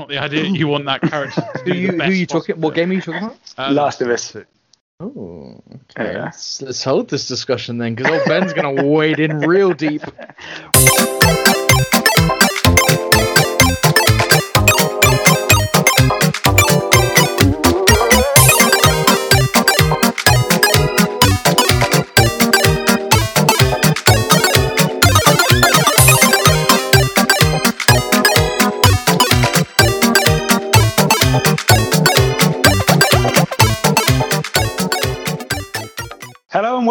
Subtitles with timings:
[0.00, 0.44] not the idea.
[0.44, 1.40] You want that character.
[1.40, 2.54] To Who be you who best you talking?
[2.54, 2.68] possible.
[2.68, 3.38] What game are you talking about?
[3.56, 4.36] Uh, Last of Us.
[4.98, 5.62] Oh,
[5.98, 6.12] okay.
[6.12, 6.24] Yeah.
[6.24, 10.02] Let's, let's hold this discussion then, because old Ben's gonna wade in real deep.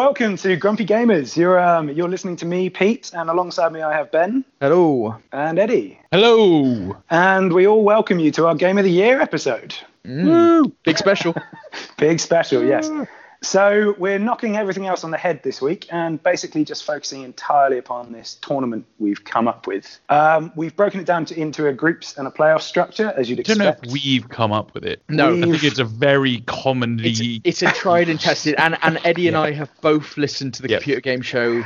[0.10, 1.38] welcome to Grumpy Gamers.
[1.38, 5.16] You're um, you're listening to me, Pete, and alongside me I have Ben Hello.
[5.32, 6.98] and Eddie, Hello.
[7.12, 9.76] and we all welcome you to our Game of the Year episode.
[10.04, 10.72] Mm.
[10.84, 11.36] Big special.
[12.00, 12.90] Big special, yes.
[13.42, 17.78] So we're knocking everything else on the head this week and basically just focusing entirely
[17.78, 20.00] upon this tournament we've come up with.
[20.10, 23.40] Um, we've broken it down to, into a groups and a playoff structure, as you'd
[23.40, 23.88] I don't know expect.
[23.88, 25.02] if we've come up with it.
[25.08, 27.10] No, I think it's a very commonly.
[27.46, 30.62] It's, it's a tried and tested, and, and Eddie and I have both listened to
[30.62, 30.82] the Yep.
[30.82, 31.64] computer game show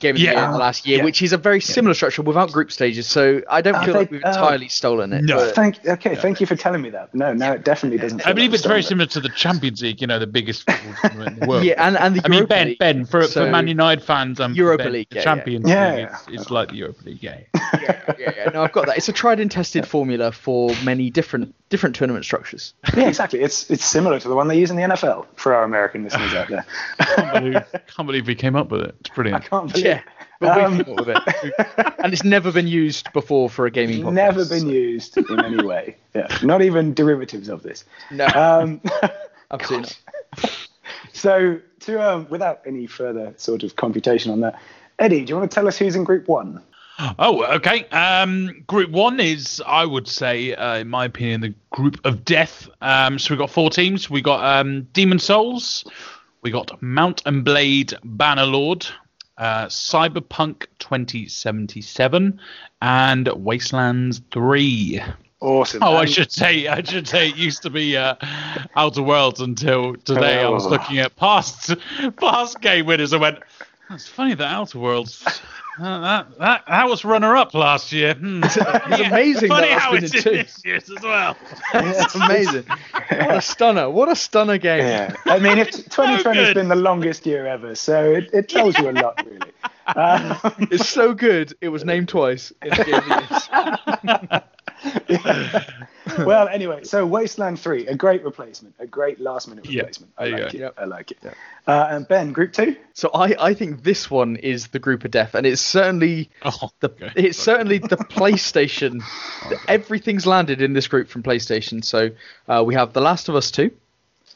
[0.00, 0.32] Game of the Yeah.
[0.32, 1.04] Year in the last year, Yeah.
[1.04, 3.06] which is a very similar structure without group stages.
[3.06, 4.28] So I don't Are feel they- like we've oh.
[4.30, 5.24] entirely stolen it.
[5.24, 5.36] No.
[5.36, 7.14] but- Thank, okay, thank you for telling me that.
[7.14, 8.26] No, no, it definitely doesn't.
[8.26, 9.06] I believe like it's very stolen.
[9.06, 10.00] similar to the Champions League.
[10.00, 11.64] You know, the biggest football tournament in the world.
[11.64, 12.78] yeah, and, and the I mean, Ben, League.
[12.78, 15.24] Ben, for, So- for Man United fans, um, Europa ben, League, the yeah, yeah.
[15.24, 15.94] Champions Yeah.
[15.94, 17.22] League, it's, it's like the Europa League.
[17.22, 17.38] Yeah.
[17.82, 18.50] yeah, yeah, yeah.
[18.54, 18.96] No, I've got that.
[18.96, 22.74] It's a tried and tested formula for many different different tournament structures.
[22.96, 23.40] Yeah, exactly.
[23.40, 26.34] It's it's similar to the one they use in the NFL for our American listeners
[26.34, 26.64] out there.
[26.98, 27.62] can't, believe,
[27.94, 28.94] can't believe we came up with it.
[29.00, 29.44] It's I brilliant.
[29.44, 30.02] can't believe Yeah,
[30.64, 34.02] Um, we've come up with it, and it's never been used before for a gaming
[34.02, 34.12] podcast.
[34.12, 35.96] never been used in any way.
[36.14, 37.84] Yeah, not even derivatives of this.
[38.10, 38.80] No, Um,
[39.50, 39.92] absolutely
[41.12, 44.60] so to um, without any further sort of computation on that,
[44.98, 46.62] Eddie, do you want to tell us who's in Group One?
[47.18, 47.86] Oh, okay.
[47.88, 52.68] Um, group one is, I would say, uh, in my opinion, the group of death.
[52.82, 54.10] Um, so we've got four teams.
[54.10, 55.82] We got um, Demon Souls,
[56.42, 58.90] we got Mount and Blade Bannerlord,
[59.40, 62.38] uh, Cyberpunk 2077,
[62.82, 65.00] and Wastelands 3.
[65.40, 65.82] Awesome.
[65.82, 68.14] Oh, I should say, I should say, it used to be uh,
[68.76, 70.40] Outer Worlds until today.
[70.42, 70.68] I was Oh.
[70.68, 71.74] looking at past
[72.18, 73.14] past game winners.
[73.14, 73.38] and went,
[73.90, 75.40] it's funny that Outer Worlds.
[75.80, 78.12] Uh, that, that that was runner up last year.
[78.12, 78.42] Hmm.
[78.44, 78.56] It's
[79.06, 80.42] amazing Funny that how it's it's in in two.
[80.42, 81.36] this year's as well.
[81.74, 82.64] It's amazing.
[82.92, 83.88] What a stunner!
[83.88, 84.80] What a stunner game.
[84.80, 86.54] Yeah, I mean, if 2020 has good.
[86.56, 89.52] been the longest year ever, so it, it tells you a lot, really.
[89.86, 91.54] Um, It's so good.
[91.62, 94.40] It was named twice in the game
[94.84, 95.66] of the
[96.08, 96.26] year.
[96.26, 99.74] well, anyway, so Wasteland 3, a great replacement, a great last minute replacement.
[99.76, 100.12] Yeah, replacement.
[100.18, 100.74] I there you like it.
[100.78, 101.18] I like it.
[101.66, 102.76] Uh, and Ben, Group 2?
[102.94, 106.70] So I, I think this one is the group of death, and it's certainly Oh,
[106.80, 107.12] the okay.
[107.16, 109.02] it's certainly the PlayStation.
[109.68, 111.84] Everything's landed in this group from PlayStation.
[111.84, 112.10] So
[112.48, 113.70] uh, we have The Last of Us 2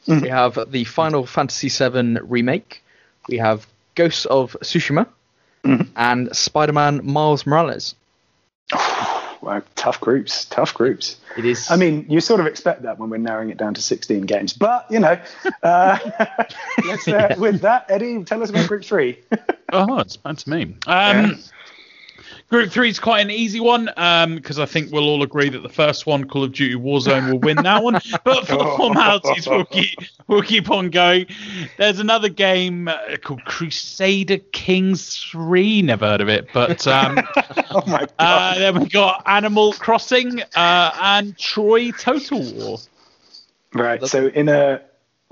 [0.07, 2.83] We have the Final Fantasy VII remake.
[3.27, 5.07] We have Ghosts of Tsushima,
[5.95, 7.95] and Spider-Man Miles Morales.
[9.45, 11.17] Wow, tough groups, tough groups.
[11.37, 11.69] It is.
[11.69, 14.53] I mean, you sort of expect that when we're narrowing it down to 16 games,
[14.53, 15.21] but you know,
[15.61, 15.99] uh,
[16.83, 19.19] let's, uh, with that, Eddie, tell us about Group Three.
[19.71, 20.75] Oh, it's fine to me.
[20.87, 21.37] Um,
[22.49, 23.85] Group three is quite an easy one
[24.35, 27.39] because I think we'll all agree that the first one, Call of Duty Warzone, will
[27.39, 27.95] win that one.
[28.23, 29.97] But for the formalities, we'll keep
[30.27, 31.25] we'll keep on going.
[31.77, 35.81] There's another game uh, called Crusader Kings Three.
[35.81, 37.17] Never heard of it, but um,
[37.71, 38.09] oh my god!
[38.19, 42.77] uh, then we got Animal Crossing uh, and Troy Total War.
[43.73, 44.05] right.
[44.05, 44.81] So, in a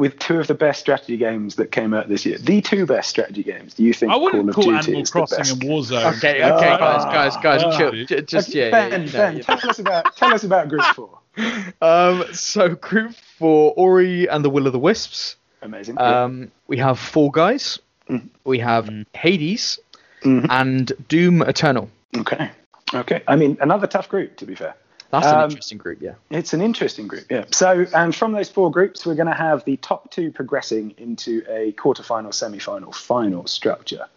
[0.03, 3.09] with two of the best strategy games that came out this year, the two best
[3.09, 5.52] strategy games, do you think I wouldn't Call call Duty Animal is Crossing the best?
[5.53, 6.18] and Warzone.
[6.18, 6.78] okay, okay, Ah.
[6.78, 7.78] guys, guys, guys, Ah.
[7.78, 7.91] chill.
[8.06, 10.68] J- Just Okay, yeah, ben, yeah, yeah, Ben, no, tell us about tell us about
[10.68, 11.19] Group Four.
[11.81, 15.36] Um, so group for Ori and the Will of the Wisps.
[15.62, 15.96] Amazing.
[16.00, 16.24] yeah.
[16.25, 17.80] Um, we have Fall Guys.
[18.09, 18.28] Mhm.
[18.44, 19.80] We have Hades
[20.24, 20.46] Mhm.
[20.50, 21.90] and Doom Eternal.
[22.18, 22.52] Okay.
[22.94, 23.22] Okay.
[23.28, 24.75] I mean, another tough group, to be fair.
[25.13, 26.13] That's an Um, interesting group, yeah.
[26.31, 27.45] It's an interesting group, yeah.
[27.51, 31.44] So, and from those four groups, we're going to have the top two progressing into
[31.48, 34.07] a quarterfinal, semi-final, final structure,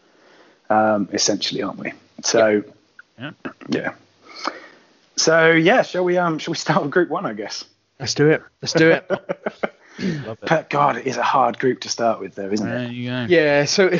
[0.70, 1.93] um, essentially, aren't we?
[2.25, 2.64] So,
[3.20, 3.32] Yeah.
[3.69, 3.93] yeah.
[5.16, 6.16] So, yeah, shall we?
[6.16, 7.26] Um, shall we start with Group One?
[7.26, 7.64] I guess.
[8.00, 8.42] Let's do it.
[8.62, 9.10] Let's do it.
[9.98, 10.38] Love.
[10.40, 12.90] But God, it is a hard group to start with, though, isn't There it?
[12.93, 13.26] you go.
[13.28, 13.90] Yeah, so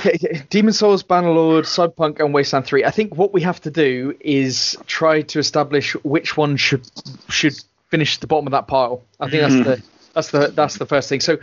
[0.51, 2.85] Demon Souls, Bannerlord, Cyberpunk, and Wasteland 3.
[2.85, 6.87] I think what we have to do is try to establish which one should
[7.29, 7.55] should
[7.89, 9.03] finish the bottom of that pile.
[9.21, 9.83] I think that's the
[10.15, 11.21] that's the that's the first thing.
[11.21, 11.39] So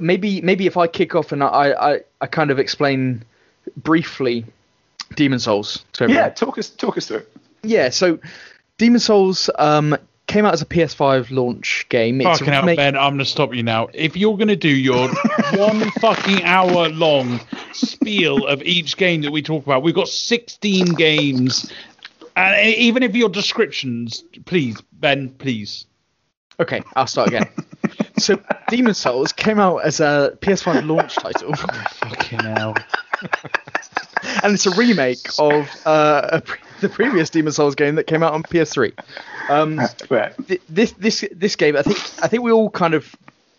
[0.00, 3.24] maybe maybe if I kick off and I I, I kind of explain
[3.76, 4.44] briefly
[5.14, 6.24] Demon Souls to everyone.
[6.24, 6.30] Yeah.
[6.30, 7.32] Talk us talk us through it.
[7.62, 8.18] Yeah, so
[8.78, 9.96] Demon Souls, um,
[10.26, 12.20] came out as a PS5 launch game.
[12.20, 13.88] It's Fucking hell, remake- Ben, I'm going to stop you now.
[13.94, 15.08] If you're going to do your
[15.54, 17.40] one fucking hour long
[17.72, 21.72] spiel of each game that we talk about, we've got 16 games.
[22.34, 25.86] And even if your descriptions, please, Ben, please.
[26.58, 27.48] Okay, I'll start again.
[28.18, 32.74] so, Demon Souls came out as a PS5 launch title, Fucking hell.
[34.42, 38.22] and it's a remake of uh, a pre- the previous Demon Souls game that came
[38.22, 38.92] out on PS3.
[39.48, 39.80] Um,
[40.10, 40.32] Right.
[40.48, 43.14] th- this this this game, I think I think we all kind of,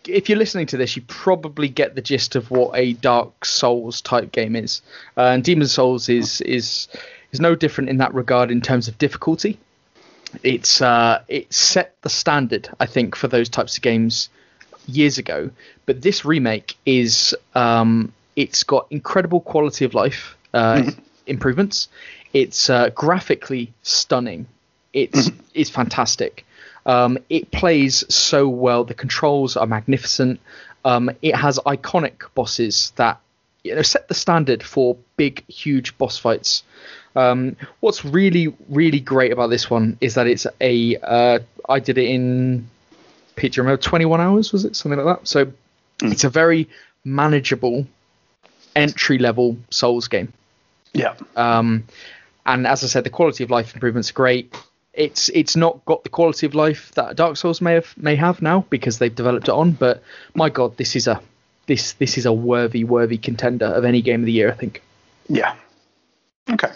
[0.06, 4.00] if you're listening to this, you probably get the gist of what a Dark Souls
[4.00, 4.82] type game is,
[5.16, 6.88] uh, and Demon Souls is is
[7.32, 9.58] is no different in that regard in terms of difficulty.
[10.42, 14.28] It's uh, it set the standard, I think, for those types of games
[14.86, 15.50] years ago.
[15.86, 20.90] But this remake is um, it's got incredible quality of life uh,
[21.26, 21.88] improvements.
[22.32, 24.46] It's uh, graphically stunning.
[24.92, 26.44] It's it's fantastic.
[26.86, 28.84] Um, it plays so well.
[28.84, 30.40] The controls are magnificent.
[30.84, 33.20] Um, it has iconic bosses that
[33.62, 36.62] you know set the standard for big, huge boss fights.
[37.16, 40.96] Um, what's really, really great about this one is that it's a.
[40.96, 41.38] Uh,
[41.68, 42.68] I did it in.
[43.36, 44.52] Pete, do you remember 21 hours?
[44.52, 45.28] Was it something like that?
[45.28, 45.52] So
[46.02, 46.68] it's a very
[47.04, 47.86] manageable
[48.74, 50.32] entry level Souls game.
[50.92, 51.14] Yeah.
[51.36, 51.84] Um,
[52.48, 54.56] and as I said, the quality of life improvements are great.
[54.94, 58.42] It's it's not got the quality of life that Dark Souls may have may have
[58.42, 59.72] now because they've developed it on.
[59.72, 60.02] But
[60.34, 61.20] my God, this is a
[61.66, 64.50] this this is a worthy worthy contender of any game of the year.
[64.50, 64.82] I think.
[65.28, 65.54] Yeah.
[66.50, 66.72] Okay.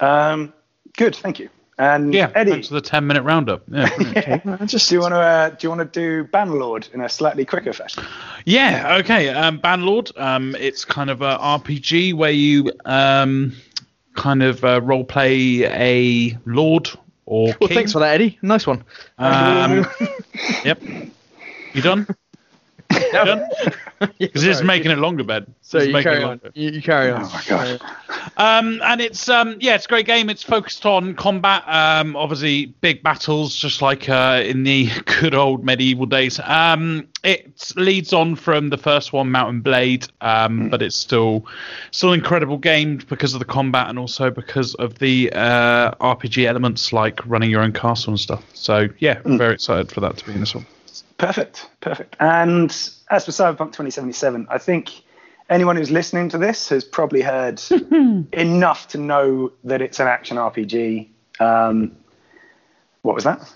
[0.00, 0.54] Um,
[0.96, 1.16] good.
[1.16, 1.50] Thank you.
[1.78, 3.62] And Yeah, Eddie, thanks for the 10 minute roundup.
[3.68, 4.62] Yeah, brilliant.
[4.62, 7.08] I just do you want to uh, do you want to do Bannerlord in a
[7.08, 8.02] slightly quicker fashion?
[8.46, 9.28] Yeah, okay.
[9.28, 10.18] Um, Banlord.
[10.18, 13.56] Um, it's kind of a RPG where you um,
[14.16, 16.88] kind of uh, role play a lord
[17.26, 17.76] or well, king.
[17.76, 18.38] thanks for that, Eddie.
[18.42, 18.84] Nice one.
[19.18, 19.86] Um,
[20.64, 20.80] yep.
[21.74, 22.06] You done?
[23.00, 23.48] You done?
[24.18, 25.54] Because it's making it longer, Ben.
[25.62, 26.40] So It's you carry on.
[26.54, 27.22] You, you carry on.
[27.24, 27.80] Oh my god.
[28.36, 30.28] Um, and it's um, yeah, it's a great game.
[30.28, 31.64] It's focused on combat.
[31.66, 34.90] Um, obviously big battles, just like uh, in the
[35.20, 36.38] good old medieval days.
[36.40, 41.46] Um, it leads on from the first one, Mount and Blade, um, but it's still
[41.90, 46.44] still an incredible game because of the combat and also because of the uh, RPG
[46.44, 48.44] elements like running your own castle and stuff.
[48.52, 50.66] So yeah, I'm very excited for that to be in this one.
[51.18, 52.16] Perfect, perfect.
[52.20, 52.70] And
[53.10, 55.02] as for Cyberpunk 2077, I think
[55.48, 57.60] anyone who's listening to this has probably heard
[58.32, 61.08] enough to know that it's an action RPG.
[61.40, 61.96] Um,
[63.02, 63.50] what was that?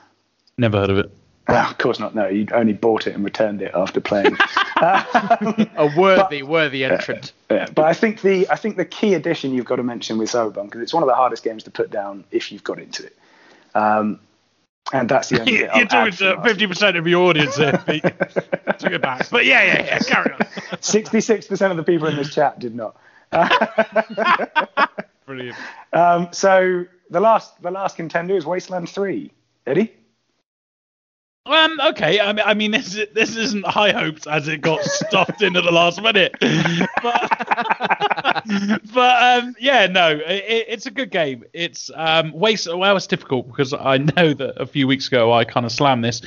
[0.56, 1.12] Never heard of it.
[1.48, 2.14] Ah, of course not.
[2.14, 4.36] No, you only bought it and returned it after playing.
[4.76, 7.32] A worthy, worthy entrant.
[7.50, 10.30] Yeah, but I think the I think the key addition you've got to mention with
[10.30, 13.04] Cyberpunk because it's one of the hardest games to put down if you've got into
[13.04, 13.16] it.
[13.74, 14.20] Um,
[14.92, 17.82] and that's the only You're talking to fifty percent of your audience here.
[17.86, 18.02] Pete.
[18.02, 19.98] Took it back, but yeah, yeah, yeah.
[19.98, 20.38] Carry on.
[20.80, 22.96] 66% of the people in this chat did not.
[25.26, 25.56] Brilliant.
[25.92, 29.32] Um, so the last the last contender is Wasteland 3.
[29.66, 29.92] Eddie?
[31.46, 31.80] Um.
[31.80, 32.20] Okay.
[32.20, 35.72] I mean, I mean, this this isn't high hopes as it got stuffed into the
[35.72, 36.34] last minute,
[37.02, 37.30] but
[38.92, 41.44] but um, yeah, no, it, it's a good game.
[41.54, 42.68] It's um, waste.
[42.72, 46.04] Well, it's difficult because I know that a few weeks ago I kind of slammed
[46.04, 46.20] this.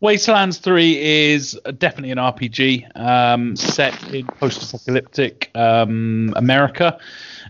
[0.00, 0.98] Wastelands Three
[1.32, 6.98] is definitely an RPG um, set in post-apocalyptic um, America.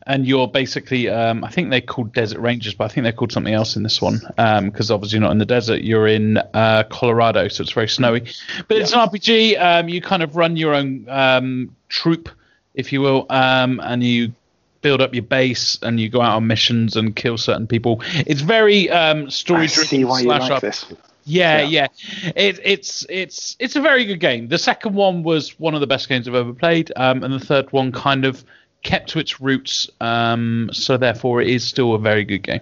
[0.08, 3.32] And you're basically, um, I think they're called Desert Rangers, but I think they're called
[3.32, 4.20] something else in this one
[4.64, 5.82] because obviously you're not in the desert.
[5.82, 8.20] You're in uh, Colorado, so it's very snowy.
[8.68, 9.60] But it's an RPG.
[9.60, 12.28] Um, you kind of run your own um, troop,
[12.74, 14.32] if you will, um, and you
[14.80, 18.00] build up your base and you go out on missions and kill certain people.
[18.14, 19.88] It's very um, story I driven.
[19.88, 20.84] see why you slash like up- this.
[21.24, 21.88] yeah, Yeah.
[22.22, 22.30] yeah.
[22.36, 24.46] It, it's it's it's a very good game.
[24.46, 27.40] The second one was one of the best games I've ever played, um, and the
[27.44, 28.44] third one kind of
[28.86, 29.90] kept to its roots.
[30.00, 32.60] Um, so therefore, it is still a very good game.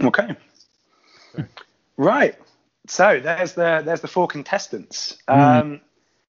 [0.00, 0.36] Okay.
[1.96, 2.36] Right.
[2.86, 5.16] So there's the there's the four contestants.
[5.26, 5.80] Um,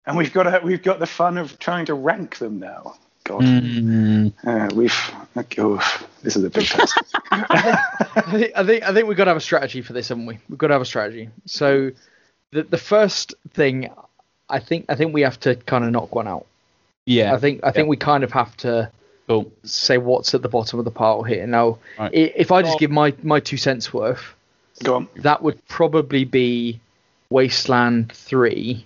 [0.05, 2.95] and we've got a, we've got the fun of trying to rank them now.
[3.23, 3.43] God.
[3.43, 5.11] Uh, we've
[5.57, 6.95] oh, this is a big task.
[7.31, 10.27] I think I think I think we've got to have a strategy for this, haven't
[10.27, 10.37] we?
[10.47, 11.29] We've got to have a strategy.
[11.45, 11.91] So
[12.51, 13.89] the the first thing
[14.47, 16.45] I think I think we have to kind of knock one out.
[17.07, 18.91] Yeah, I think I think we kind of have to
[19.27, 19.51] cool.
[19.63, 21.45] say what's at the bottom of the pile here.
[21.47, 22.11] Now, Right.
[22.13, 24.33] if I just give my my two cents worth,
[24.83, 25.07] Go on.
[25.17, 26.79] that would probably be
[27.29, 28.85] Wasteland 3.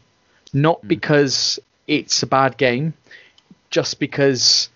[0.53, 2.93] Not because it's a bad game,
[3.69, 4.69] just because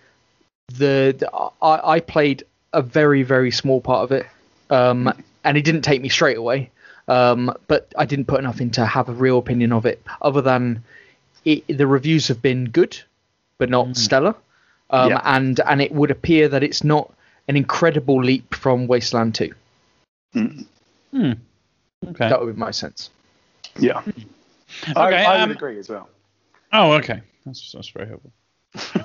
[0.68, 1.30] the, the
[1.62, 2.44] I, I played
[2.74, 4.26] a very very small part of it,
[4.70, 5.12] um,
[5.44, 6.70] and it didn't take me straight away.
[7.08, 10.02] um, but I didn't put enough in to have a real opinion of it.
[10.22, 10.84] Other than
[11.44, 12.98] it, the reviews have been good,
[13.58, 14.36] but not stellar,
[14.94, 15.22] um, Yeah.
[15.24, 17.12] and and it would appear that it's not
[17.48, 19.54] an incredible leap from Wasteland Two.
[21.16, 21.36] Okay.
[22.18, 23.10] That would be my sense.
[23.78, 24.02] Yeah.
[24.96, 26.10] I, Okay, I um, would agree as well.
[26.72, 27.22] Oh, okay.
[27.46, 28.32] That's that's very helpful.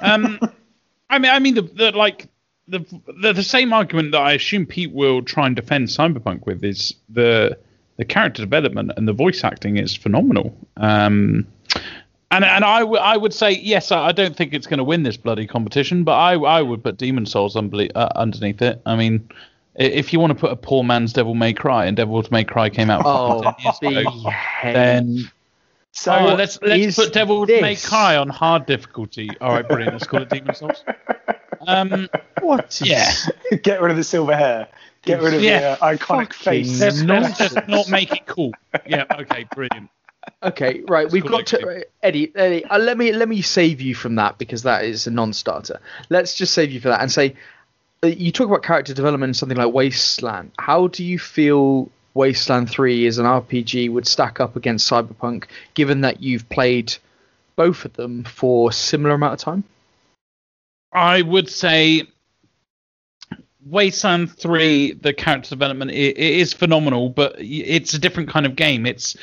[0.00, 0.38] Um,
[1.10, 2.28] I mean, I mean the, the like
[2.68, 2.80] the,
[3.20, 6.94] the the same argument that I assume Pete will try and defend Cyberpunk with is
[7.08, 7.58] the
[7.96, 10.56] the character development and the voice acting is phenomenal.
[10.76, 11.46] Um,
[12.30, 13.90] and and I, w- I would say yes.
[13.92, 16.82] I, I don't think it's going to win this bloody competition, but I I would
[16.84, 18.80] put Demon Souls unbelie- uh, underneath it.
[18.86, 19.28] I mean.
[19.80, 22.68] If you want to put a poor man's Devil May Cry, and Devil May Cry
[22.68, 24.30] came out Oh, 10 years ago,
[24.64, 25.30] then
[25.92, 27.88] So oh, let's let's put Devil May this?
[27.88, 29.30] Cry on hard difficulty.
[29.40, 29.92] All right, brilliant.
[29.92, 30.82] Let's call it Demon Souls.
[31.68, 32.08] Um,
[32.40, 32.80] what?
[32.84, 33.08] yeah.
[33.62, 34.66] get rid of the silver hair.
[35.02, 35.76] Get rid of Yeah.
[35.76, 36.80] the uh, iconic Fucking face.
[36.80, 38.50] let's, let's just not make it cool.
[38.84, 39.04] Yeah.
[39.12, 39.46] Okay.
[39.54, 39.90] Brilliant.
[40.42, 41.10] Okay, right.
[41.10, 42.32] We've got to right, Eddie.
[42.34, 45.80] Eddie, uh, let me let me save you from that because that is a non-starter.
[46.10, 47.34] Let's just save you for that and say
[48.02, 50.52] uh, you talk about character development in something like Wasteland.
[50.58, 55.44] How do you feel Wasteland Three as an RPG would stack up against Cyberpunk,
[55.74, 56.94] given that you've played
[57.56, 59.64] both of them for similar amount of time?
[60.92, 62.08] I would say
[63.70, 68.56] Wasteland 3, the character development i it is phenomenal, but it's a different kind of
[68.56, 68.86] game.
[68.86, 69.16] It's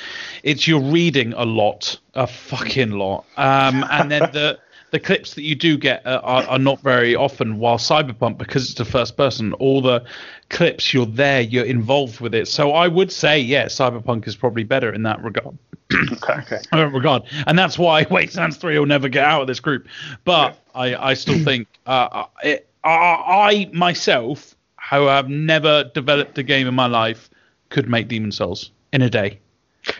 [0.43, 4.59] it's you're reading a lot, a fucking lot, um, and then the
[4.91, 7.59] the clips that you do get uh, are, are not very often.
[7.59, 10.05] While Cyberpunk, because it's the first person, all the
[10.49, 12.47] clips you're there, you're involved with it.
[12.47, 15.57] So I would say, yeah, Cyberpunk is probably better in that regard.
[15.93, 16.59] Okay.
[16.71, 19.87] uh, regard, and that's why Wastelands Three will never get out of this group.
[20.23, 24.55] But I, I still think uh, it, I, I myself,
[24.91, 27.29] who have never developed a game in my life,
[27.69, 29.39] could make Demon Souls in a day.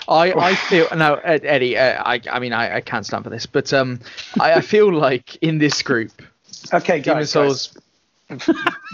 [0.08, 1.78] I, I feel now, Ed, Eddie.
[1.78, 4.00] Uh, I I mean I, I can't stand for this, but um,
[4.40, 6.12] I, I feel like in this group,
[6.74, 7.68] Okay, Demon guys, Souls.
[7.68, 7.82] guys.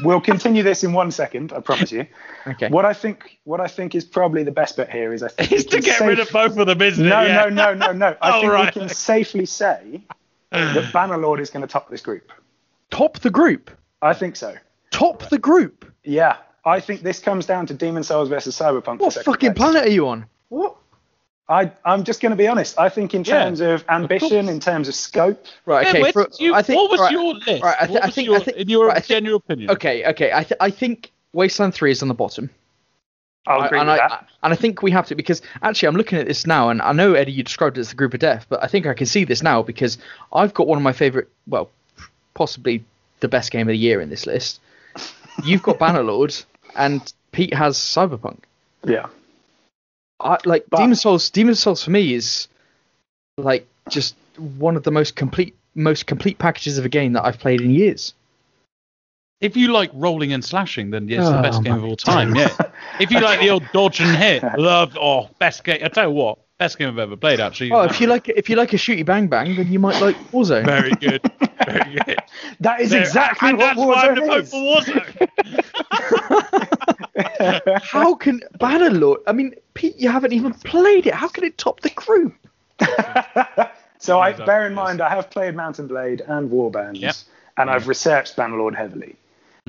[0.04, 1.54] We'll continue this in one second.
[1.54, 2.06] I promise you.
[2.46, 2.68] Okay.
[2.68, 5.54] What I think, what I think is probably the best bet here is I think
[5.54, 7.30] Is to can get rid of both of them, isn't No, it?
[7.30, 8.16] no, no, no, no.
[8.22, 8.76] I Oh, think right.
[8.76, 10.02] we can safely say
[10.52, 12.30] that Bannerlord is going to top this group.
[12.90, 13.72] Top the group.
[14.02, 14.56] I think so.
[14.92, 15.86] Top the group.
[16.04, 19.00] Yeah, I think this comes down to Demon Souls versus Cyberpunk.
[19.00, 19.58] What fucking place.
[19.72, 20.26] planet are you on?
[20.50, 20.76] What?
[21.50, 22.80] I, I'm just going to be honest.
[22.80, 25.86] I think in Yeah, terms of ambition, in terms of scope, Right.
[25.88, 26.02] Okay.
[26.02, 27.64] where for- you- I think, what was right, your list?
[27.64, 29.08] right, I thi- what I was think- your, I think- in your right, I think-
[29.08, 29.72] genuine opinion?
[29.72, 30.06] Okay.
[30.06, 30.32] Okay.
[30.34, 32.50] I th- I think Wasteland Three is on the bottom.
[33.48, 34.28] I'll agree and with I, that.
[34.44, 36.92] and I think we have to because actually I'm looking at this now, and I
[36.94, 39.08] know Eddie you described it as the group of death, but I think I can
[39.08, 39.98] see this now because
[40.32, 41.70] I've got one of my favorite, well,
[42.34, 42.84] possibly
[43.22, 44.60] the best game of the year in this list.
[45.46, 46.44] You've got Bannerlord,
[46.76, 47.02] and
[47.32, 48.40] Pete has Cyberpunk.
[48.86, 49.08] yeah.
[50.20, 51.30] I like But- Demon Souls.
[51.32, 52.48] Demon Souls for me is
[53.40, 57.40] like just one of the most complete, most complete packages of a game that I've
[57.40, 58.14] played in years.
[59.40, 61.96] If you like rolling and slashing, then yeah, it's the Oh, best game of all
[61.96, 62.36] time.
[62.36, 62.56] Yeah.
[63.00, 65.80] if you like the old dodge and hit, love oh best game.
[65.84, 67.72] I tell you what, best game I've ever played actually.
[67.72, 70.16] Oh, if you like, if you like a shooty bang bang, then you might like
[70.32, 70.66] Warzone.
[70.66, 71.22] very good,
[71.66, 72.16] very.
[72.60, 74.50] That is There- exactly and what that's why I'm Warzone vote is.
[74.52, 74.58] for
[77.48, 77.82] Warzone.
[77.84, 79.18] How can Bannerlord?
[79.28, 81.14] I mean, Pete, you haven't even played it.
[81.14, 82.34] How can it top the group?
[84.00, 87.14] So I bear in mind I have played Mount and Blade and Warbands, Yep.
[87.58, 89.16] and I've researched Bannerlord heavily.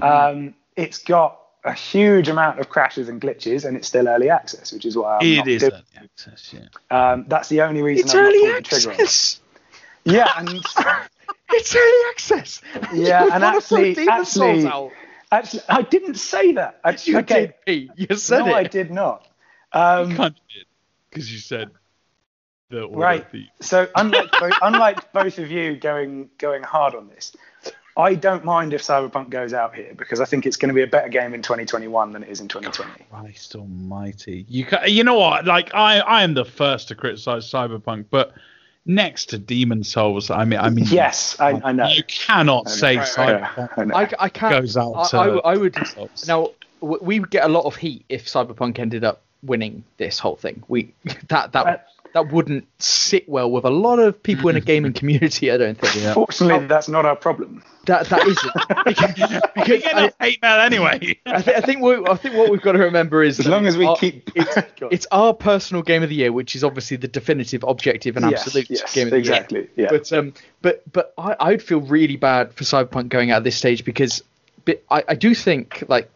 [0.01, 0.39] Mm-hmm.
[0.39, 4.73] Um, it's got a huge amount of crashes and glitches, and it's still early access,
[4.73, 6.67] which is why I'm It not is doing- early access, yeah.
[7.13, 9.01] Um, that's the only reason It's I've early not pulled the trigger on it.
[9.03, 9.41] access.
[10.05, 10.49] Yeah, and
[11.51, 12.61] It's early access.
[12.93, 14.93] Yeah, and actually- actually-
[15.31, 16.81] actually, I didn't say that.
[16.85, 17.91] I, you okay, did, Pete.
[17.97, 18.55] You said no, it.
[18.55, 19.27] I did not.
[19.73, 20.67] Um, You kind of did
[21.11, 21.71] because you said
[22.69, 23.27] the Right.
[23.61, 27.35] So unlike both, unlike both of you going going hard on this,
[27.97, 30.83] I don't mind if Cyberpunk goes out here because I think it's going to be
[30.83, 33.05] a better game in 2021 than it is in 2020.
[33.11, 34.47] Christ Almighty!
[34.49, 35.45] You ca you know what?
[35.45, 38.33] Like I, I am the first to criticize Cyberpunk, but
[38.87, 41.87] next to Demon Souls, I mean, I mean, Yes, I, I know.
[41.89, 43.03] You cannot say I know.
[43.03, 44.03] Cyberpunk I.
[44.03, 44.61] I, I can't.
[44.61, 45.87] goes out I, to I, I would.
[45.87, 46.27] Souls.
[46.27, 50.37] Now we would get a lot of heat if Cyberpunk ended up winning this whole
[50.37, 50.63] thing.
[50.69, 50.93] We
[51.29, 51.77] that that Uh,
[52.15, 55.51] that wouldn't sit well with a lot of people in a gaming community.
[55.51, 56.15] I don't think.
[56.15, 57.63] Fortunately, that's not our problem.
[57.87, 58.53] That that isn't
[58.85, 61.19] because, you because get I, hate mail anyway.
[61.27, 63.67] I, th- I think what, I think what we've got to remember is As long
[63.67, 64.31] as we our- keep.
[64.37, 64.57] it's,
[64.93, 68.43] it's our personal game of the year, which is obviously the definitive, objective, and Yes,
[68.47, 69.21] absolute yes, game of the year.
[69.21, 69.69] exactly.
[69.75, 69.89] Yeah.
[69.91, 73.45] But um, but but I, I would feel really bad for Cyberpunk going out at
[73.45, 74.23] this stage because
[74.65, 76.09] but I, I do think like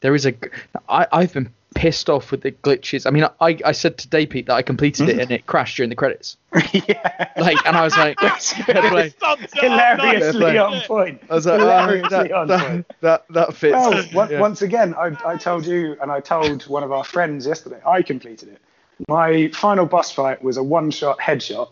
[0.00, 0.48] there is a g-
[0.86, 3.06] I I've been pissed off with the glitches.
[3.06, 5.20] I mean, I, I said to Day Pete that I completed it mm-hmm.
[5.20, 6.36] and it crashed during the credits.
[6.72, 7.28] yeah.
[7.36, 8.82] Like, and I was like, fair
[9.54, 11.22] hilariously on point.
[11.30, 12.92] I was like, oh, that, on that, point.
[13.02, 13.74] that, that fits.
[13.74, 14.40] Well, on- Yeah.
[14.40, 18.02] once again, I, I told you and I told one of our friends yesterday, I
[18.02, 18.60] completed it.
[19.08, 21.68] My final boss fight was a one-shot headshot,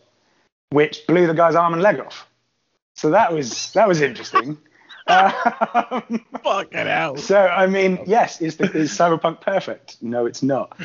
[0.70, 2.28] which blew the guy's arm and leg off.
[2.96, 4.58] So that was that was interesting.
[5.06, 7.16] Um, Fucking hell.
[7.16, 9.96] so I mean, yes, is the, is Cyberpunk perfect?
[10.00, 10.76] No, it's not.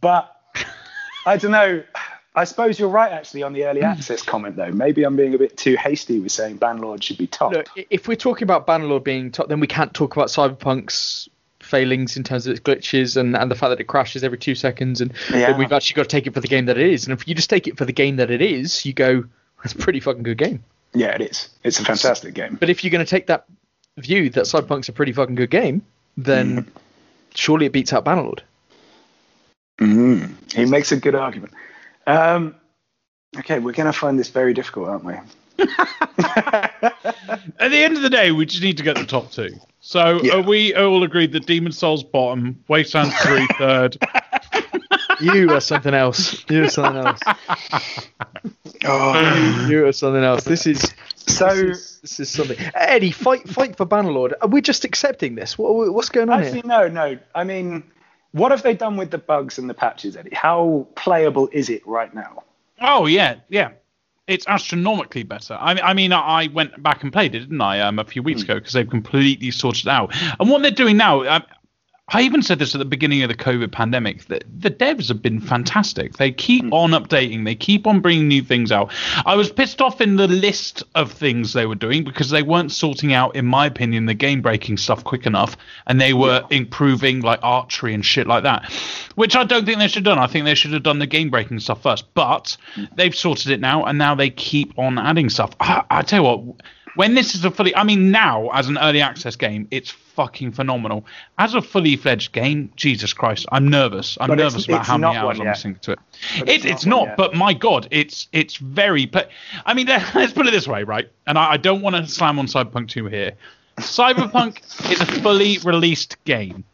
[0.00, 0.34] But
[1.26, 1.82] I don't know.
[2.34, 4.70] I suppose you're right actually on the early access comment though.
[4.70, 7.52] Maybe I'm being a bit too hasty with saying Banlord should be top.
[7.52, 11.28] Look, if we're talking about Bannerlord being top, then we can't talk about Cyberpunk's
[11.60, 14.54] failings in terms of its glitches and, and the fact that it crashes every two
[14.54, 15.00] seconds.
[15.00, 15.50] And Yeah.
[15.52, 17.06] that we've actually got to take it for the game that it is.
[17.06, 19.24] And if you just take it for the game that it is, you go,
[19.62, 20.62] that's a pretty fucking good game.
[20.94, 21.48] Yeah, it is.
[21.64, 22.56] It's a fantastic game.
[22.60, 23.46] But if you're going to take that
[23.98, 25.82] view that Cyberpunk's a pretty fucking good game,
[26.16, 26.70] then
[27.34, 28.40] surely it beats out Bannerlord.
[29.80, 31.52] Mm, he makes a good argument.
[32.06, 32.54] Um,
[33.38, 35.14] okay, we're going to find this very difficult, aren't we?
[37.58, 39.50] At the end of the day, we just need to get the top two.
[39.80, 40.36] So Yeah.
[40.36, 43.96] are we all agreed that Demon Souls bottom, Wasteland 3 third?
[45.20, 46.44] You are something else.
[46.50, 47.20] You are something else.
[48.84, 50.44] Oh, You are something else.
[50.44, 50.92] This is
[51.26, 52.58] so this is, this is something.
[52.74, 54.32] Eddie, fight fight for Bannerlord.
[54.40, 55.58] Are we just accepting this?
[55.58, 56.66] What, what's going on actually, here?
[56.66, 57.18] no, no.
[57.34, 57.82] I mean,
[58.32, 60.34] what have they done with the bugs and the patches, Eddie?
[60.34, 62.42] How playable is it right now?
[62.80, 63.70] Oh yeah, yeah.
[64.26, 65.54] It's astronomically better.
[65.54, 68.42] I, I mean, I went back and played it, didn't I, um, a few weeks
[68.42, 70.12] ago because they've completely sorted it out.
[70.40, 71.44] And what they're doing now, um,
[72.08, 74.26] I even said this at the beginning of the COVID pandemic.
[74.26, 76.18] The, the devs have been fantastic.
[76.18, 76.72] They keep mm.
[76.72, 77.44] on updating.
[77.44, 78.92] They keep on bringing new things out.
[79.24, 82.70] I was pissed off in the list of things they were doing because they weren't
[82.70, 85.56] sorting out, in my opinion, the game breaking stuff quick enough,
[85.88, 88.72] and they were improving like archery and shit like that,
[89.16, 90.22] which I don't think they should have done.
[90.22, 92.04] I think they should have done the game breaking stuff first.
[92.14, 92.88] But mm.
[92.94, 95.56] they've sorted it now, and now they keep on adding stuff.
[95.58, 96.60] I, I tell you what.
[96.96, 100.52] When this is a fully, I mean, now as an early access game, it's fucking
[100.52, 101.06] phenomenal.
[101.38, 104.16] As a fully fledged game, Jesus Christ, I'm nervous.
[104.20, 105.98] I'm But it's- nervous about it's how many hours I'm listening to it.
[106.40, 109.06] But It, it's it's not not, but my God, it's it's very.
[109.06, 109.24] Pla-
[109.64, 111.10] I mean, let's put it this way, right?
[111.26, 113.32] And I, I don't want to slam on Cyberpunk 2 here.
[113.78, 116.64] Cyberpunk is a fully released game,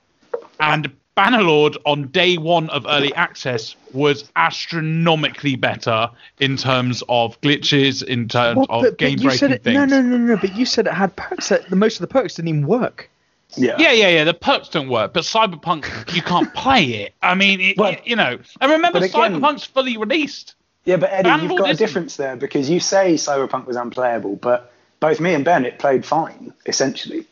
[0.60, 6.08] and Bannerlord on day one of early access was astronomically better
[6.40, 8.70] in terms of glitches, in terms What?
[8.70, 9.74] of But- but game you said breaking it, things.
[9.74, 10.36] No, no, no, no.
[10.36, 11.50] But you said it had perks.
[11.50, 13.10] That the most of the perks didn't even work.
[13.56, 13.76] Yeah.
[13.78, 14.24] Yeah, yeah, yeah.
[14.24, 17.14] The perks don't work, but Cyberpunk, you can't play it.
[17.22, 18.38] I mean, it, Well, you know.
[18.62, 20.54] And remember, again- Cyberpunk's fully released.
[20.86, 21.86] Yeah, but Eddie, Banlord you've got a isn't.
[21.86, 26.04] difference there because you say Cyberpunk was unplayable, but both me and Ben, it played
[26.06, 27.26] fine, essentially.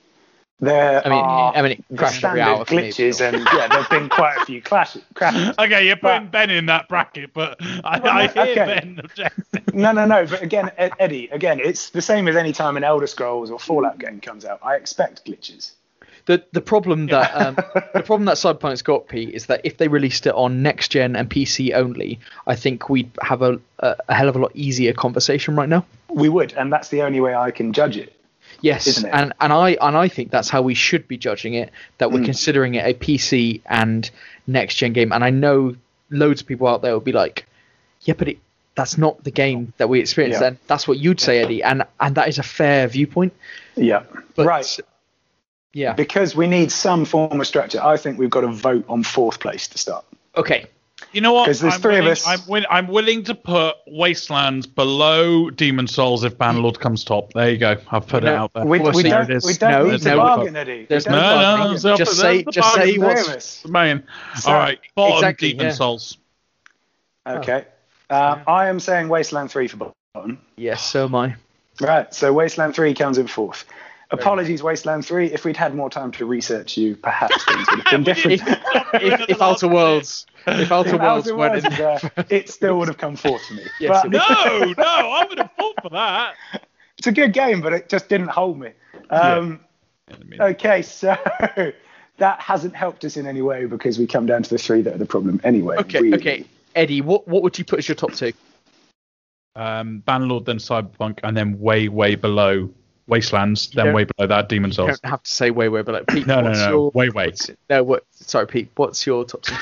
[0.63, 3.89] There I mean, are I mean, it the every standard hour glitches, and yeah, there've
[3.89, 5.03] been quite a few clashes.
[5.15, 5.55] crashes.
[5.59, 8.65] Okay, you're putting But- Ben in that bracket, but I, Well, I no, hear okay.
[8.81, 9.63] Ben objecting.
[9.73, 10.27] No, no, no.
[10.27, 13.99] But again, Eddie, again, it's the same as any time an Elder Scrolls or Fallout
[13.99, 14.59] game comes out.
[14.63, 15.71] I expect glitches.
[16.27, 17.55] The the problem that um,
[17.95, 21.17] the problem that Cyberpunk's got, Pete, is that if they released it on next gen
[21.17, 24.93] and PC only, I think we'd have a, a, a hell of a lot easier
[24.93, 25.87] conversation right now.
[26.11, 28.15] We would, and that's the only way I can judge it.
[28.63, 31.71] Yes, and and I and I think that's how we should be judging it.
[31.99, 32.27] That we're mm.
[32.27, 34.11] considering it a PC and
[34.47, 35.13] next gen game.
[35.13, 35.77] And I know
[36.11, 37.47] loads of people out there will be like,
[38.03, 38.39] "Yeah, but it,
[38.75, 40.49] that's not the game that we experienced." Yeah.
[40.49, 41.63] And that's what you'd say, Eddie.
[41.63, 43.33] And and that is a fair viewpoint.
[43.77, 44.05] Yeah.
[44.35, 44.79] But, right.
[45.73, 45.93] Yeah.
[45.93, 47.81] Because we need some form of structure.
[47.83, 50.05] I think we've got to vote on fourth place to start.
[50.37, 50.67] Okay.
[51.13, 51.47] You know what?
[51.47, 52.27] 'Cause there's I'm three of willing, us.
[52.27, 57.33] I'm, wi- I'm willing to put Wastelands below Demon Souls if Bannerlord comes top.
[57.33, 57.77] There you go.
[57.91, 58.65] I've put No, it out there.
[58.65, 59.45] We, course we don't, it is.
[59.45, 60.87] we don't No, need there's to no, bargain, Eddie.
[60.89, 61.97] there's no don't no, no, bargaining.
[61.99, 63.63] Just say- just say what's- of us.
[64.37, 65.73] So- All right, bottom Exactly, Demon yeah.
[65.73, 66.19] Souls.
[67.27, 67.65] Okay.
[68.09, 70.39] Uh, I am saying Wasteland 3 for bottom.
[70.57, 71.35] Yes, so am I.
[71.81, 73.65] Right, so Wasteland 3 comes in fourth.
[74.13, 75.27] Apologies, Wasteland 3.
[75.33, 78.43] If we'd had more time to research you, perhaps things would have been different.
[78.93, 82.27] If, if, if Outer Worlds, if Outer If Worlds Outer went Worlds in, was there,
[82.29, 83.63] it still would have come forth for me.
[83.81, 84.11] Yes, But.
[84.11, 86.35] No, no, I would have fought for that.
[86.99, 88.71] it's a good game, but it just didn't hold me.
[89.11, 89.61] Um,
[90.13, 91.17] I mean, Okay, so
[92.17, 94.95] that hasn't helped us in any way because we come down to the three that
[94.95, 95.77] are the problem anyway.
[95.77, 96.19] okay, really.
[96.19, 96.45] okay,
[96.75, 98.33] Eddie, what what would you put as your top two?
[99.57, 102.71] um, Bannerlord, then Cyberpunk, and then way, way below
[103.11, 105.01] Wastelands, then way below that Demon You Souls.
[105.01, 106.05] don't have to say way, way, below.
[106.09, 107.33] Pete, No, no, what's no, your way, way.
[107.69, 108.05] no, what?
[108.13, 108.71] Sorry, Pete.
[108.77, 109.55] What's your top two?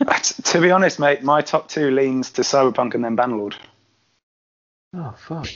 [0.44, 3.54] to be honest, mate, my top two leans to Cyberpunk and then Bannerlord.
[4.94, 5.48] Oh fuck.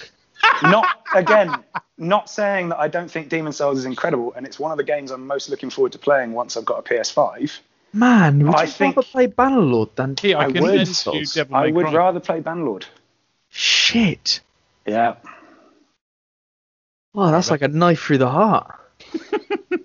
[0.62, 1.52] Not again,
[1.98, 4.84] not saying that I don't think Demon Souls is incredible, and it's one of the
[4.84, 7.58] games I'm most looking forward to playing once I've got a PS5.
[7.92, 10.56] Man, would I you think- rather play Bannerlord than Yeah, I, I would.
[10.62, 11.94] lend you Devil I would Cry.
[11.94, 12.84] rather play Banlord.
[13.48, 14.40] shit?
[14.86, 15.14] Yeah.
[17.14, 18.74] Oh, that's like a knife through the heart.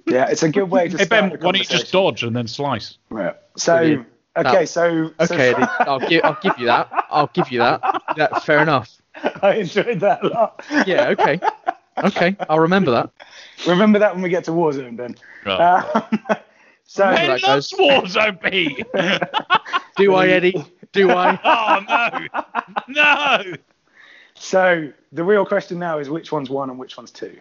[0.06, 2.24] Yeah, it's a good way to Hey start Ben, the why don't you just dodge
[2.24, 2.98] and then slice?
[3.12, 3.36] Right.
[3.58, 4.04] So, okay,
[4.36, 6.90] That- so, Okay, so I'll give I'll give you that.
[7.12, 7.82] I'll give you that.
[8.18, 8.90] That fair enough.
[9.44, 10.66] I enjoyed that a lot.
[10.88, 11.10] Yeah.
[11.10, 11.40] Okay.
[12.04, 12.36] Okay.
[12.50, 13.12] I'll remember that.
[13.68, 15.16] Remember that when we get to Warzone, Ben.
[15.46, 15.84] Um,
[16.86, 17.80] so, Hey, Ben that loves goes.
[17.80, 18.84] Warzone, Pete.
[19.98, 20.66] Do I, Eddie?
[20.92, 21.40] Do I?
[21.44, 22.28] oh
[22.88, 23.54] no, no.
[24.40, 27.38] So the real question now is which one's one and which one's two.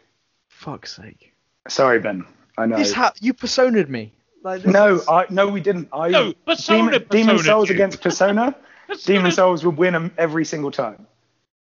[0.48, 1.32] Fuck's sake.
[1.68, 2.24] Sorry, Ben.
[2.56, 2.76] I know.
[2.76, 4.12] This ha- you personaed me.
[4.42, 5.88] Like, this no, is- I no, we didn't.
[5.92, 7.74] I No, Persona Demon, Demon Persona'd Souls you.
[7.74, 8.54] against Persona.
[9.04, 11.06] Demon Souls would win 'em every single time.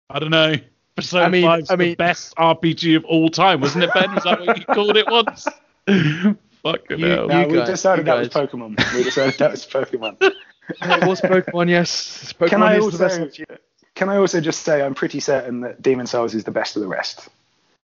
[0.08, 0.54] I don't know.
[0.96, 4.12] Persona I mean- 5's I the best RPG of all time, wasn't it, Ben?
[4.14, 5.46] Was that what you called it once?
[6.62, 7.28] Fucking You- hell.
[7.28, 8.28] No, You we guys- decided you that was.
[8.28, 8.94] Pokemon.
[8.94, 10.16] We decided that was Pokemon.
[10.20, 11.68] it was Pokemon.
[11.68, 13.20] Yes, Pokemon Can I is the best.
[13.20, 13.44] also
[14.00, 16.80] can I also just say I'm pretty certain that Demon Souls is the best of
[16.80, 17.28] the rest.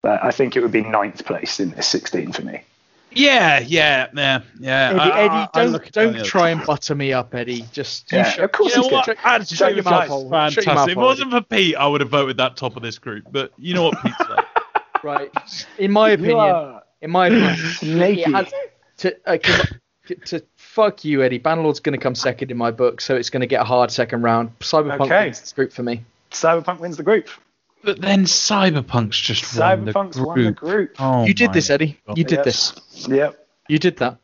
[0.03, 2.65] But I think it would be ninth place in this 16 for me.
[3.13, 4.91] Yeah, yeah, yeah, yeah.
[4.91, 7.65] Eddie, I- I- Eddie, I don't look down don't try and butter me up, Eddie.
[7.73, 9.07] Just Yeah, shut- of course You know he's what?
[9.07, 9.49] good.
[9.49, 10.21] Shut your mouth hole.
[10.25, 10.91] Shut your mouth Fantastic.
[10.93, 13.25] If it wasn't for Pete, I would have voted that top of this group.
[13.33, 14.45] But you know what Pete said.
[15.03, 15.33] Right.
[15.79, 18.21] In my opinion, in my opinion, snaky.
[18.21, 18.53] it has
[18.99, 19.73] to uh, 'cause-
[20.27, 21.39] to fuck you, Eddie.
[21.39, 23.91] Bannerlord's going to come second in my book, so it's going to get a hard
[23.91, 24.59] second round.
[24.61, 25.25] Cyberpunk Okay.
[25.27, 26.03] wins this group for me.
[26.31, 27.29] Cyberpunk wins the group.
[27.85, 30.29] But then Cyberpunk's just won the Cyberpunk's group.
[30.29, 30.97] won the group.
[30.99, 31.99] Oh you did this, Eddie.
[32.07, 32.17] God.
[32.17, 32.45] You did Yep.
[32.45, 32.73] this.
[33.09, 33.47] Yep.
[33.69, 34.17] You did that.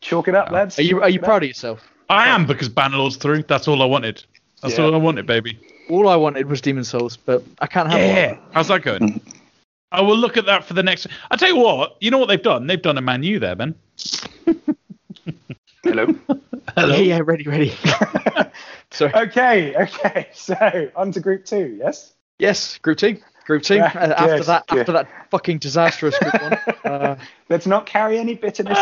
[0.00, 0.78] Chalk it up, lads.
[0.78, 1.86] Are you are you proud of yourself?
[2.10, 3.44] I am because Bannerlord's through.
[3.44, 4.24] That's all I wanted.
[4.62, 4.84] That's Yeah.
[4.86, 5.58] all I wanted, baby.
[5.88, 8.32] All I wanted was Demon Souls, but I can't have Yeah.
[8.32, 8.40] one.
[8.52, 9.20] How's that going?
[9.92, 11.06] I will look at that for the next.
[11.30, 11.96] I tell you what.
[12.00, 12.66] You know what they've done?
[12.66, 13.74] They've done a Man U there, Ben.
[15.84, 16.06] Hello.
[16.76, 17.74] Yeah, yeah, ready, ready.
[18.90, 19.12] Sorry.
[19.14, 20.28] okay, okay.
[20.32, 22.12] So on to group two, yes?
[22.38, 23.18] Yes, Group Two.
[23.46, 23.76] Group Two.
[23.76, 24.78] Yeah, Uh, after good, that, good.
[24.80, 26.58] after that fucking disastrous Group One.
[26.84, 27.16] Uh,
[27.48, 28.76] Let's not carry any bitterness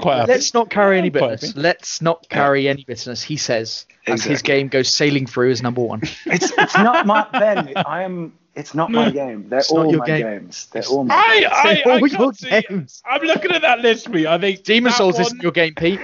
[0.00, 0.32] quite happy.
[0.32, 1.54] let's not carry any bitterness.
[1.54, 3.22] Let's not carry any bitterness.
[3.22, 6.00] He says as his game goes sailing through as number one.
[6.26, 7.72] It's it's not my Ben.
[7.76, 8.32] I am.
[8.54, 9.48] It's not my game.
[9.48, 10.22] They're not all your my game.
[10.22, 10.66] games.
[10.72, 11.14] They're all my.
[11.14, 11.52] I, games.
[11.52, 12.50] I, I, all your can't see.
[12.68, 13.02] games.
[13.06, 14.26] I'm looking at that list, me.
[14.26, 16.00] I think Demon Souls one- isn't your game, Pete.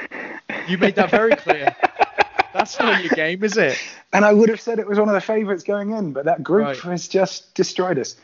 [0.68, 1.74] You made that very clear.
[2.54, 3.78] That's not your game, is it?
[4.12, 6.42] And I would have said it was one of the favourites going in, but that
[6.42, 6.76] group Right.
[6.78, 8.16] has just destroyed us.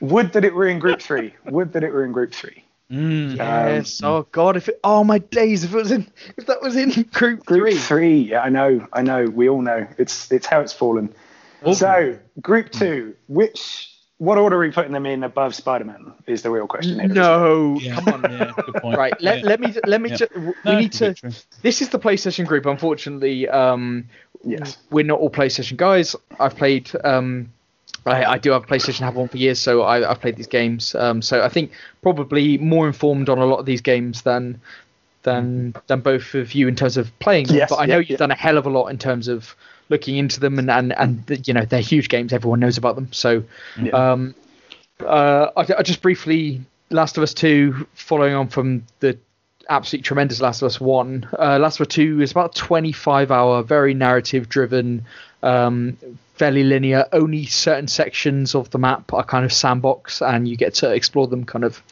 [0.00, 1.34] Would that it were in group three.
[1.46, 2.64] Would that it were in group three.
[2.90, 3.36] Mm.
[3.36, 4.00] Yes.
[4.04, 4.56] oh God.
[4.56, 5.64] If it, oh my days.
[5.64, 6.06] If it was in.
[6.36, 7.74] If that was in Group, Group Three.
[7.76, 8.18] three.
[8.18, 8.86] Yeah, I know.
[8.92, 9.24] I know.
[9.24, 9.86] We all know.
[9.96, 11.14] It's it's how it's fallen.
[11.74, 13.14] So group two.
[13.28, 13.91] Which
[14.22, 16.12] what order are we putting them in above Spider-Man?
[16.28, 17.08] Is the real question here.
[17.08, 17.76] No.
[17.80, 17.96] Yeah.
[17.96, 18.32] Come on.
[18.32, 18.52] Yeah.
[18.96, 19.12] Right.
[19.20, 19.44] Let, Yeah.
[19.46, 20.10] let me let me.
[20.10, 20.16] Yeah.
[20.16, 21.14] ju- we No, need to.
[21.62, 22.64] This is the PlayStation group.
[22.66, 24.04] Unfortunately, um,
[24.44, 24.76] Yes.
[24.90, 26.14] we're not all PlayStation guys.
[26.38, 26.88] I've played.
[27.02, 27.52] Um,
[28.06, 30.46] I, I do have a PlayStation, have one for years, so I, I've played these
[30.46, 30.94] games.
[30.94, 34.60] Um, so I think probably more informed on a lot of these games than
[35.24, 37.56] than than both of you in terms of playing them.
[37.56, 38.16] Yes, but I know you've yeah.
[38.18, 39.56] done a hell of a lot in terms of
[39.92, 42.32] looking into them and and and you know they're huge games.
[42.32, 43.12] Everyone knows about them.
[43.12, 43.44] So
[43.80, 43.92] Yeah.
[44.12, 44.34] um,
[45.00, 49.18] uh, I, I just briefly Last of Us Two, following on from the
[49.68, 51.28] absolutely tremendous Last of Us One.
[51.38, 55.04] Uh, Last of Us Two is about 25 hour, very narrative driven,
[55.42, 55.96] um,
[56.34, 57.06] fairly linear.
[57.12, 61.26] Only certain sections of the map are kind of sandbox, and you get to explore
[61.28, 61.82] them kind of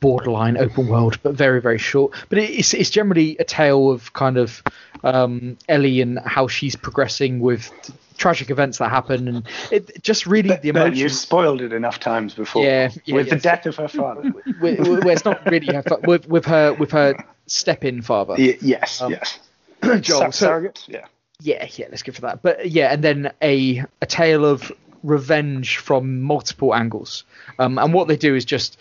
[0.00, 2.12] borderline open world, but very very short.
[2.28, 4.62] But it- it's it's generally a tale of kind of
[5.04, 7.70] um, Ellie and how she's progressing with
[8.16, 12.00] tragic events that happen, and it just really the Ben, emotion you've spoiled it enough
[12.00, 12.64] times before.
[12.64, 14.22] Yeah, yeah, with the death of her father.
[14.60, 17.14] with, with, where it's not really her, fa- with with her with her
[17.46, 19.38] step in father Y- yes, Um, yes.
[20.00, 20.32] Joel.
[20.32, 20.84] So, surrogate.
[20.88, 21.06] Yeah.
[21.40, 22.42] yeah, yeah, let's go for that.
[22.42, 24.70] But yeah, and then a a tale of
[25.04, 27.24] revenge from multiple angles.
[27.58, 28.78] Um, and what they do is just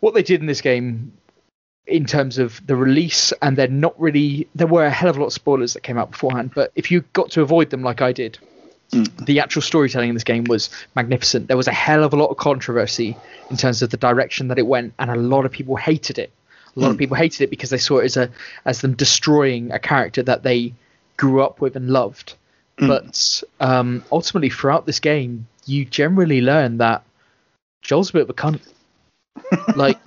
[0.00, 1.12] what they did in this game
[1.86, 4.48] in terms of the release, and then not really.
[4.54, 6.90] There were a hell of a lot of spoilers that came out beforehand, but if
[6.90, 8.38] you got to avoid them like I did,
[8.92, 9.26] mm.
[9.26, 11.48] the actual storytelling in this game was magnificent.
[11.48, 13.16] There was a hell of a lot of controversy
[13.50, 16.32] in terms of the direction that it went, and a lot of people hated it.
[16.76, 17.00] A lot of mm.
[17.00, 18.30] people hated it because they saw it as a
[18.64, 20.72] as them destroying a character that they
[21.16, 22.34] grew up with and loved.
[22.78, 22.88] Mm.
[22.88, 27.04] But um, ultimately, throughout this game, you generally learn that
[27.82, 28.60] Joel's a bit of a cunt.
[29.76, 29.98] Like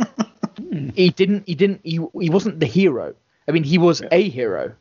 [0.96, 3.14] he didn't, he didn't, he, he wasn't the hero.
[3.48, 4.74] I mean, he was a hero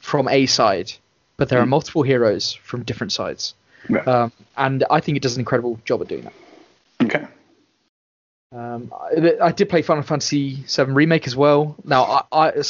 [0.00, 0.92] from a side,
[1.36, 3.54] but there are multiple heroes from different sides.
[3.88, 4.06] Right.
[4.06, 6.32] Um, and I think it does an incredible job at doing that.
[7.02, 7.26] okay.
[8.52, 11.76] Um, I, I did play Final Fantasy VII Remake as well.
[11.84, 12.62] Now, I, uh,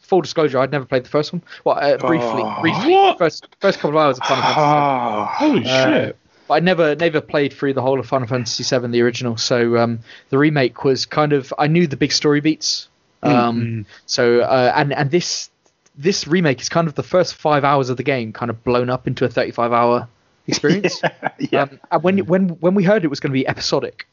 [0.00, 1.42] full disclosure, I'd never played the first one.
[1.64, 2.58] Well, uh, briefly, Oh.
[2.60, 3.18] briefly, What?
[3.18, 4.60] first first couple of hours of Final Fantasy.
[4.60, 6.16] Oh, Holy Uh, shit!
[6.48, 9.36] But I never never played through the whole of Final Fantasy VII, the original.
[9.36, 12.88] So um, the remake was kind of I knew the big story beats.
[13.22, 15.50] Um, So uh, and and this
[15.96, 18.90] this remake is kind of the first five hours of the game kind of blown
[18.90, 20.08] up into a 35 hour
[20.46, 21.00] experience.
[21.38, 21.62] yeah.
[21.62, 24.06] Um, and when when when we heard it was going to be episodic,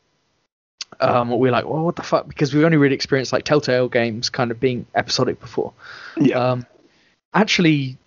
[0.99, 2.27] um, we were like, well, what the fuck?
[2.27, 5.73] Because we've only really experienced like Telltale games kind of being episodic before.
[6.17, 6.51] yeah.
[6.51, 6.65] Um,
[7.33, 7.97] actually,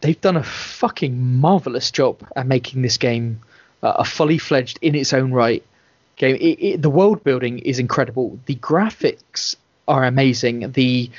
[0.00, 3.40] they've done a fucking marvelous job at making this game
[3.84, 5.62] uh, a fully fledged in its own right
[6.16, 6.36] game.
[6.36, 8.38] It, it, the world building is incredible.
[8.46, 9.54] The graphics
[9.86, 10.72] are amazing.
[10.72, 11.10] The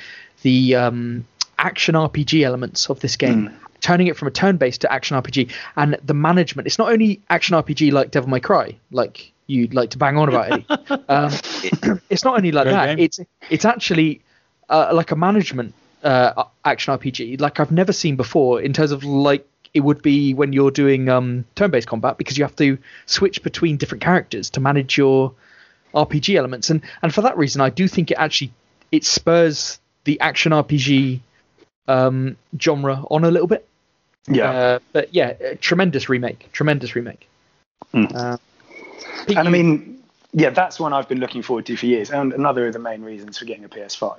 [0.42, 1.24] the um,
[1.58, 3.50] action RPG elements of this game,
[3.80, 6.66] turning it from a turn-based to action RPG, and the management.
[6.66, 10.28] It's not only action RPG like Devil May Cry, like you'd like to bang on
[10.28, 10.66] about Eddie.
[11.08, 12.86] um, it- it's not only like Great that.
[12.96, 12.98] game.
[12.98, 14.22] It's it's actually
[14.68, 19.02] uh, like a management uh, action RPG like I've never seen before in terms of
[19.04, 23.42] like it would be when you're doing um, turn-based combat because you have to switch
[23.42, 25.32] between different characters to manage your
[25.94, 28.52] RPG elements and and for that reason I do think it actually
[28.92, 31.20] it spurs the action RPG
[31.88, 33.66] um, genre on a little bit.
[34.28, 34.50] yeah.
[34.50, 37.28] Uh, but yeah, tremendous remake, tremendous remake.
[37.92, 38.14] Mm.
[38.14, 38.36] Uh,
[39.28, 40.02] and I mean,
[40.32, 43.02] yeah, that's one I've been looking forward to for years, and another of the main
[43.02, 44.18] reasons for getting a PS5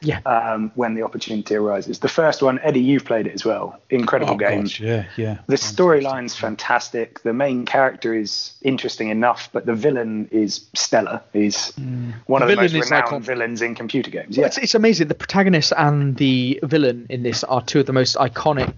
[0.00, 1.98] yeah, um, when the opportunity arises.
[2.00, 3.80] The first one, Eddie, you've played it as well.
[3.90, 4.62] Incredible Oh, game.
[4.62, 5.38] gosh, yeah, yeah.
[5.46, 7.22] The storyline's fantastic.
[7.22, 11.22] The main character is interesting enough, but the villain is stellar.
[11.32, 11.72] He's
[12.26, 13.22] one of The the, most villain is renowned iconic.
[13.26, 14.36] villains in computer games.
[14.36, 15.08] Well, Yeah, it's, it's amazing.
[15.08, 18.74] The protagonist and the villain in this are two of the most iconic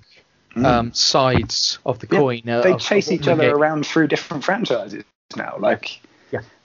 [0.57, 2.13] um, sides of the Mm.
[2.13, 2.49] Yeah, coin.
[2.49, 3.55] uh, they of- chase of each other game.
[3.57, 5.05] around through different franchises
[5.37, 5.57] now.
[5.59, 6.08] Like, Yeah.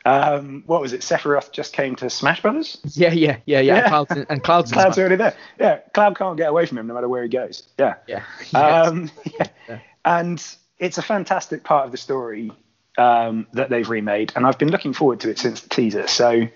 [0.05, 1.01] Um, what was it?
[1.01, 2.79] Sephiroth just came to Smash Brothers.
[2.93, 3.75] Yeah, yeah, yeah, yeah.
[3.75, 3.87] Yeah.
[3.89, 4.71] Clouds and, and Clouds.
[4.71, 5.01] and Cloud's Smash.
[5.01, 5.35] already there.
[5.59, 7.63] Yeah, Cloud can't get away from him no matter where he goes.
[7.77, 7.95] Yeah.
[8.07, 8.23] Yeah.
[8.53, 9.47] Um, yeah.
[9.69, 9.79] Yeah.
[10.05, 10.45] And
[10.79, 12.51] it's a fantastic part of the story
[12.97, 16.07] um, that they've remade, and I've been looking forward to it since the teaser.
[16.07, 16.47] So,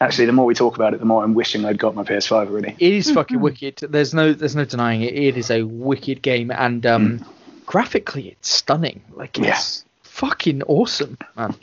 [0.00, 2.48] actually, the more we talk about it, the more I'm wishing I'd got my PS5
[2.48, 2.74] already.
[2.78, 3.78] It is fucking wicked.
[3.88, 5.14] There's no, there's no denying it.
[5.14, 7.24] It is a wicked game, and um,
[7.66, 9.02] graphically, it's stunning.
[9.12, 9.84] Like it's
[10.18, 11.54] fucking awesome, man.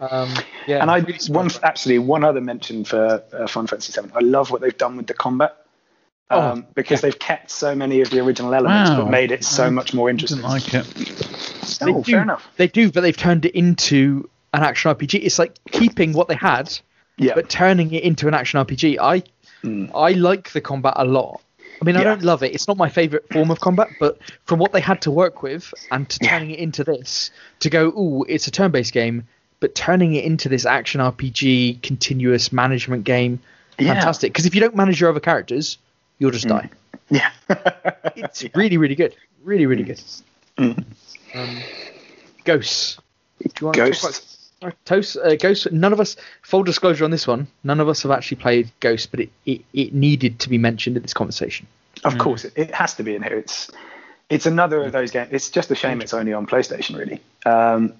[0.00, 0.34] um,
[0.66, 0.80] yeah.
[0.82, 1.64] and I really one surprised.
[1.64, 4.10] actually one other mention for uh, Final Fantasy VII.
[4.14, 5.56] I love what they've done with the combat.
[6.30, 9.02] Um, Oh, because they've kept so many of the original elements, Wow.
[9.04, 10.42] but made it so I much more Didn't interesting.
[10.42, 11.78] like it.
[11.80, 12.48] They Oh, do, fair enough.
[12.56, 15.20] They do, but they've turned it into an action RPG.
[15.22, 16.72] It's like keeping what they had,
[17.18, 18.98] Yeah, but turning it into an action RPG.
[18.98, 19.22] I
[19.94, 21.40] I like the combat a lot.
[21.82, 22.04] I mean, I Yeah.
[22.04, 22.54] don't love it.
[22.54, 25.74] It's not my favorite form of combat, but from what they had to work with
[25.90, 26.30] and to Yeah.
[26.30, 29.26] turning it into this, to go, ooh, it's a turn-based game,
[29.58, 33.40] but turning it into this action RPG continuous management game,
[33.78, 33.94] Yeah.
[33.94, 34.32] fantastic.
[34.32, 35.76] Because if you don't manage your other characters,
[36.20, 36.70] you'll just die.
[37.10, 37.30] yeah.
[38.14, 39.16] It's really, really good.
[39.42, 40.00] Really, really good.
[40.58, 40.84] Mm.
[41.34, 41.58] Um,
[42.44, 42.98] Ghosts.
[43.42, 44.38] Do you want Ghosts.
[44.70, 45.70] To Toast, uh, Ghost.
[45.72, 46.16] None of us.
[46.42, 47.46] Full disclosure on this one.
[47.64, 50.96] None of us have actually played Ghost, but it, it, it needed to be mentioned
[50.96, 51.66] in this conversation.
[52.04, 53.38] Of course, it, it has to be in here.
[53.38, 53.70] It's
[54.30, 55.28] it's another of those games.
[55.30, 57.20] It's just a shame it's only on PlayStation, really.
[57.44, 57.92] Um,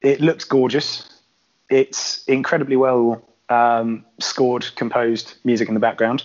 [0.00, 1.08] it looks gorgeous.
[1.68, 6.24] It's incredibly well um, scored, composed music in the background.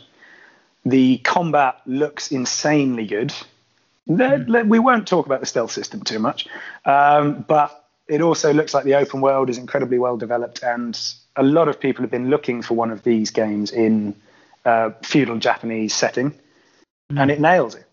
[0.86, 3.34] The combat looks insanely good.
[4.08, 6.48] There- le- We won't talk about the stealth system too much,
[6.86, 7.81] um, but
[8.12, 11.00] it also looks like the open world is incredibly well developed, and
[11.38, 14.14] a lot of people have been looking for one of these games in
[14.66, 16.34] uh, feudal Japanese setting,
[17.16, 17.86] and it nails it.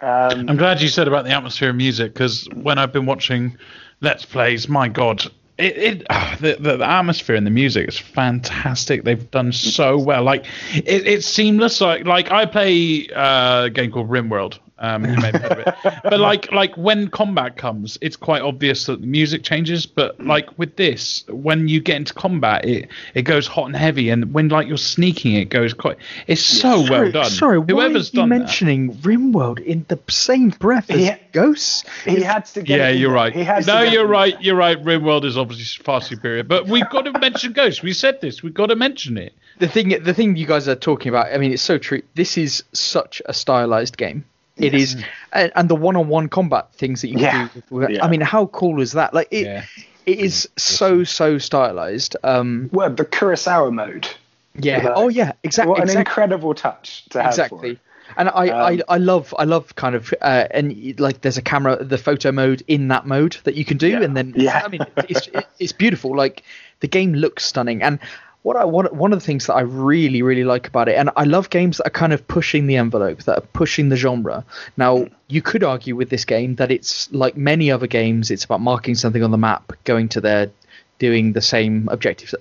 [0.00, 3.58] Um, I'm glad you said about the atmosphere and music because when I've been watching
[4.00, 5.26] Let's Plays, my God,
[5.58, 9.04] it, it ah, the, the the atmosphere and the music is fantastic.
[9.04, 10.22] They've done so well.
[10.22, 11.82] Like it, it's seamless.
[11.82, 14.58] Like like I play uh, a game called RimWorld.
[14.82, 18.40] Um, you may have heard of it, but like like when combat comes, it's quite
[18.42, 19.84] obvious that the music changes.
[19.84, 24.08] But like with this, when you get into combat, it it goes hot and heavy,
[24.08, 25.98] and when like you're sneaking, it goes quite.
[26.26, 27.30] It's so well sorry, done.
[27.30, 28.38] Sorry, why whoever's are you done that.
[28.38, 31.18] mentioning RimWorld in the same breath as Yeah.
[31.32, 31.84] Ghosts?
[32.04, 33.34] he had to get Yeah, you're right.
[33.34, 34.40] He has to No, get you're in right.
[34.42, 34.82] You're right.
[34.82, 37.82] RimWorld is obviously far superior, but we've got to mention Ghosts.
[37.82, 38.42] We said this.
[38.42, 39.34] We've got to mention it.
[39.58, 41.26] The thing, the thing you guys are talking about.
[41.34, 42.00] I mean, it's so true.
[42.14, 44.24] This is such a stylized game.
[44.60, 44.94] It Yes.
[44.94, 47.48] is, and, and the one-on-one combat things that you can Yeah.
[47.54, 47.62] do.
[47.70, 48.04] With, Yeah.
[48.04, 49.14] I mean, how cool is that?
[49.14, 49.64] Like it, Yeah.
[50.06, 52.16] it is so so stylized.
[52.22, 54.08] Um, Well, the Kurosawa mode.
[54.56, 54.78] yeah.
[54.78, 55.32] Like, oh yeah.
[55.42, 55.70] Exactly.
[55.70, 56.00] What an exactly.
[56.00, 57.30] incredible touch to have.
[57.32, 57.78] Exactly it.
[58.16, 61.42] and I, Um, I i love i love kind of uh and like there's a
[61.42, 64.02] camera the photo mode in that mode that you can do Yeah.
[64.02, 64.62] and then Yeah.
[64.64, 65.28] i mean it's
[65.60, 66.42] it's beautiful like
[66.80, 68.00] the game looks stunning and
[68.42, 71.10] what I what, one of the things that I really really like about it, and
[71.16, 74.44] I love games that are kind of pushing the envelope, that are pushing the genre.
[74.76, 75.12] Now mm.
[75.28, 78.94] you could argue with this game that it's like many other games, it's about marking
[78.94, 80.50] something on the map, going to there,
[80.98, 82.34] doing the same objectives,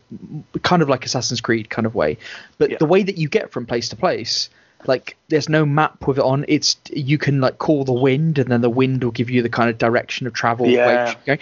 [0.64, 2.18] kind of like Assassin's Creed kind of way.
[2.58, 2.78] But Yeah.
[2.78, 4.50] the way that you get from place to place,
[4.86, 6.46] like there's no map with it on.
[6.48, 9.50] It's you can like call the wind, and then the wind will give you the
[9.50, 10.68] kind of direction of travel.
[11.26, 11.38] Yeah.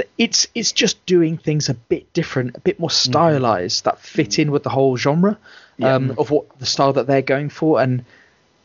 [0.00, 0.08] Should go.
[0.16, 4.38] Th- It's it's just doing things a bit different, a bit more stylized that fit
[4.38, 5.38] in with the whole genre
[5.82, 8.04] um, of what the style that they're going for, and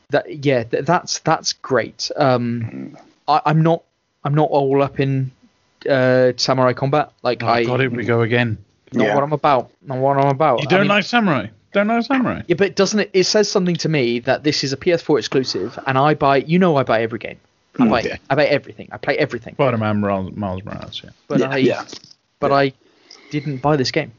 [0.10, 2.12] that yeah, th- that's that's great.
[2.16, 3.84] Um, I, I'm not
[4.24, 5.32] I'm not all up in
[5.90, 7.12] uh, samurai combat.
[7.24, 7.92] Like Oh, I got it.
[7.92, 8.58] we go again.
[8.94, 9.16] not Yeah.
[9.16, 9.72] what I'm about.
[9.82, 10.62] Not what I'm about.
[10.62, 11.48] You don't mean- like samurai?
[11.74, 12.42] Don't like samurai?
[12.48, 13.10] yeah, but doesn't it?
[13.14, 16.38] It says something to me that this is a PS4 exclusive, and I buy.
[16.38, 17.38] You know, I buy every game.
[17.80, 18.02] I buy.
[18.02, 18.18] yeah.
[18.30, 18.90] I buy everything.
[18.92, 19.54] I play everything.
[19.56, 21.02] Spider-Man, Miles Miles Morales.
[21.04, 21.10] Yeah.
[21.28, 21.58] But Yeah, I.
[21.58, 21.86] yeah.
[22.40, 22.74] But I
[23.32, 24.12] didn't buy this game.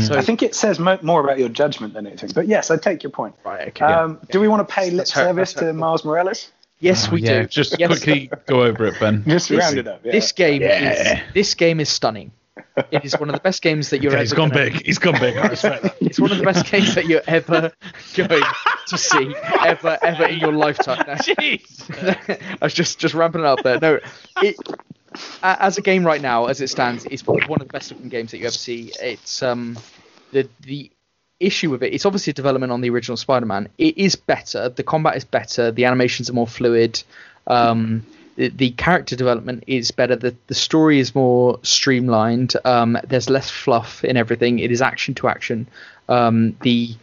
[0.00, 2.30] So I think it says mo- more about your judgment than anything.
[2.34, 3.34] But yes, I take your point.
[3.44, 3.68] right.
[3.68, 3.84] Okay.
[3.84, 5.72] Um, Do we want to pay lip That's service to.
[5.72, 6.50] Miles Morales?
[6.78, 7.48] yes, we yeah, do.
[7.48, 7.88] Just Yes.
[7.88, 9.24] quickly go over it, Ben.
[9.26, 10.00] Just This- round it up.
[10.04, 10.12] Yeah.
[10.12, 11.14] This game Yeah.
[11.14, 12.30] is this game is stunning.
[12.90, 14.22] It is one of the best games that you're Okay, ever.
[14.24, 14.84] he's gone gonna- big.
[14.86, 15.36] He's gone big.
[15.36, 15.96] I respect that.
[16.00, 17.72] It's one of the best games that you're ever
[18.14, 18.42] going
[18.88, 21.02] to see ever ever in your lifetime.
[21.06, 22.56] Now, Jeez.
[22.62, 23.78] I was just just ramping it up there.
[23.80, 24.00] No,
[24.42, 24.56] it
[25.42, 28.30] as a game right now, as it stands, it's one of the best looking games
[28.30, 28.92] that you ever see.
[29.00, 29.78] It's um
[30.32, 30.90] the the
[31.40, 31.92] issue with it.
[31.94, 33.68] It's obviously a development on the original Spider-Man.
[33.76, 34.68] It is better.
[34.68, 35.70] The combat is better.
[35.72, 37.02] The animations are more fluid.
[37.48, 40.16] Um, the, the character development is better.
[40.16, 42.54] The the story is more streamlined.
[42.64, 44.58] Um, there's less fluff in everything.
[44.58, 45.66] It is action to action.
[46.08, 46.94] Um, the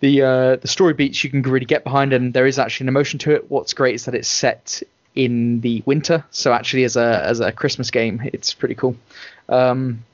[0.00, 2.88] the uh, the story beats you can really get behind, and there is actually an
[2.88, 3.50] emotion to it.
[3.50, 4.82] What's great is that it's set
[5.14, 8.96] in the winter, so actually as a as a Christmas game, it's pretty cool.
[9.48, 10.04] Um,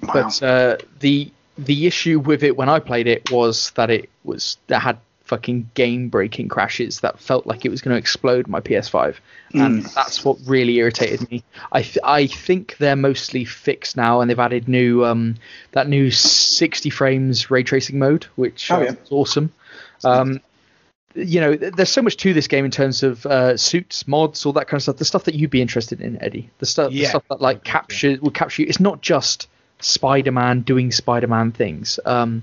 [0.00, 4.56] But uh, the the issue with it when I played it was that it was
[4.68, 4.98] that had
[5.30, 9.14] fucking game breaking crashes that felt like it was going to explode my PS5,
[9.54, 11.44] and that's what really irritated me.
[11.70, 15.36] I th- I think they're mostly fixed now, and they've added new um
[15.72, 18.90] that new 60 frames ray tracing mode, which Oh, uh, yeah.
[18.92, 19.52] is awesome.
[20.04, 20.40] Um,
[21.14, 24.52] you know, there's so much to this game in terms of uh, suits, mods, all
[24.54, 24.96] that kind of stuff.
[24.96, 26.50] The stuff that you'd be interested in, Eddie.
[26.58, 28.68] The stuff, the stuff that like capture will capture you.
[28.68, 29.48] It's not just
[29.80, 31.98] Spider-Man doing Spider-Man things.
[32.04, 32.42] Um,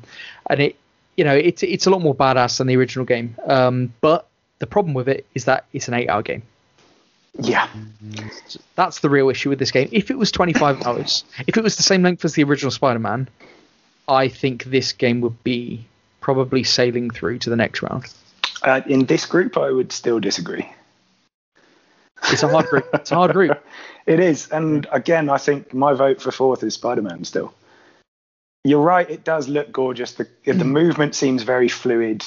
[0.50, 0.76] and it,
[1.17, 3.36] you know, it's it's a lot more badass than the original game.
[3.45, 4.27] Um, but
[4.60, 6.43] the problem with it is that it's an eight-hour game.
[7.39, 7.67] Yeah.
[8.75, 9.89] That's the real issue with this game.
[9.91, 13.27] If it was 25 hours, if it was the same length as the original Spider-Man,
[14.08, 15.86] I think this game would be
[16.21, 18.06] probably sailing through to the next round.
[18.63, 20.67] Uh, in this group, I would still disagree.
[22.23, 22.89] It's a hard group.
[22.93, 23.63] It's a hard group.
[24.08, 27.25] It is, and again, I think my vote for fourth is Spider-Man.
[27.25, 27.53] Still,
[28.63, 29.09] you're right.
[29.09, 30.13] It does look gorgeous.
[30.13, 32.23] The the movement seems very fluid.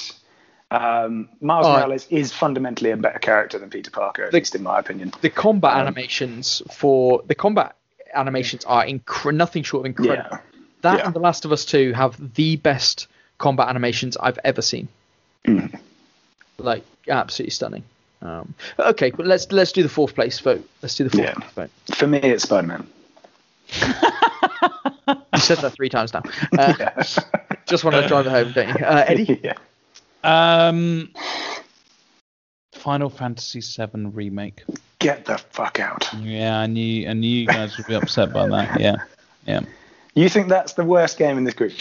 [0.71, 1.73] Um, Miles Oh.
[1.73, 5.11] Morales is fundamentally a better character than Peter Parker, at The- least in my opinion.
[5.21, 7.75] The combat Um, animations for the combat
[8.13, 10.29] animations are incre- nothing short of incredible.
[10.31, 10.37] Yeah.
[10.81, 11.05] That Yeah.
[11.05, 14.87] and The Last of Us 2 have the best combat animations I've ever seen.
[15.45, 15.77] Mm.
[16.57, 17.83] Like absolutely stunning.
[18.21, 20.67] Um, okay, but let's let's do the fourth place vote.
[20.81, 21.33] Let's do the fourth Yeah.
[21.33, 21.69] place vote.
[21.95, 22.87] For me, it's Spider-Man.
[23.77, 26.21] You said that three times now.
[26.57, 27.03] Uh, Yeah.
[27.67, 29.39] Just want to drive it home, don't you, uh, Eddie?
[29.43, 29.53] yeah.
[30.23, 31.09] Um,
[32.73, 34.63] Final Fantasy VII remake.
[34.99, 36.07] Get the fuck out.
[36.19, 38.79] Yeah, I knew I knew you guys would be upset by that.
[38.79, 38.95] Yeah,
[39.45, 39.61] yeah.
[40.13, 41.71] You think that's the worst game in this group?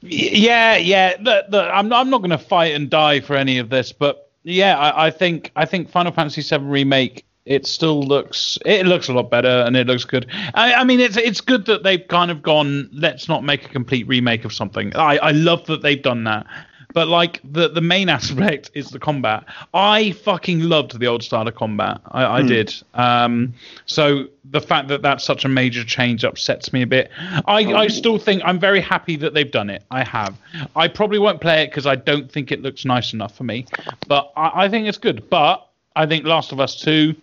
[0.00, 1.16] Yeah, yeah.
[1.20, 4.30] Look, look, I'm I'm not going to fight and die for any of this, but
[4.44, 7.24] yeah, I, I think I think Final Fantasy VII remake.
[7.44, 10.26] It still looks it looks a lot better and it looks good.
[10.54, 12.88] I, I mean, it's it's good that they've kind of gone.
[12.92, 14.94] Let's not make a complete remake of something.
[14.94, 16.46] I I love that they've done that.
[16.94, 19.44] But like the the main aspect is the combat.
[19.74, 22.00] I fucking loved the old style of combat.
[22.12, 22.74] I, I did.
[22.94, 23.54] Um,
[23.86, 27.10] so the fact that that's such a major change upsets me a bit.
[27.46, 29.82] I I still think I'm very happy that they've done it.
[29.90, 30.36] I have.
[30.76, 33.66] I probably won't play it because I don't think it looks nice enough for me.
[34.06, 35.28] But I, I think it's good.
[35.30, 35.66] But
[35.96, 37.14] I think Last of Us Two,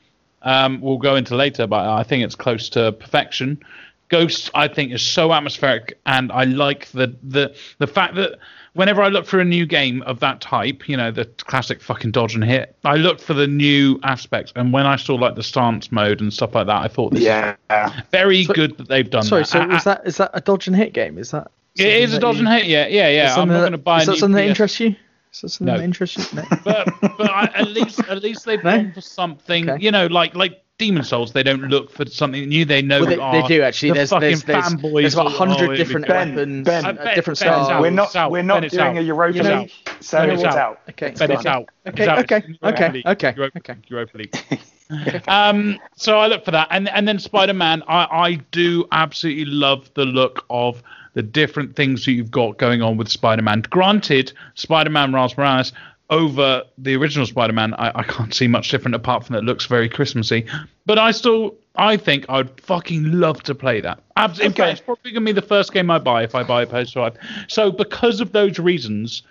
[0.44, 1.68] um, we'll go into later.
[1.68, 3.62] But I think it's close to perfection.
[4.10, 8.40] Ghost, I think, is so atmospheric, and I like the the the fact that
[8.74, 12.10] whenever I look for a new game of that type, you know, the classic fucking
[12.12, 14.52] dodge and hit, I look for the new aspects.
[14.56, 17.22] And when I saw like the stance mode and stuff like that, I thought this
[17.22, 17.56] Yeah.
[17.70, 19.48] is very good that they've done Sorry, that.
[19.48, 21.20] so I- is that is that a dodge and hit game?
[21.20, 23.30] Is that it is a dodge that and hit, yeah, yeah, yeah.
[23.30, 23.98] I'm something not that- going to buy.
[24.02, 24.96] Is a that new something that interests you?
[25.34, 25.78] Is that something No.
[25.78, 26.40] that interests you?
[26.42, 26.46] No.
[26.64, 28.78] but but I, at least at least they've No?
[28.78, 29.70] gone for something.
[29.70, 29.84] Okay.
[29.84, 32.64] You know, like like Demon Souls, they don't look for something new.
[32.64, 33.02] They know.
[33.02, 33.90] Well, they, oh, they do actually.
[33.90, 36.08] the There's fucking there's, there's, fanboys there's about will- hundred oh, different.
[36.08, 37.70] Ben, weapons, Ben, uh, Uh, Ben- different Ben's styles.
[37.70, 37.82] out.
[37.82, 38.32] we're not It's out.
[38.32, 38.98] we're not it's doing out.
[38.98, 39.60] a Europa It's out.
[39.62, 40.58] League, so Ben, it's it's out.
[40.58, 40.80] out.
[40.90, 41.70] Okay, Ben, it's out.
[41.88, 42.20] Okay, It's out.
[42.20, 43.06] okay, It's Europa okay, League.
[43.08, 43.76] okay, Europa, okay.
[43.90, 45.22] Europa League.
[45.28, 47.84] um, so I look for that, and and then Spider Man.
[47.88, 50.82] I I do absolutely love the look of
[51.14, 53.62] the different things that you've got going on with Spider Man.
[53.70, 55.74] Granted, Spider Man Miles Morales
[56.10, 59.46] over the original Spider Man, I, I can't see much different apart from that it
[59.46, 60.46] looks very Christmassy.
[60.86, 64.00] But I still, I think I'd fucking love to play that.
[64.18, 64.50] In Okay.
[64.50, 67.16] fact, it's probably gonna be the first game I buy if I buy a PS5.
[67.48, 69.22] So because of those reasons,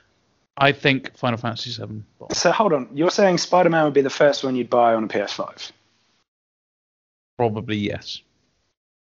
[0.57, 2.03] I think Final Fantasy VII.
[2.33, 5.09] So hold on, you're saying Spider-Man would be the first one you'd buy on a
[5.09, 5.73] PS5?
[7.37, 8.23] Probably yes.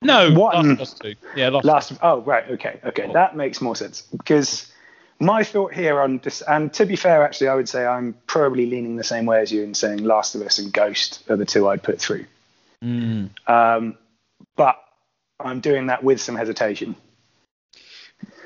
[0.02, 1.14] No, What- Last of Us Two.
[1.36, 1.64] Yeah, Last.
[1.64, 4.70] Last, oh right, okay, okay, that makes more sense because
[5.18, 8.66] my thought here on this, and to be fair, actually, I would say I'm probably
[8.66, 11.44] leaning the same way as you in saying Last of Us and Ghost are the
[11.44, 12.24] two I'd put through.
[12.82, 13.28] Mm.
[13.46, 13.98] Um,
[14.56, 14.76] but
[15.38, 16.96] I'm doing that with some hesitation.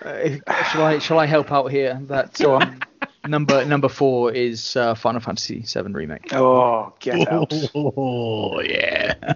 [0.03, 0.31] Uh,
[0.73, 2.01] shall I shall I help out here?
[2.09, 2.81] That um,
[3.27, 6.33] number number four is uh, Final Fantasy VII remake.
[6.35, 7.53] Oh, get out!
[7.75, 9.35] Oh yeah.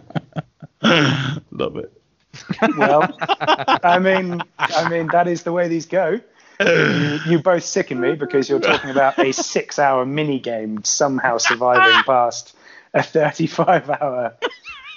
[1.51, 1.93] Love it.
[2.77, 6.21] Well, I mean, I mean that is the way these go.
[6.61, 12.03] You, you both sicken me because you're talking about a six-hour mini game somehow surviving
[12.03, 12.57] past
[12.95, 14.37] a 35-hour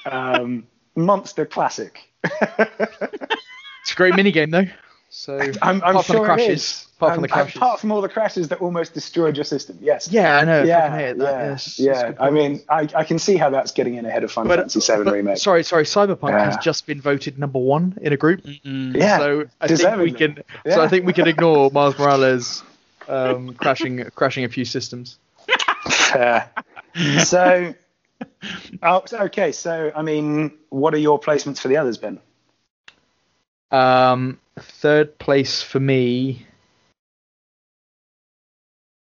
[0.05, 0.65] um,
[0.95, 2.09] monster classic.
[2.23, 4.65] It's a great mini game though.
[5.13, 6.87] So I'm, I'm apart from sure the crashes, is.
[6.95, 7.55] apart from Um, the crashes.
[7.57, 9.77] apart from all the crashes that almost destroyed your system.
[9.81, 10.07] Yes.
[10.09, 10.61] yeah, I know.
[10.61, 11.17] I Yeah, that.
[11.17, 12.13] yeah, Yes, yeah.
[12.17, 15.03] I mean, I, I can see how that's getting in ahead of Final Fantasy VII
[15.03, 15.37] but- remake.
[15.37, 15.83] Sorry, sorry.
[15.83, 18.39] Cyberpunk has just been voted number one in a group.
[18.63, 20.11] Yeah, so I think we deservedly.
[20.13, 20.43] can.
[20.65, 22.63] So I think we can ignore Miles Morales
[23.09, 25.17] um, crashing crashing a few systems.
[25.89, 26.49] Fair.
[27.25, 27.73] so,
[28.81, 29.51] oh, so, okay.
[29.51, 32.17] So, I mean, what are your placements for the others, Ben?
[33.71, 36.45] Um, third place for me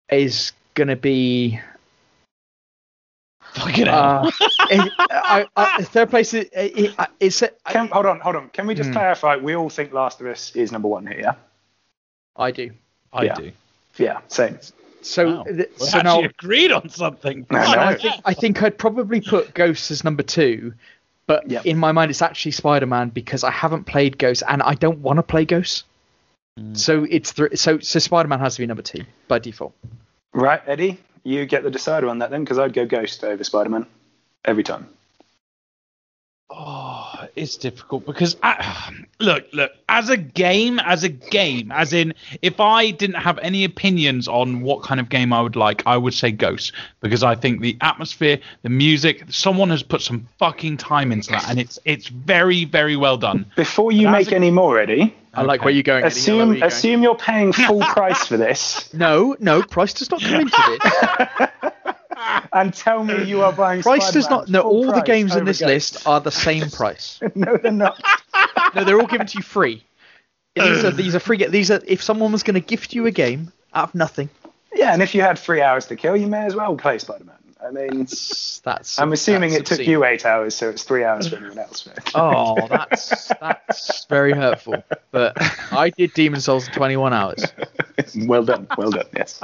[0.09, 1.59] is gonna be.
[3.53, 4.31] Fucking Uh,
[4.69, 7.43] it- I, I, third place is it, it, it's.
[7.67, 8.49] Can, hold on, hold on.
[8.49, 8.93] Can we just Hmm.
[8.93, 9.35] clarify?
[9.35, 11.19] We all think Last of Us is number one here.
[11.19, 11.33] Yeah.
[12.37, 12.71] I do.
[13.11, 13.35] I Yeah.
[13.35, 13.51] do.
[13.97, 14.19] Yeah.
[14.29, 14.57] Same.
[15.01, 15.43] So Wow.
[15.43, 17.45] th- We so actually now agreed on something.
[17.49, 17.81] I So know.
[17.81, 20.73] I think I think I'd probably put Ghosts as number two,
[21.27, 21.65] but Yep.
[21.65, 25.17] in my mind it's actually Spider-Man because I haven't played Ghost and I don't want
[25.17, 25.85] to play Ghost.
[26.59, 26.77] Mm.
[26.77, 29.73] So it's th- so so Spider-Man has to be number two by default.
[30.33, 30.97] Right, Eddie.
[31.23, 33.85] You get the decider on that then, because I'd go Ghost over Spider-Man
[34.43, 34.87] every time.
[36.49, 36.80] Oh,
[37.35, 39.71] it's difficult because I, look, look.
[39.89, 44.61] As a game, as a game, as in, if I didn't have any opinions on
[44.61, 46.71] what kind of game I would like, I would say Ghost
[47.01, 51.49] because I think the atmosphere, the music, someone has put some fucking time into that,
[51.49, 53.45] and it's it's very very well done.
[53.55, 55.65] Before you But make a- any more, Eddie, I like Okay.
[55.65, 56.03] where you're going.
[56.05, 56.13] Eddie.
[56.15, 56.63] I like where assume you're going.
[56.63, 60.79] assume you're paying full price for this, No, no, price does not come into
[61.61, 61.70] this.
[62.53, 63.81] and tell me you are buying.
[63.81, 64.49] Price does Spider-Man not.
[64.49, 65.67] No, full all the price games in this Ghost.
[65.95, 67.19] list are the same price.
[67.35, 68.01] no, they're not.
[68.73, 69.83] No, they're all given to you free.
[70.55, 71.37] These are these are free.
[71.45, 74.29] These are if someone was going to gift you a game out of nothing.
[74.73, 77.35] Yeah, and if you had three hours to kill, you may as well play Spider-Man.
[77.63, 78.59] I mean, That's.
[78.61, 79.89] that's I'm assuming that's it took obscene.
[79.91, 81.87] you eight hours, so it's three hours for everyone else.
[82.15, 84.81] Oh, that's that's very hurtful.
[85.11, 85.33] But
[85.71, 87.45] I did Demon Souls in 21 hours.
[88.25, 89.05] well done, well done.
[89.15, 89.41] Yes.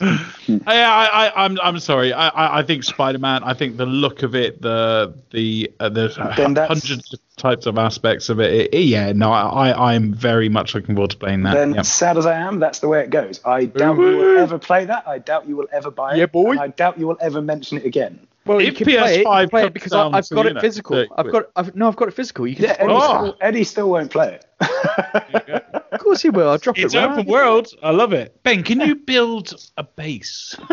[0.00, 2.12] I, I, I I'm I'm sorry.
[2.12, 3.42] I, I, I think Spider-Man.
[3.44, 7.78] I think the look of it, the the uh, the Then hundreds of types of
[7.78, 8.52] aspects of it.
[8.52, 11.54] it- it- yeah, no, I I am very much looking forward to playing that.
[11.54, 11.84] then Yep.
[11.86, 13.40] sad as I am, that's the way it goes.
[13.44, 15.06] I doubt you will ever play that.
[15.06, 16.18] I doubt you will ever buy it.
[16.18, 16.52] Yeah, boy.
[16.52, 18.20] and I doubt you will ever mention it again.
[18.46, 20.46] Well, you If can play it, you PS5 can play it because I, I've got
[20.46, 21.04] it physical.
[21.16, 22.46] I've got I've, no, I've got it physical.
[22.46, 23.18] You can Yeah, just Eddie, Oh.
[23.18, 24.44] still, Eddie still won't play it.
[24.60, 26.50] Of course he will.
[26.50, 26.98] I'll drop It's it.
[26.98, 27.10] right?
[27.10, 27.68] open world.
[27.82, 28.42] I love it.
[28.42, 30.56] Ben, can you build a base?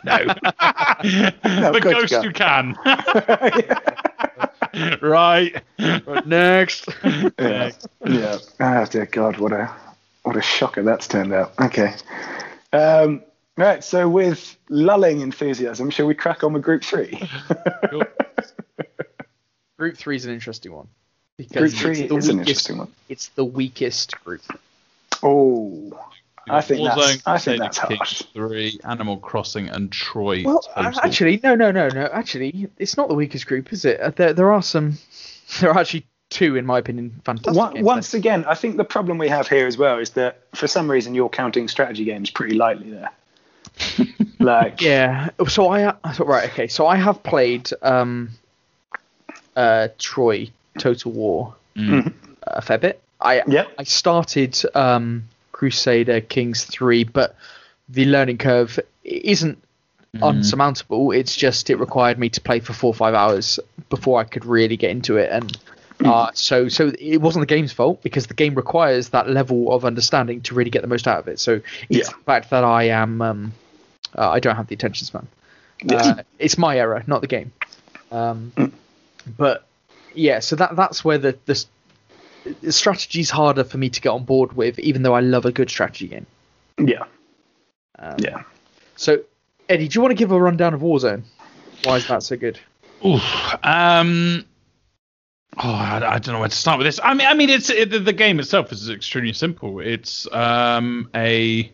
[0.04, 0.22] no.
[0.24, 2.22] the good ghost go.
[2.22, 2.74] you can.
[5.02, 5.62] right.
[6.26, 6.88] Next.
[7.38, 7.70] yeah.
[8.06, 8.38] yeah.
[8.60, 9.70] Oh dear God, what a
[10.22, 11.52] what a shocker that's turned out.
[11.60, 11.94] Okay.
[12.72, 13.22] Um,
[13.56, 13.84] right.
[13.84, 17.20] So with lulling enthusiasm, shall we crack on with Group Three?
[19.78, 20.88] Group three is an interesting one
[21.46, 22.48] Group Three it's the is an weakest.
[22.48, 22.88] interesting one.
[23.08, 24.42] It's the weakest group.
[25.22, 25.98] Oh,
[26.48, 28.22] I think that's I think that's Kings harsh.
[28.32, 30.42] 3, Animal Crossing, and Troy.
[30.44, 31.00] Well, Total.
[31.02, 32.06] actually, no, no, no, no.
[32.12, 34.00] Actually, it's not the weakest group, is it?
[34.00, 34.98] Uh, There, there are some.
[35.60, 37.54] There are actually two, in my opinion, fantastic.
[37.56, 38.20] One, games once there.
[38.20, 41.12] again, I think the problem we have here as well is that for some reason
[41.12, 43.10] you're counting strategy games pretty lightly there.
[44.38, 45.30] Like, Yeah.
[45.48, 46.48] So I I thought right.
[46.50, 46.68] Okay.
[46.68, 48.30] So I have played um,
[49.56, 50.48] uh, Troy
[50.78, 51.54] Total War
[52.42, 53.02] a fair bit.
[53.20, 53.72] I Yep.
[53.78, 57.36] I started um, Crusader Kings three, but
[57.88, 59.62] the learning curve isn't
[60.22, 61.12] unsurmountable.
[61.12, 64.44] It's just it required me to play for four or five hours before I could
[64.44, 65.56] really get into it, and
[66.04, 69.84] uh, so so it wasn't the game's fault because the game requires that level of
[69.84, 71.38] understanding to really get the most out of it.
[71.38, 72.14] So it's Yeah.
[72.16, 73.52] the fact that I am um,
[74.16, 75.26] uh, I don't have the attention span.
[75.88, 77.52] Uh, it's my error, not the game.
[78.12, 78.52] Um,
[79.38, 79.66] but
[80.14, 81.64] yeah, so that that's where the the,
[82.62, 85.52] the strategy's harder for me to get on board with, even though I love a
[85.52, 86.26] good strategy game.
[86.78, 87.04] yeah,
[87.98, 88.42] Um, yeah.
[88.96, 89.22] So,
[89.68, 91.22] Eddie, do you want to give a rundown of Warzone?
[91.84, 92.58] Why is that so good?
[93.06, 93.22] Oof.
[93.62, 94.44] Um.
[95.62, 97.00] Oh, I, I don't know where to start with this.
[97.02, 99.80] I mean, I mean, it's it, the- the game itself is extremely simple.
[99.80, 101.72] It's um a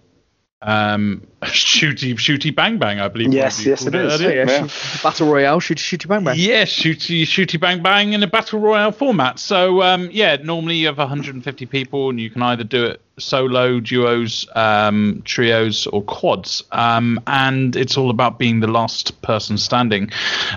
[0.62, 2.98] um shooty shooty bang bang.
[3.00, 3.32] I believe.
[3.32, 4.20] Yes, yes, called it is.
[4.20, 4.44] earlier.
[4.44, 4.66] Yeah, Yeah.
[4.66, 6.34] shoot- battle royale, shoot, shoot, bang, bang.
[6.38, 9.38] Yeah, shooty shooty bang bang in a battle royale format.
[9.38, 13.80] So um, yeah, normally you have 150 people, and you can either do it solo,
[13.80, 16.62] duos, um, trios, or quads.
[16.72, 20.11] Um, and it's all about being the last person standing.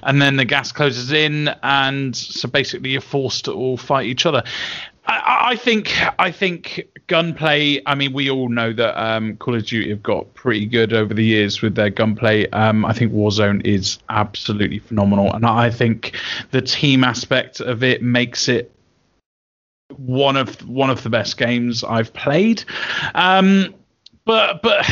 [0.04, 4.26] And then the gas closes in, and so basically you're forced to all fight each
[4.26, 4.44] other.
[5.10, 7.82] I, I think I think gunplay.
[7.86, 11.14] I mean, we all know that um, Call of Duty have got pretty good over
[11.14, 12.48] the years with their gunplay.
[12.52, 16.16] Um, I think Warzone is absolutely phenomenal, and I think
[16.52, 18.72] the team aspect of it makes it
[19.98, 22.64] one of one of the best games I've played.
[23.16, 23.74] Um,
[24.26, 24.86] but but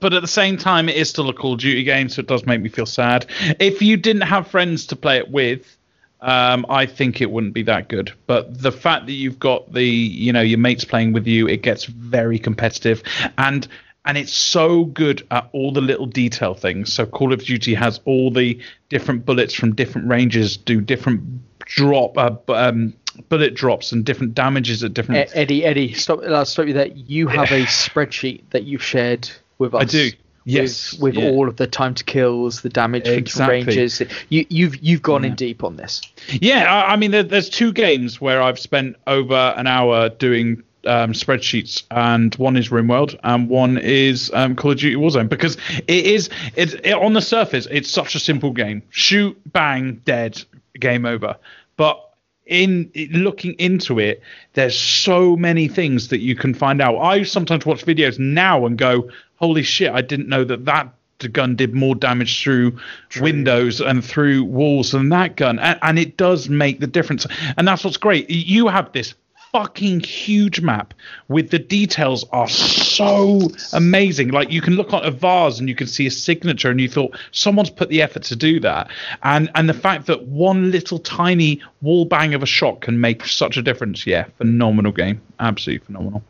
[0.00, 2.26] but at the same time, it is still a Call of Duty game, so it
[2.26, 3.26] does make me feel sad.
[3.60, 5.76] If you didn't have friends to play it with,
[6.22, 8.12] um, I think it wouldn't be that good.
[8.26, 11.62] But the fact that you've got the you know your mates playing with you, it
[11.62, 13.02] gets very competitive,
[13.38, 13.66] and
[14.04, 16.92] and it's so good at all the little detail things.
[16.92, 18.58] So Call of Duty has all the
[18.88, 21.22] different bullets from different ranges, do different
[21.60, 22.94] drop uh, um,
[23.28, 25.30] bullet drops and different damages at different.
[25.34, 26.20] Eddie, Eddie, stop.
[26.22, 26.86] I'll stop you there.
[26.88, 29.82] You have a spreadsheet that you've shared with us.
[29.82, 30.10] I do.
[30.54, 31.30] With- Yes, with, yeah.
[31.30, 33.64] all of the time to kills, the damage from Exactly.
[33.64, 34.02] ranges.
[34.28, 36.00] You, you've you've gone in deep on this.
[36.28, 40.62] Yeah, I, I mean, there, there's two games where I've spent over an hour doing
[40.86, 45.56] um, spreadsheets, and one is RimWorld, and one is um, Call of Duty Warzone, because
[45.86, 50.42] it is it, it on the surface, it's such a simple game: shoot, bang, dead,
[50.78, 51.36] game over.
[51.76, 52.02] But
[52.46, 54.22] in looking into it,
[54.54, 56.98] there's so many things that you can find out.
[56.98, 59.08] I sometimes watch videos now and go,
[59.40, 59.90] "Holy shit!
[59.90, 60.94] I didn't know that that."
[61.28, 62.78] gun did more damage through
[63.20, 65.58] windows and through walls than that gun.
[65.58, 67.26] And, and it does make the difference.
[67.56, 68.30] And that's what's great.
[68.30, 69.14] You have this
[69.52, 70.94] fucking huge map
[71.28, 74.28] with the details are so amazing.
[74.28, 76.88] Like you can look at a vase and you can see a signature and you
[76.88, 78.90] thought someone's put the effort to do that.
[79.22, 83.26] And and the fact that one little tiny wall bang of a shot can make
[83.26, 84.06] such a difference.
[84.06, 85.20] Yeah phenomenal game.
[85.40, 86.22] Absolutely phenomenal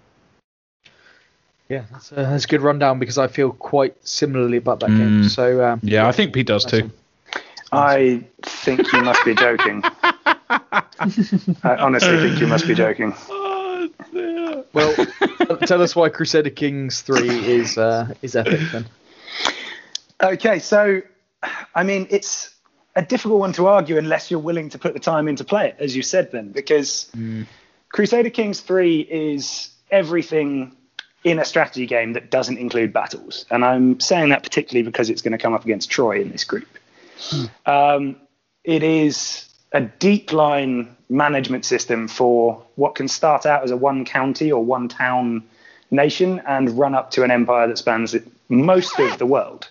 [1.71, 5.29] Yeah, that's a, that's a good rundown because I feel quite similarly about that game.
[5.29, 6.91] So um, yeah i think pete does too
[7.73, 9.83] I think you must be joking.
[10.03, 13.15] I honestly think you must be joking.
[14.73, 14.95] well,
[15.67, 18.87] tell us why Crusader Kings three is uh, is epic then.
[20.21, 21.01] Okay, so
[21.75, 22.55] I mean, it's
[22.97, 25.69] a difficult one to argue unless you're willing to put the time in to play
[25.69, 27.11] it, as you said, then, because
[27.89, 30.77] Crusader Kings 3 is everything
[31.23, 33.45] in a strategy game that doesn't include battles.
[33.51, 36.45] And I'm saying that particularly because it's going to come up against Troy in this
[36.45, 36.69] group.
[37.67, 38.17] Um,
[38.65, 44.05] it is a deep line management system for what can start out as a one
[44.05, 45.45] county or one town
[45.91, 48.17] nation and run up to an empire that spans
[48.49, 49.69] most of the world.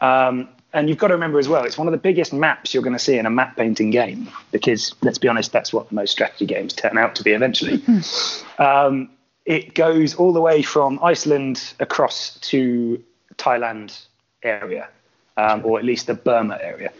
[0.00, 2.82] Um, and you've got to remember as well, it's one of the biggest maps you're
[2.82, 6.10] going to see in a map painting game because, let's be honest, that's what most
[6.10, 7.82] strategy games turn out to be eventually.
[8.58, 9.10] um,
[9.44, 13.02] it goes all the way from Iceland across to
[13.36, 14.06] Thailand
[14.42, 14.88] area,
[15.36, 16.92] um, or at least the Burma area.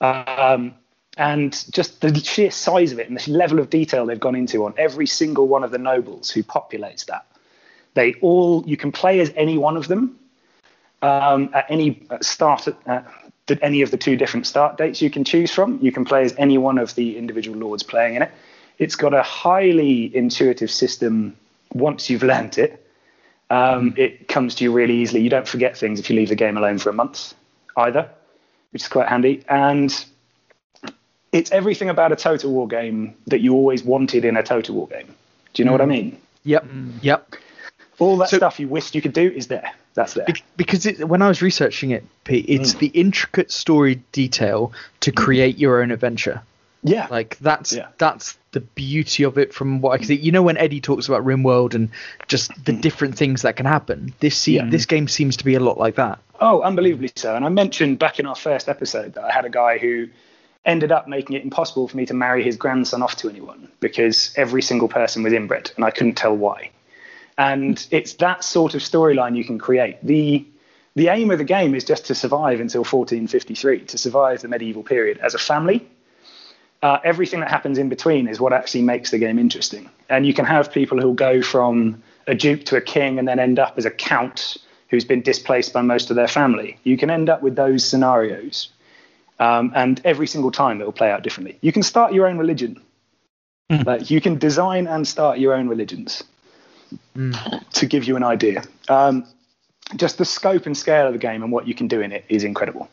[0.00, 0.74] Um,
[1.16, 4.64] and just the sheer size of it and the level of detail they've gone into
[4.64, 7.26] on every single one of the nobles who populates that.
[7.94, 10.18] They all, you can play as any one of them
[11.02, 15.24] um, at any start at, at any of the two different start dates you can
[15.24, 15.78] choose from.
[15.82, 18.30] You can play as any one of the individual lords playing in it.
[18.78, 21.36] It's got a highly intuitive system
[21.74, 22.78] once you've learnt it.
[23.50, 24.00] Um, mm-hmm.
[24.00, 25.20] it comes to you really easily.
[25.20, 27.34] You don't forget things if you leave the game alone for a month
[27.76, 28.08] either,
[28.70, 29.44] which is quite handy.
[29.48, 29.92] And
[31.32, 34.88] it's everything about a Total War game that you always wanted in a Total War
[34.88, 35.14] game.
[35.52, 35.88] Do you know what I mm.
[35.88, 36.18] mean?
[36.44, 36.92] Yep, mm.
[37.02, 37.34] yep.
[37.98, 39.72] All that So- stuff you wished you could do is there.
[39.94, 40.26] That's there.
[40.56, 42.78] Because it, when I was researching it, Pete, it's mm.
[42.78, 46.40] the intricate story detail to create your own adventure.
[46.82, 47.06] Yeah.
[47.10, 47.88] Like that's Yeah.
[47.98, 50.14] that's the beauty of it from what I can see.
[50.16, 51.88] You know when Eddie talks about RimWorld and
[52.28, 54.14] just the different things that can happen.
[54.20, 54.66] This se- Yeah.
[54.68, 56.18] this game seems to be a lot like that.
[56.40, 57.34] Oh, unbelievably so.
[57.34, 60.08] And I mentioned back in our first episode that I had a guy who
[60.64, 64.32] ended up making it impossible for me to marry his grandson off to anyone because
[64.36, 66.70] every single person was inbred and I couldn't tell why.
[67.38, 69.96] And it's that sort of storyline you can create.
[70.04, 70.44] The
[70.94, 74.82] the aim of the game is just to survive until 1453, to survive the medieval
[74.82, 75.88] period as a family.
[76.82, 79.88] Uh, everything that happens in between is what actually makes the game interesting.
[80.08, 83.38] And you can have people who'll go from a duke to a king and then
[83.38, 84.56] end up as a count
[84.88, 86.78] who's been displaced by most of their family.
[86.82, 88.68] You can end up with those scenarios.
[89.38, 91.58] Um, and every single time it will play out differently.
[91.62, 92.80] You can start your own religion.
[93.86, 96.22] Like you can design and start your own religions
[97.72, 98.64] to give you an idea.
[98.88, 99.24] Um,
[99.96, 102.24] just the scope and scale of the game and what you can do in it
[102.28, 102.90] is incredible.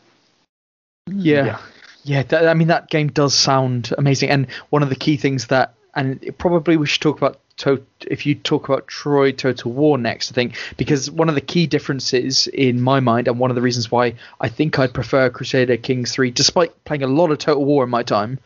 [1.06, 1.44] Yeah.
[1.44, 1.58] Yeah.
[2.04, 5.46] Yeah, that, I mean that game does sound amazing, and one of the key things
[5.48, 9.98] that, and probably we should talk about to, if you talk about Troy Total War
[9.98, 13.54] next, I think, because one of the key differences in my mind, and one of
[13.54, 17.38] the reasons why I think I'd prefer Crusader Kings 3, despite playing a lot of
[17.38, 18.38] Total War in my time,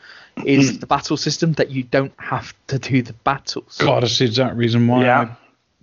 [0.45, 0.77] is hmm.
[0.79, 3.79] the battle system that you don't have to do the battles.
[3.79, 5.21] God, that's the exact reason why Yeah.
[5.21, 5.37] I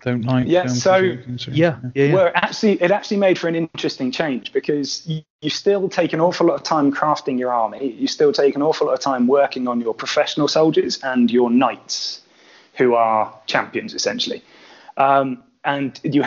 [0.04, 0.48] don't like.
[0.48, 1.54] Yeah, so- Crusader Kings three.
[1.54, 2.14] Yeah, yeah, yeah.
[2.14, 6.20] Well, actually, it actually made for an interesting change because you, you still take an
[6.20, 7.94] awful lot of time crafting your army.
[7.94, 11.50] You still take an awful lot of time working on your professional soldiers and your
[11.50, 12.22] knights,
[12.76, 14.44] who are champions essentially.
[14.98, 16.26] Um, and you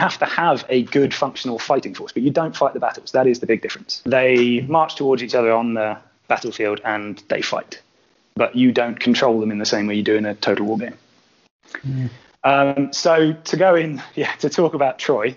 [0.00, 3.12] have to have a good functional fighting force, but you don't fight the battles.
[3.12, 4.02] That is the big difference.
[4.04, 7.80] They march towards each other on the battlefield and they fight,
[8.34, 10.78] but you don't control them in the same way you do in a total war
[10.78, 12.10] game.
[12.46, 15.36] Um, so to go in, yeah, to talk about Troy,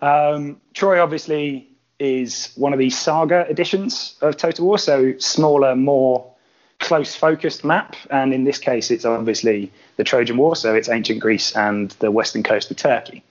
[0.00, 6.32] um, Troy obviously is one of the saga editions of Total War, so smaller, more
[6.78, 7.94] close focused map.
[8.10, 12.10] And in this case, it's obviously the Trojan War, so it's ancient Greece and the
[12.10, 13.22] western coast of Turkey.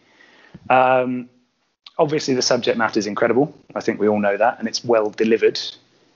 [0.69, 1.29] Um,
[1.97, 3.55] obviously, the subject matter is incredible.
[3.75, 5.59] I think we all know that, and it's well delivered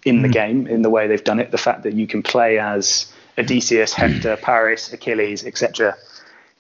[0.05, 1.51] in the game in the way they've done it.
[1.51, 5.95] The fact that you can play as Odysseus, Hector, Paris, Achilles, etc.,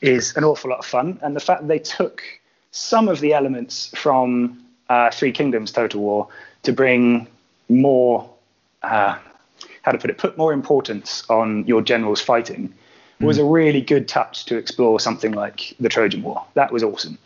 [0.01, 1.19] is an awful lot of fun.
[1.21, 2.23] And the fact that they took
[2.71, 6.27] some of the elements from uh, Three Kingdoms Total War
[6.63, 7.27] to bring
[7.67, 8.29] more,
[8.83, 9.17] uh,
[9.81, 12.73] how to put it, put more importance on your generals fighting
[13.21, 16.45] was a really good touch to explore something like the Trojan War.
[16.53, 17.17] That was awesome.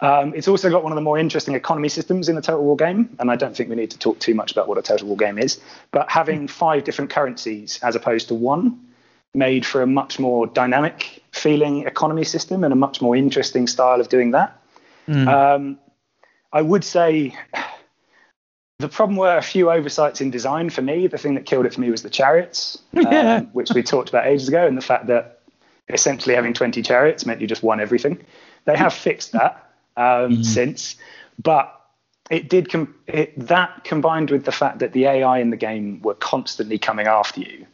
[0.00, 2.76] Um, it's also got one of the more interesting economy systems in a Total War
[2.76, 5.06] game, and I don't think we need to talk too much about what a Total
[5.06, 5.60] War game is.
[5.92, 8.78] But having five different currencies as opposed to one
[9.34, 14.00] made for a much more dynamic feeling economy system and a much more interesting style
[14.00, 14.60] of doing that.
[15.28, 15.78] Um,
[16.52, 17.36] I would say
[18.80, 21.06] the problem were a few oversights in design for me.
[21.06, 24.26] The thing that killed it for me was the chariots, um, which we talked about
[24.26, 25.40] ages ago, and the fact that
[25.88, 28.24] essentially having 20 chariots meant you just won everything.
[28.64, 30.96] They have fixed that um, since,
[31.42, 31.76] but
[32.30, 36.00] it did com- it, that combined with the fact that the AI in the game
[36.02, 37.66] were constantly coming after you,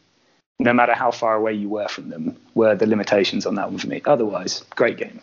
[0.59, 3.79] no matter how far away you were from them, were the limitations on that one
[3.79, 4.01] for me.
[4.05, 5.21] Otherwise, great game.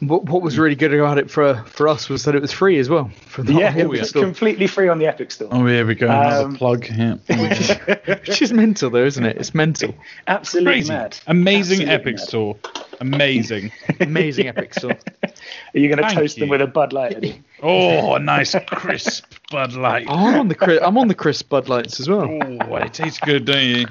[0.00, 2.78] What, what was really good about it for for us was that it was free
[2.78, 3.10] as well.
[3.26, 4.22] For the Yeah, Epic it was Store.
[4.22, 5.48] completely free on the Epic Store.
[5.50, 6.06] Oh, here we go.
[6.06, 6.86] Another Um, plug.
[6.88, 7.14] Yeah.
[8.06, 9.36] which is mental though, isn't it?
[9.38, 9.92] It's mental.
[10.28, 10.92] Absolutely Crazy.
[10.92, 11.18] mad.
[11.26, 12.20] Amazing Absolutely Epic mad.
[12.28, 12.56] Store.
[13.00, 13.72] Amazing.
[14.00, 14.92] Amazing Epic Store.
[15.24, 17.16] Are you going to Thank toast them with a Bud Light?
[17.16, 17.42] Eddie?
[17.62, 20.06] Oh, a nice crisp Bud Light.
[20.08, 22.22] Oh, I'm on the Chris, I'm on the crisp Bud Lights as well.
[22.22, 23.86] Oh, it tastes good, don't you?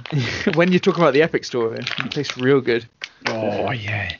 [0.55, 2.85] when you're talking about the Epic Store, it tastes real good.
[3.27, 4.13] Oh, yeah.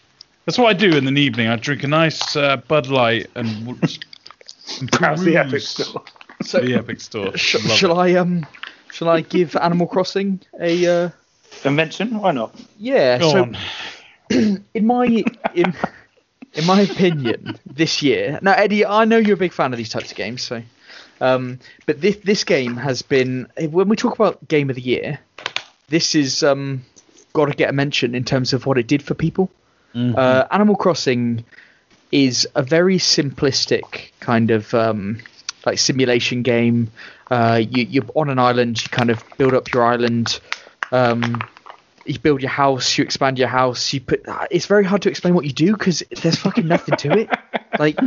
[0.48, 1.50] That's what I do in the evening.
[1.50, 6.04] I drink a nice uh, Bud Light and, and How's the Epic Store?
[6.44, 7.36] So, the Epic Store.
[7.36, 8.14] sh- shall it.
[8.14, 8.46] I um,
[8.92, 11.10] shall I give Animal Crossing a uh,
[11.64, 12.20] Convention?
[12.20, 12.56] Why not?
[12.78, 13.18] yeah?
[13.18, 13.58] Go so on.
[14.74, 15.06] in my
[15.56, 15.74] in
[16.54, 18.38] in my opinion, this year.
[18.44, 20.62] Now, Eddie, I know you're a big fan of these types of games, so.
[21.20, 25.20] Um, but this this game has been when we talk about game of the year,
[25.90, 26.86] this is um
[27.34, 29.50] got to get a mention in terms of what it did for people.
[29.98, 31.44] Uh, Animal Crossing
[32.12, 35.20] is a very simplistic kind of um,
[35.66, 36.92] like simulation game.
[37.30, 38.82] Uh, you, you're on an island.
[38.82, 40.40] You kind of build up your island.
[40.92, 41.42] Um,
[42.06, 42.98] you build your house.
[42.98, 43.94] You expand your house.
[43.94, 44.24] You put.
[44.50, 47.30] It's very hard to explain what you do because there's fucking nothing to it.
[47.78, 48.00] Like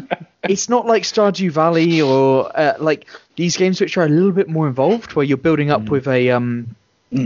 [0.43, 4.49] it's not like Stardew Valley or uh, like these games which are a little bit
[4.49, 6.75] more involved, where you're building up with a um,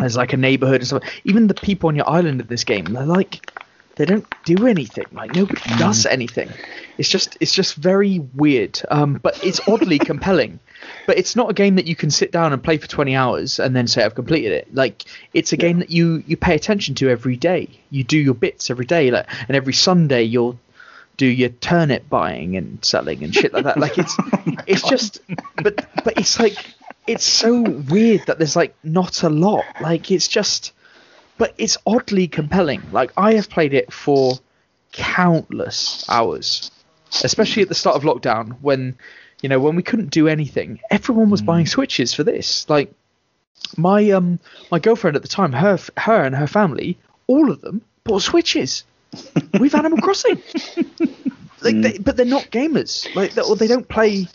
[0.03, 1.03] as like a neighborhood and stuff.
[1.23, 3.51] Even the people on your island of this game, they're like
[3.97, 5.07] they don't do anything.
[5.13, 6.51] Like nobody does anything.
[6.99, 8.81] It's just it's just very weird.
[8.91, 10.59] Um, but it's oddly compelling.
[11.07, 13.59] But it's not a game that you can sit down and play for 20 hours
[13.59, 14.75] and then say I've completed it.
[14.75, 17.69] Like it's a game that you you pay attention to every day.
[17.91, 19.11] You do your bits every day.
[19.11, 20.59] Like and every Sunday you'll
[21.17, 23.79] do your turnip buying and selling and shit like that.
[23.79, 24.17] Like it's
[24.67, 25.21] it's just
[25.63, 26.57] but but it's like
[27.07, 29.65] it's so weird that there's like not a lot.
[29.81, 30.73] Like it's just
[31.39, 32.83] but it's oddly compelling.
[32.93, 34.35] Like I have played it for
[34.93, 36.71] countless hours,
[37.23, 38.97] especially at the start of lockdown when
[39.43, 40.81] you know when we couldn't do anything.
[40.91, 42.69] Everyone was buying switches for this.
[42.69, 42.93] Like
[43.77, 44.39] my um
[44.71, 48.85] my girlfriend at the time, her her and her family, all of them bought switches
[49.61, 50.43] with Animal Crossing.
[51.63, 53.13] like, they, but they're not gamers.
[53.15, 54.29] Like, they, or they don't play.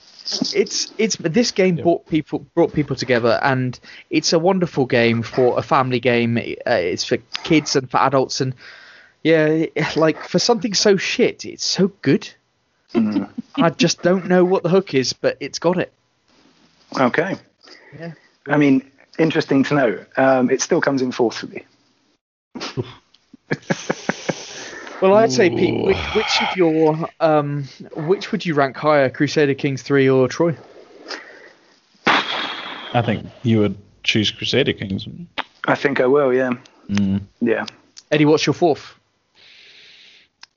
[0.54, 5.58] It's it's this game brought people brought people together, and it's a wonderful game for
[5.58, 6.38] a family game.
[6.38, 8.54] Uh, it's for kids and for adults, and
[9.24, 9.66] yeah,
[9.96, 12.30] like for something so shit, it's so good.
[12.96, 15.94] I just don't know what the hook is, but it's got it.
[17.00, 17.36] Okay.
[18.00, 18.14] Yeah.
[18.48, 20.06] I mean, interesting to know.
[20.18, 21.66] Um, it still comes in fourth for me.
[25.02, 27.64] Well, I'd say Pete, which, which of your um,
[27.96, 30.56] which would you rank higher, Crusader Kings three or Troy?
[32.06, 35.08] I think you would choose Crusader Kings.
[35.66, 36.34] I think I will.
[36.34, 36.52] Yeah.
[36.90, 37.22] Mm.
[37.40, 37.66] Yeah.
[38.12, 38.96] Eddie, what's your fourth?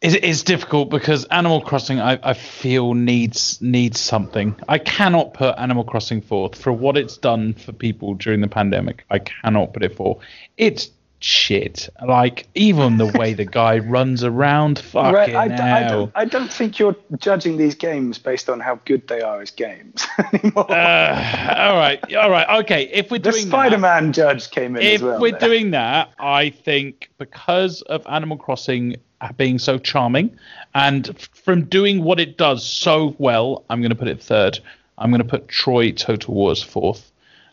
[0.00, 4.56] It's, it's difficult because Animal Crossing, I, I feel needs needs something.
[4.68, 9.04] I cannot put Animal Crossing forth for what it's done for people during the pandemic.
[9.10, 10.18] I cannot put it forth.
[10.56, 10.90] It's
[11.24, 11.88] shit.
[12.06, 15.88] Like even the way the guy runs around, fucking Right, I, d- I hell.
[16.06, 19.50] don't, I don't think you're judging these games based on how good they are as
[19.50, 20.70] games anymore.
[20.70, 22.84] Uh, all right, all right, okay.
[22.92, 25.20] If we're the doing that- Spider-Man judge came in if as well.
[25.20, 28.96] we're doing that, I think because of Animal Crossing
[29.36, 30.36] being so charming
[30.74, 34.58] and from doing what it does so well, I'm going to put it third.
[34.98, 37.11] I'm going to put Troy Total Wars fourth.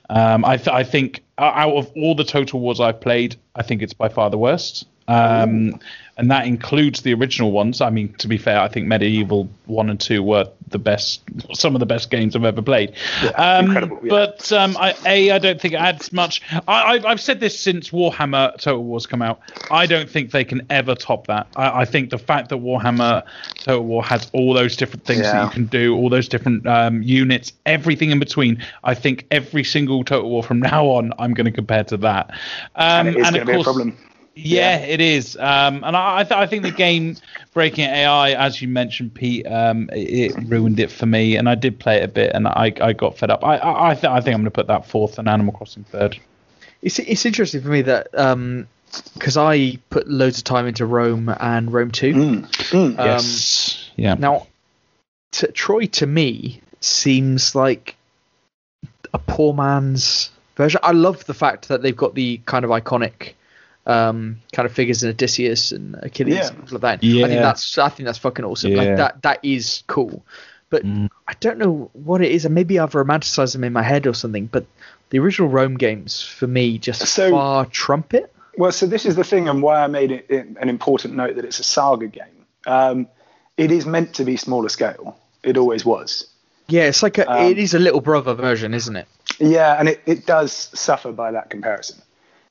[0.10, 3.82] Um, I, th- I think out of all the Total Wars I've played, I think
[3.82, 4.88] it's by far the worst.
[5.10, 5.80] Um,
[6.20, 7.80] and that includes the original ones.
[7.80, 11.22] I mean, to be fair, I think Medieval 1 and 2 were the best,
[11.54, 12.94] some of the best games I've ever played.
[13.36, 14.10] um, incredible, yeah.
[14.10, 16.42] But um, I, A, I don't think it adds much.
[16.68, 19.40] I, I've, I've said this since Warhammer Total Wars come out.
[19.72, 21.48] I don't think they can ever top that.
[21.56, 23.24] I, I think the fact that Warhammer
[23.56, 27.02] Total War has all those different things that you can do, all those different um,
[27.02, 31.46] units, everything in between, I think every single Total War from now on, I'm going
[31.46, 32.32] to compare to that.
[32.76, 33.96] Um, and going of to be a course,
[34.42, 34.52] problem.
[34.52, 35.36] yeah, it is.
[35.38, 37.16] Um, and I, I, th- I think the game
[37.54, 41.36] breaking AI, as you mentioned, Pete, um, it, it ruined it for me.
[41.36, 43.44] And I did play it a bit, and I, I got fed up.
[43.44, 45.84] I, I, I, th- I think I'm going to put that fourth and Animal Crossing
[45.84, 46.18] third.
[46.82, 48.08] It's it's interesting for me that
[49.14, 52.14] because I put loads of time into Rome and Rome Two.
[52.14, 52.48] Mm.
[52.72, 53.00] Mm.
[53.00, 53.90] Um, yes.
[53.98, 54.16] Yeah.
[54.16, 54.48] Now,
[55.32, 57.96] t- Troy to me seems like
[59.14, 60.80] a poor man's version.
[60.84, 63.34] I love the fact that they've got the kind of iconic
[63.90, 66.48] um, kind of figures in Odysseus and Achilles Yeah.
[66.48, 67.08] and stuff like that.
[67.08, 68.72] I think that's I think that's fucking awesome.
[68.72, 68.78] Yeah.
[68.78, 70.24] Like that that is cool.
[70.70, 71.10] But Mm.
[71.28, 74.14] I don't know what it is, and maybe I've romanticized them in my head or
[74.14, 74.46] something.
[74.46, 74.66] But
[75.10, 78.32] the original Rome games for me just So- far trump it.
[78.56, 81.36] Well, so this is the thing, and why I made it it an important note
[81.38, 82.46] that it's a saga game.
[82.68, 83.08] Um,
[83.58, 85.18] it is meant to be smaller scale.
[85.44, 86.28] It always was.
[86.68, 89.08] Yeah, it's like a, Um, it is a little brother version, isn't it?
[89.40, 92.00] Yeah, and it, it does suffer by that comparison.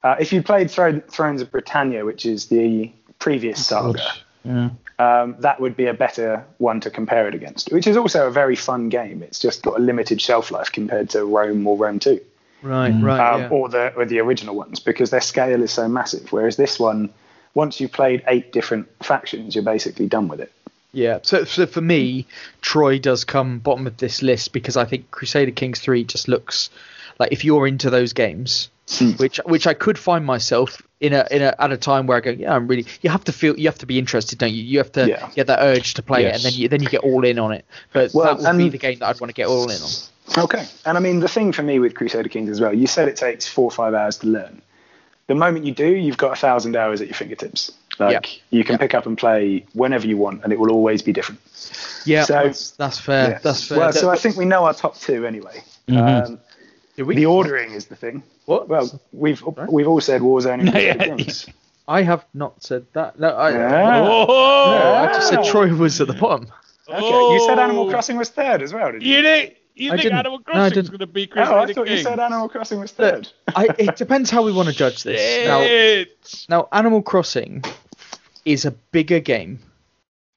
[0.02, 4.00] Uh, if you played Thro- Thrones of Britannia, which is the previous saga,
[4.44, 4.70] Yeah.
[4.98, 8.30] um, that would be a better one to compare it against, which is also a
[8.30, 9.22] very fun game.
[9.22, 12.20] It's just got a limited shelf life compared to Rome or Rome 2.
[12.62, 13.34] Right, right.
[13.34, 13.48] um, yeah.
[13.50, 16.32] or the or the original ones because their scale is so massive.
[16.32, 17.10] Whereas this one,
[17.54, 20.52] once you've played eight different factions, you're basically done with it.
[20.92, 21.20] Yeah.
[21.22, 22.26] So, so for me,
[22.60, 26.70] Troy does come bottom of this list because I think Crusader Kings three just looks
[27.20, 29.10] like if you're into those games, Hmm.
[29.12, 32.20] which which I could find myself in a in a at a time where I
[32.20, 32.86] go, yeah, I'm really.
[33.02, 34.62] You have to feel, you have to be interested, don't you?
[34.62, 35.28] You have to Yeah.
[35.34, 37.52] get that urge to play it, and then you then you get all in on
[37.52, 37.66] it.
[37.92, 39.76] But Well, that would be and- the game that I'd want to get all in
[39.82, 40.42] on.
[40.44, 42.72] Okay, and I mean the thing for me with Crusader Kings as well.
[42.72, 44.62] You said it takes four or five hours to learn.
[45.26, 47.70] The moment you do, you've got a thousand hours at your fingertips.
[47.98, 48.78] Like you can Yeah.
[48.78, 51.40] pick up and play whenever you want, and it will always be different.
[52.06, 53.30] Yeah, So- that's, that's fair.
[53.32, 53.42] Yes.
[53.42, 53.78] That's fair.
[53.78, 55.62] Well, so I think we know our top two anyway.
[55.88, 56.26] Mhm.
[56.26, 56.38] Um,
[57.04, 58.22] we- the ordering is the thing.
[58.46, 58.68] What?
[58.68, 61.16] Well, we've we've all said Warzone and Crusader Yeah.
[61.16, 61.46] Kings.
[61.86, 63.18] I have not said that.
[63.18, 64.00] No, I, Yeah.
[64.06, 65.44] Oh, no, I just said.
[65.44, 66.48] Troy was at the bottom.
[66.88, 67.62] Okay, you said Oh.
[67.62, 69.16] Animal Crossing was third as well, did you?
[69.16, 70.18] You think you I think didn't.
[70.18, 72.92] Animal No, I Crossing's going to be Oh, I thought you said Animal Crossing was
[72.92, 73.28] third.
[73.54, 75.46] I, it depends how we want to judge this.
[76.48, 77.62] Now, Now, Animal Crossing
[78.44, 79.58] is a bigger game,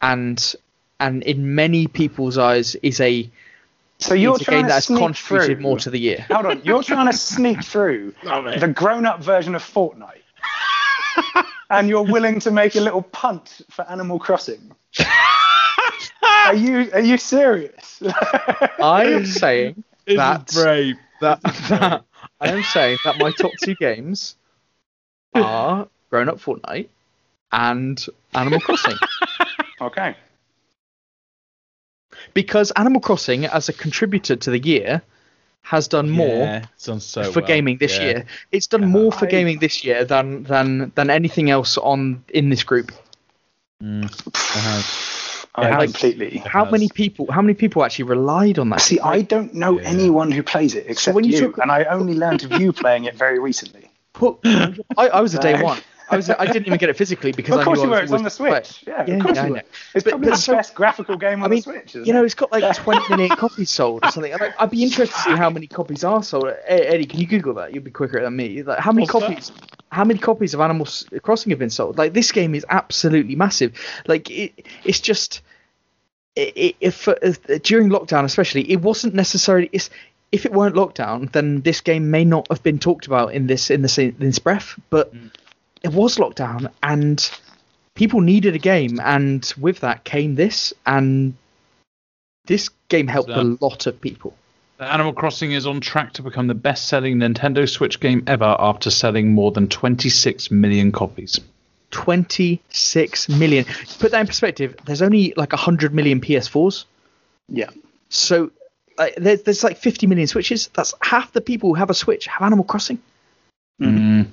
[0.02, 0.56] and
[1.00, 3.30] and in many people's eyes is a
[4.02, 5.64] So you're trying to sneak contributed through.
[5.64, 6.26] more to the year.
[6.32, 10.24] Hold on, you're trying to sneak through the grown-up version of Fortnite,
[11.70, 14.72] and you're willing to make a little punt for Animal Crossing.
[16.24, 18.02] are you are you serious?
[18.82, 20.96] I am saying This that brave.
[21.22, 22.04] that, that
[22.40, 24.36] I am saying that my top two games
[25.36, 26.90] are Grown Up Fortnite
[27.52, 28.98] and Animal Crossing.
[29.80, 30.16] okay.
[32.34, 35.02] Because Animal Crossing, as a contributor to the year,
[35.64, 37.48] has done more Yeah, done so for well.
[37.48, 38.04] gaming this Yeah.
[38.06, 38.26] year.
[38.52, 42.50] It's done more for I- gaming this year than than than anything else on in
[42.50, 42.92] this group.
[43.84, 45.46] Mm, it has.
[45.54, 46.38] I Yeah, like- completely.
[46.46, 47.28] How many people?
[47.32, 48.82] How many people actually relied on that?
[48.82, 49.88] See, I don't know Yeah.
[49.90, 52.72] anyone who plays it except when you you, talk- and I only learned of you
[52.84, 53.90] playing it very recently.
[54.14, 54.38] put.
[54.46, 55.80] I, I was a day one.
[56.10, 56.30] I was.
[56.30, 58.02] I didn't even get it physically because Of I course knew you I were.
[58.02, 58.84] was It's on the Switch.
[58.86, 59.58] Yeah, Yeah, of course yeah, you were.
[59.60, 61.90] It's But- probably but the so- best graphical game on I mean, the Switch.
[61.96, 62.26] Isn't You know, it?
[62.26, 64.32] it's got like 20 million copies sold or something.
[64.34, 66.52] Like, I'd be interested to see how many copies are sold.
[66.68, 67.74] Eddie, can you Google that?
[67.74, 68.64] You'll be quicker than me.
[68.64, 69.30] Like, how many What's that?
[69.30, 69.52] copies?
[69.92, 70.88] How many copies of Animal
[71.22, 71.98] Crossing have been sold?
[71.98, 73.74] Like, this game is absolutely massive.
[74.08, 75.42] Like, it, it's just.
[76.36, 79.70] It, if, if during lockdown, especially, it wasn't necessarily.
[79.74, 79.90] It's,
[80.32, 83.70] if it weren't lockdown, then this game may not have been talked about in this
[83.70, 84.80] in this in this breath.
[84.90, 85.30] But mm.
[85.82, 87.30] It was lockdown, and
[87.96, 91.34] people needed a game, and with that came this, and
[92.46, 94.36] this game helped So- a lot of people.
[94.80, 99.32] Animal Crossing is on track to become the best-selling Nintendo Switch game ever after selling
[99.32, 101.40] more than 26 million copies.
[101.92, 103.64] 26 million.
[104.00, 104.76] Put that in perspective.
[104.86, 106.86] There's only like 100 million PS4s.
[107.48, 107.70] Yeah.
[108.10, 108.50] So
[108.98, 110.70] uh, there's, there's like 50 million Switches.
[110.74, 113.00] That's half the people who have a Switch have Animal Crossing.
[113.80, 114.28] Mm.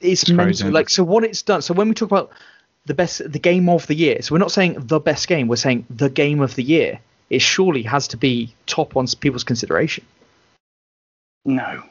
[0.00, 0.52] It's, crazy, mental.
[0.52, 0.72] isn't?
[0.72, 1.62] Like so, what it's done.
[1.62, 2.30] So when we talk about
[2.86, 4.22] the best, the game of the year.
[4.22, 5.48] So we're not saying the best game.
[5.48, 7.00] We're saying the game of the year.
[7.28, 10.04] It surely has to be top on people's consideration.
[11.44, 11.82] No.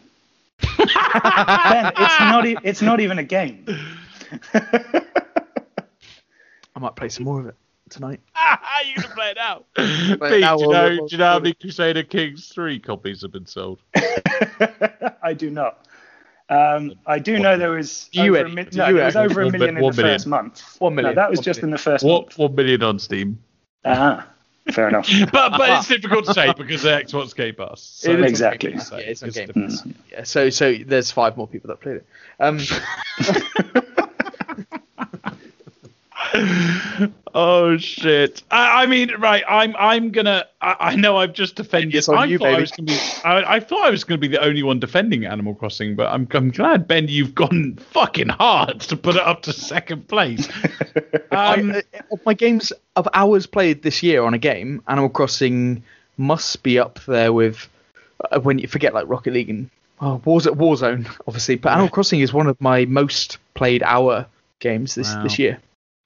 [0.60, 2.46] ben, it's not.
[2.46, 3.66] E- it's not even a game.
[4.54, 5.02] I
[6.80, 7.56] might play some more of it
[7.90, 8.20] tonight.
[8.36, 9.66] Are you can play it out.
[9.76, 12.80] it Pete, now do, you know, or- do you know how many Crusader Kings 3
[12.80, 13.80] copies have been sold?
[15.24, 15.86] I do not.
[16.50, 19.42] Um, I do know there was You, over a mi- no, you, there was over
[19.42, 20.16] a One million in the million.
[20.16, 20.76] first month.
[20.80, 21.68] One million, No, that was one just million.
[21.70, 22.22] in the first What?
[22.24, 22.38] month.
[22.40, 23.38] 1 million on Steam.
[23.86, 24.28] Ah,
[24.72, 25.08] fair enough.
[25.32, 27.82] But but it's difficult to say because of Xbox Game Pass.
[27.82, 28.72] So It is on Exactly.
[28.72, 29.70] Yeah, it's on Game different.
[29.70, 29.88] Pass.
[30.12, 32.06] Yeah, so so there's five more people that played it.
[32.40, 32.60] Um,
[37.34, 38.44] oh shit!
[38.52, 39.44] I, I mean, right?
[39.48, 40.46] I'm I'm gonna.
[40.62, 41.96] I, I know I've just defended.
[41.96, 42.62] It's on I you, thought I baby.
[42.62, 43.00] was gonna be.
[43.24, 46.28] I, I thought I was gonna be the only one defending Animal Crossing, but I'm
[46.34, 50.48] I'm glad Ben, you've gone fucking hard to put it up to second place.
[51.32, 55.84] Um, I, uh, my games of hours played this year on a game, Animal Crossing
[56.18, 57.70] must be up there with
[58.32, 59.70] uh, when you forget like Rocket League and
[60.02, 61.56] oh, Warz- Warzone, obviously.
[61.56, 64.26] But Animal Crossing is one of my most played hour
[64.60, 65.22] games this Wow.
[65.24, 65.60] this year.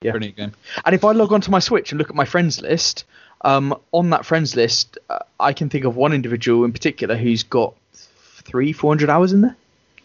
[0.03, 0.11] Yeah.
[0.11, 0.51] brilliant game.
[0.85, 3.05] And if I log onto my Switch and look at my friends list,
[3.41, 7.43] um, on that friends list, uh, I can think of one individual in particular who's
[7.43, 9.55] got three, four hundred hours in there.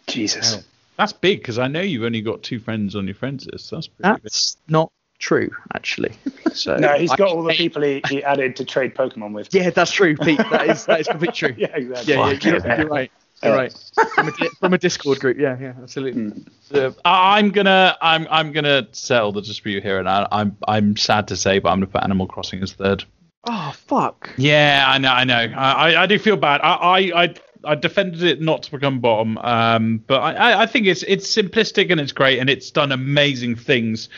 [0.06, 0.56] Jesus.
[0.56, 0.62] Oh.
[0.96, 3.70] That's big because I know you've only got two friends on your friends list.
[3.70, 4.32] That's pretty big.
[4.68, 6.12] Not true, actually.
[6.54, 9.54] So No, he's got all the people he, he added to trade Pokemon with.
[9.54, 10.38] Yeah, that's true, Pete.
[10.38, 11.54] That is that is completely true.
[11.56, 12.14] Yeah, exactly.
[12.14, 13.12] Yeah, yeah, Fuck you're, you're right.
[13.42, 13.72] You're right.
[14.14, 15.38] From a, from a Discord group.
[15.38, 16.32] Yeah, yeah, absolutely.
[16.74, 20.96] Uh, I- I'm gonna I'm I'm gonna settle the dispute here, and I, I'm I'm
[20.96, 23.04] sad to say, but I'm gonna put Animal Crossing as third.
[23.44, 24.30] Oh fuck.
[24.36, 25.34] Yeah, I know, I know.
[25.56, 26.60] I, I, I do feel bad.
[26.60, 27.34] I, I, I,
[27.64, 31.32] I defended it not to become bottom, um, but I, I- I think it's it's
[31.34, 34.08] simplistic and it's great and it's done amazing things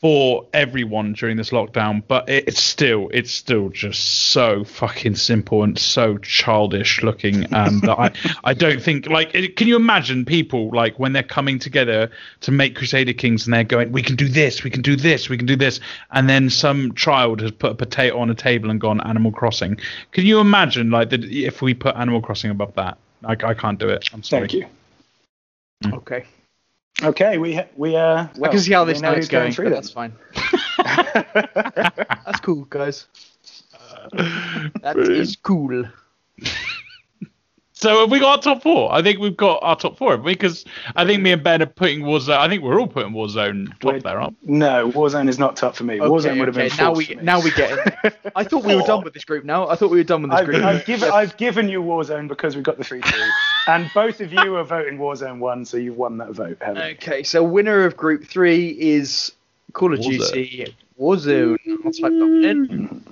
[0.00, 2.02] for everyone during this lockdown.
[2.06, 7.98] But it's still it's still just so fucking simple and so childish looking um, that
[7.98, 8.12] I
[8.44, 12.10] I don't think like it, can you imagine people like when they're coming together
[12.42, 15.28] to make Crusader Kings and they're going we can do this we can do this
[15.28, 15.80] we can do this
[16.10, 19.78] and then some child has put a potato on a table and gone Animal Crossing.
[20.12, 22.98] Can you imagine like that if we put Animal Crossing above that?
[23.24, 24.08] I, I can't do it.
[24.12, 24.48] I'm sorry.
[24.48, 24.66] Thank you.
[25.92, 26.24] Okay.
[27.02, 28.26] Okay, we ha- we uh.
[28.42, 29.52] I can see how this we know night's going going.
[29.52, 30.14] through that's fine.
[32.26, 33.06] That's cool, guys.
[34.12, 35.84] That is cool.
[37.78, 38.90] So have we got our top four?
[38.90, 40.64] I think we've got our top four because
[40.96, 42.38] I think me and Ben are putting Warzone.
[42.38, 45.76] I think we're all putting Warzone top We're- there, aren't No, Warzone is not top
[45.76, 45.98] for me.
[45.98, 47.22] Warzone would have been now we for me.
[47.22, 48.16] now we get it.
[48.34, 49.68] I thought we were done with this group now.
[49.68, 50.64] I thought we were done with this I've, group.
[50.64, 53.30] I've given I've given you Warzone because we got the three two,
[53.68, 56.56] and both of you are voting Warzone one, so you've won that vote.
[56.62, 56.92] Haven't you?
[56.94, 59.32] Okay, so winner of Group Three is
[59.74, 60.32] Call of Warzone.
[60.32, 61.58] Duty, Warzone.
[61.84, 63.04] I'll type that in.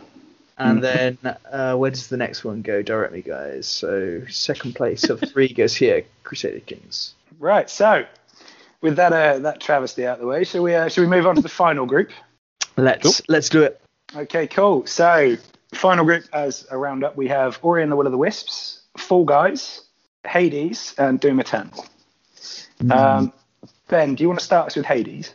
[0.57, 1.18] And then
[1.50, 2.82] uh, where does the next one go?
[2.82, 3.66] Direct me, guys.
[3.66, 6.05] So second place of three goes here.
[6.22, 7.14] Crusader Kings.
[7.40, 7.68] Right.
[7.68, 8.07] So,
[8.80, 11.26] with that uh, that travesty out of the way, shall we uh, shall we move
[11.26, 12.11] on to the final group?
[12.76, 13.80] Let's let's do it.
[14.14, 14.86] Okay, cool.
[14.86, 15.36] So,
[15.72, 19.24] final group as a roundup, we have Ori and the Will of the Wisps, Fall
[19.24, 19.82] Guys,
[20.24, 21.84] Hades, and Doom Eternal.
[22.90, 23.32] Um,
[23.88, 25.34] ben, do you want to start us with Hades?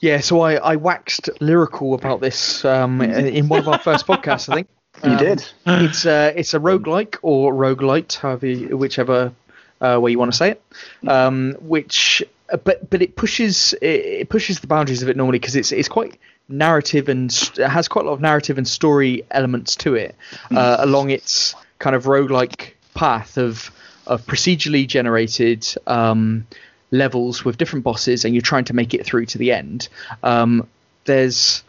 [0.00, 4.48] Yeah, so I, I waxed lyrical about this um, in one of our first podcasts,
[4.48, 4.68] I think.
[5.04, 5.44] You Um, did.
[5.66, 9.32] It's a it's a roguelike or roguelite, however you, whichever
[9.80, 10.62] uh, way you want to say it.
[11.06, 12.20] Um, which
[12.64, 16.18] but but it pushes it, pushes the boundaries of it normally because it's it's quite
[16.48, 20.16] narrative and it has quite a lot of narrative and story elements to it
[20.50, 23.70] uh, along its kind of roguelike path of
[24.08, 26.44] of procedurally generated um,
[26.90, 29.88] levels with different bosses and you're trying to make it through to the end.
[30.22, 30.66] Um,
[31.04, 31.62] there's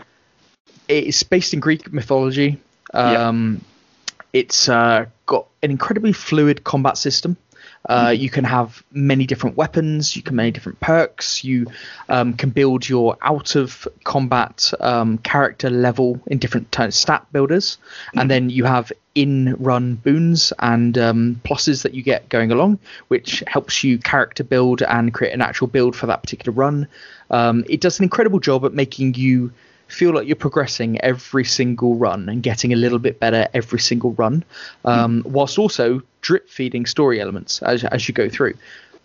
[0.88, 2.58] it's based in Greek mythology.
[2.94, 3.62] Um,
[4.32, 7.36] It's uh, got an incredibly fluid combat system.
[7.88, 10.16] Uh, you can have many different weapons.
[10.16, 11.44] You can many different perks.
[11.44, 11.68] You
[12.10, 17.78] um, can build your out of combat um, character level in different t- stat builders,
[18.16, 22.80] and then you have in run boons and um, pluses that you get going along,
[23.08, 26.88] which helps you character build and create an actual build for that particular run.
[27.32, 29.52] Um, it does an incredible job at making you
[29.90, 34.12] feel like you're progressing every single run and getting a little bit better every single
[34.14, 34.44] run,
[34.86, 38.54] um, whilst also drip feeding story elements as, as you go through.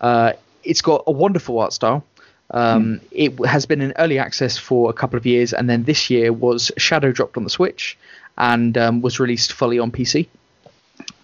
[0.01, 0.33] Uh,
[0.63, 2.05] it's got a wonderful art style.
[2.51, 6.11] Um, It has been in early access for a couple of years, and then this
[6.11, 7.97] year was shadow dropped on the Switch
[8.37, 10.27] and um, was released fully on PC.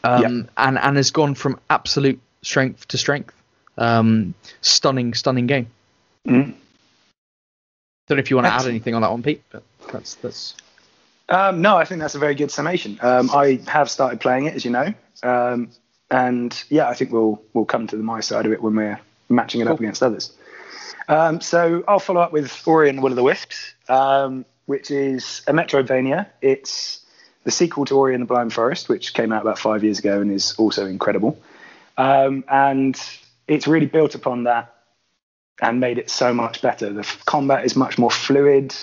[0.03, 3.35] Um, and, and has gone from absolute strength to strength.
[3.77, 5.67] Um, stunning, stunning game.
[6.27, 6.55] Mm.
[8.11, 10.17] I don't know if you want to add anything on that one, Pete, but that's
[10.17, 10.57] that's.
[11.29, 12.99] Um, no, I think that's a very good summation.
[13.01, 14.93] Um, I have started playing it, as you know,
[15.23, 15.71] um,
[16.11, 18.99] and yeah, I think we'll we'll come to the my side of it when we're
[19.29, 20.33] matching it up against others.
[21.07, 24.91] Um, so I'll follow up with Ori and the Will of the Wisps, um, which
[24.91, 26.27] is a Metroidvania.
[26.43, 27.07] It's
[27.45, 30.21] the sequel to Ori and the Blind Forest, which came out about five years ago
[30.21, 31.39] and is also incredible.
[31.97, 33.01] Um, and
[33.47, 34.80] it's really built upon that
[35.61, 36.93] and made it so much better.
[36.93, 38.75] The f- combat is much more fluid.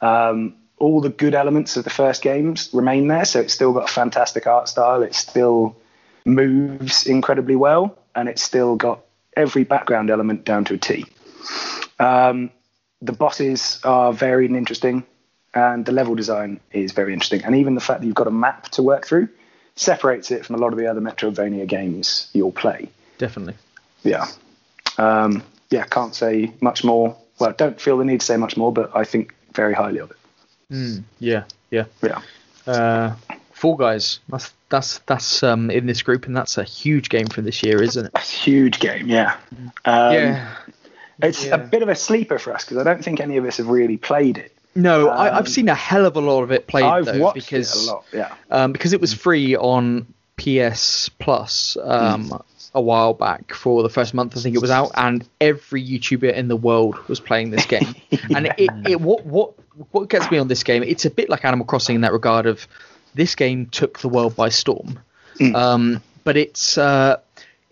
[0.00, 3.90] Um, all the good elements of the first games remain there, so it's still got
[3.90, 5.02] a fantastic art style.
[5.02, 5.76] It still
[6.24, 9.00] moves incredibly well, and it's still got
[9.36, 11.04] every background element down to a T.
[11.98, 12.50] Um,
[13.02, 15.04] the bosses are varied and interesting,
[15.54, 17.44] and the level design is very interesting.
[17.44, 19.28] And even the fact that you've got a map to work through
[19.74, 22.88] separates it from a lot of the other Metroidvania games you'll play.
[23.18, 23.54] Definitely.
[24.02, 24.26] Yeah.
[24.96, 27.16] Um, yeah, can't say much more.
[27.38, 30.10] Well, don't feel the need to say much more, but I think very highly of
[30.10, 30.16] it.
[30.72, 31.84] Mm, yeah, yeah.
[32.02, 32.20] Yeah.
[32.66, 33.14] Uh,
[33.52, 34.20] Fall Guys.
[34.28, 37.82] That's that's that's um in this group, and that's a huge game for this year,
[37.82, 38.12] isn't it?
[38.14, 39.36] A huge game, yeah.
[39.84, 40.54] Um, yeah.
[41.22, 41.54] It's Yeah.
[41.56, 43.68] a bit of a sleeper for us because I don't think any of us have
[43.68, 44.54] really played it.
[44.74, 47.18] No, I, um, I've seen a hell of a lot of it played I've though,
[47.18, 48.34] watched because it a lot, yeah.
[48.50, 50.06] um, because it was free on
[50.36, 52.40] PS Plus um,
[52.74, 54.36] a while back for the first month.
[54.36, 57.94] I think it was out, and every YouTuber in the world was playing this game.
[58.34, 59.52] And it, it, it what what
[59.92, 60.82] what gets me on this game?
[60.82, 62.46] It's a bit like Animal Crossing in that regard.
[62.46, 62.66] Of
[63.14, 64.98] this game took the world by storm,
[65.54, 67.16] um, but it's uh,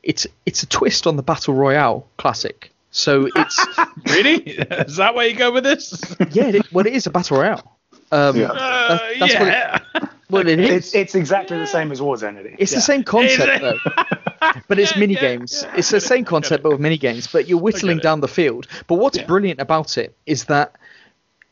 [0.02, 2.70] it's it's a twist on the battle royale classic.
[2.90, 3.66] So it's
[4.06, 4.36] Really?
[4.36, 5.92] Is that where you go with this?
[6.32, 7.76] yeah, it, well, it is a battle royale.
[8.12, 8.46] Um, Yeah.
[8.52, 10.08] Uh, That's- that's what it- yeah.
[10.28, 10.70] Well, it is.
[10.70, 12.36] It's it's exactly the same as Warzone.
[12.38, 12.56] It is.
[12.58, 12.78] It's yeah.
[12.78, 13.78] the same concept though.
[14.68, 15.62] But it's Yeah, mini yeah, games.
[15.64, 15.74] yeah.
[15.76, 17.26] It's the same concept but with mini games.
[17.26, 18.66] But you're whittling down the field.
[18.86, 19.26] But what's Yeah.
[19.26, 20.74] brilliant about it is that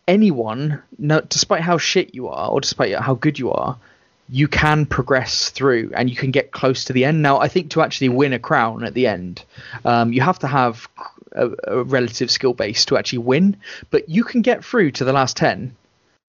[0.07, 3.77] anyone, no, despite how shit you are or despite how good you are,
[4.29, 7.22] you can progress through and you can get close to the end.
[7.22, 9.45] Now, I think to actually win a crown at the end,
[9.85, 10.89] um, you have to have
[11.33, 13.57] a, a relative skill base to actually win.
[13.91, 15.75] But you can get through to the last ten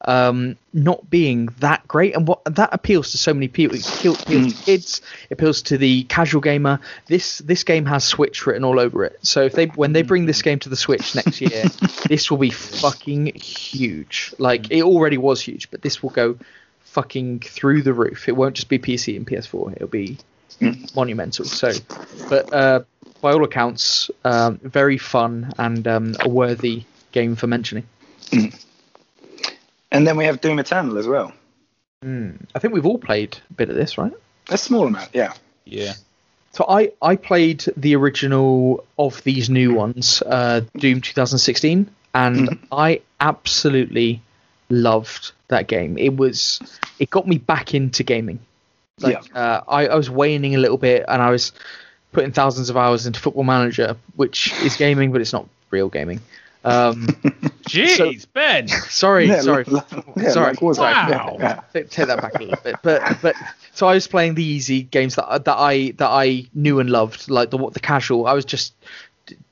[0.02, 3.78] um, not being that great, and what that appeals to so many people.
[3.78, 6.80] It appeals appeals to kids, it appeals to the casual gamer.
[7.08, 9.18] This this game has Switch written all over it.
[9.22, 11.64] So if they when they bring this game to the Switch next year,
[12.08, 14.34] this will be fucking huge.
[14.38, 16.38] Like it already was huge, but this will go
[16.84, 18.28] fucking through the roof.
[18.28, 19.76] It won't just be PC and PS4.
[19.76, 20.18] It'll be
[20.96, 21.46] monumental.
[21.46, 21.72] So,
[22.30, 22.84] but uh,
[23.22, 27.86] by all accounts, um, very fun and um, a worthy game for mentioning.
[29.96, 31.32] And then we have Doom Eternal as well.
[32.54, 34.12] I think we've all played a bit of this, right?
[34.50, 35.34] A small amount, yeah.
[35.64, 35.94] Yeah.
[36.52, 43.02] So I, I played the original of these new ones, uh, Doom 2016, and I
[43.20, 44.22] absolutely
[44.70, 45.98] loved that game.
[45.98, 46.62] It was
[47.00, 48.40] it got me back into gaming.
[49.00, 51.52] Like uh, I, I was waning a little bit, and I was
[52.12, 56.22] putting thousands of hours into Football Manager, which is gaming, but it's not real gaming.
[56.66, 57.06] Um,
[57.70, 58.68] Jeez, Ben.
[58.68, 59.86] sorry, Yeah, sorry, l-
[60.18, 60.76] yeah, sorry, like Warzone.
[60.76, 60.94] sorry.
[61.12, 61.38] Wow.
[61.40, 62.76] Yeah, Take take that back a little bit.
[62.84, 63.36] But but
[63.74, 67.30] so I was playing the easy games that that I that I knew and loved,
[67.30, 68.26] like the the casual.
[68.28, 68.74] I was just,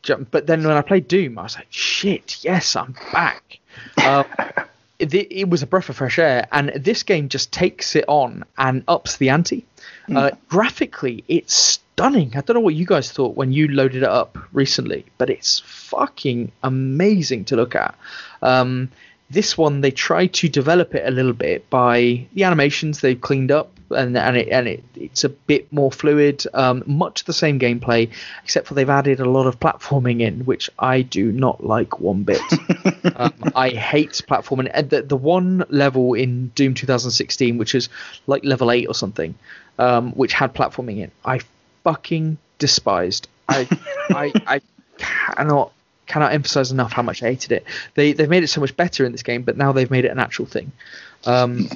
[0.01, 3.59] jump- but then when I played Doom, I was like, shit, yes, I'm back.
[4.03, 4.25] Um,
[4.99, 8.43] it, it was a breath of fresh air, and this game just takes it on
[8.57, 9.65] and ups the ante.
[10.13, 12.31] Uh, graphically, it's stunning.
[12.35, 15.59] I don't know what you guys thought when you loaded it up recently, but it's
[15.65, 17.95] fucking amazing to look at.
[18.41, 18.89] Um,
[19.29, 23.51] this one they tried to develop it a little bit by the animations they've cleaned
[23.51, 27.59] up and and it and it, it's a bit more fluid um, much the same
[27.59, 28.09] gameplay
[28.43, 32.23] except for they've added a lot of platforming in which i do not like one
[32.23, 32.41] bit
[33.15, 37.89] um, i hate platforming and the, the one level in doom 2016 which is
[38.27, 39.33] like level 8 or something
[39.79, 41.39] um, which had platforming in i
[41.83, 43.67] fucking despised i
[44.09, 44.61] i i
[44.97, 45.71] cannot
[46.05, 47.63] cannot emphasize enough how much I hated it.
[47.95, 50.09] They they've made it so much better in this game, but now they've made it
[50.11, 50.71] an actual thing.
[51.25, 51.69] Um,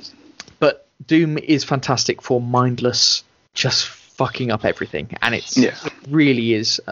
[0.60, 5.76] but Doom is fantastic for mindless, just fucking up everything, and it's Yeah.
[5.86, 6.92] it really is, uh,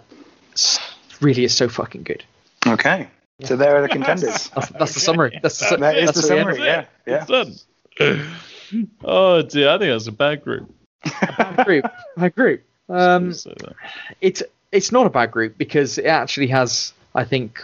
[1.20, 2.24] really is so fucking good.
[2.66, 3.08] Okay.
[3.44, 4.48] So there are the contenders.
[4.56, 5.38] That's, that's the summary.
[5.44, 6.48] That's the, su- That is that's the the end.
[6.48, 6.66] summary.
[6.66, 6.86] Yeah.
[7.06, 7.26] Yeah.
[7.28, 7.28] It's
[8.00, 8.26] done.
[9.04, 10.74] Oh dear, I think that's a bad group.
[11.38, 11.86] Bad group.
[12.18, 12.64] Bad group.
[12.90, 13.54] Um, So,
[14.22, 17.64] it's it's not a bad group because it actually has I think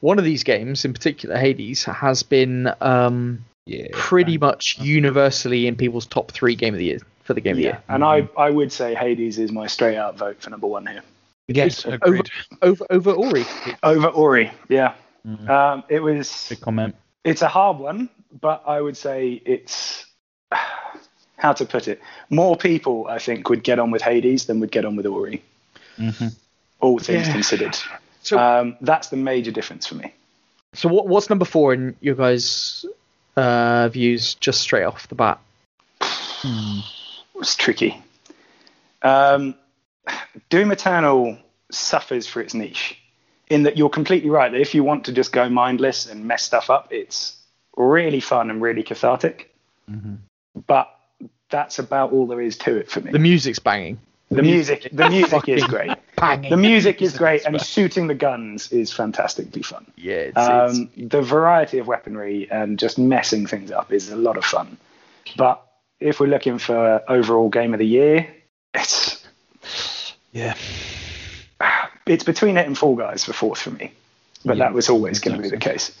[0.00, 5.76] one of these games in particular Hades has been um, yeah, pretty much universally in
[5.76, 7.58] people's top three game of the year for the game Yeah.
[7.58, 7.82] of the year.
[7.88, 11.02] And I, I would say Hades is my straight out vote for number one here.
[11.48, 12.30] Yes, over, agreed.
[12.62, 13.44] over over Ori.
[13.82, 14.50] Over Ori.
[14.68, 14.94] Yeah.
[15.26, 15.48] Mhm.
[15.48, 16.46] Um, it was.
[16.48, 16.96] Big comment.
[17.24, 18.08] It's a hard one,
[18.40, 20.06] but I would say it's.
[21.42, 22.00] How to put it?
[22.30, 25.42] More people, I think, would get on with Hades than would get on with Ori,
[25.96, 26.28] hmm
[26.78, 27.32] all things Yeah.
[27.32, 27.76] considered.
[28.22, 30.14] So Um, that's the major difference for me.
[30.72, 32.86] so what what's number four in your guys'
[33.36, 35.40] uh, views just straight off the bat?
[37.40, 38.00] It's tricky.
[39.02, 39.56] Um,
[40.48, 41.38] Doom Eternal
[41.72, 42.96] suffers for its niche,
[43.50, 44.52] in that you're completely right.
[44.52, 47.36] That if you want to just go mindless and mess stuff up, it's
[47.76, 49.52] really fun and really cathartic.
[49.90, 50.18] Mhm.
[50.66, 50.88] But
[51.52, 53.12] that's about all there is to it for me.
[53.12, 54.00] The music's banging.
[54.30, 55.92] The music, the music is great.
[56.16, 56.50] Banging.
[56.50, 59.86] The music is great, and shooting the guns is fantastically fun.
[59.96, 64.16] yeah, it's, it's, Um, the variety of weaponry and just messing things up is a
[64.16, 64.78] lot of fun.
[65.36, 65.62] But
[66.00, 68.26] if we're looking for overall game of the year,
[68.74, 69.22] it's
[70.32, 70.54] Yeah.
[72.06, 73.92] it's between it and Fall Guys for fourth for me.
[74.44, 75.92] But Yeah, that was always going to be the case.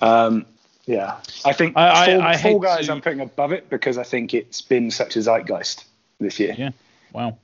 [0.00, 0.46] Um,
[0.86, 3.98] yeah, I think I- I- Fall, I Fall Guys to- I'm putting above it because
[3.98, 5.84] I think it's been such a zeitgeist
[6.20, 6.54] this year.
[6.56, 6.70] Yeah.
[7.12, 7.38] Wow.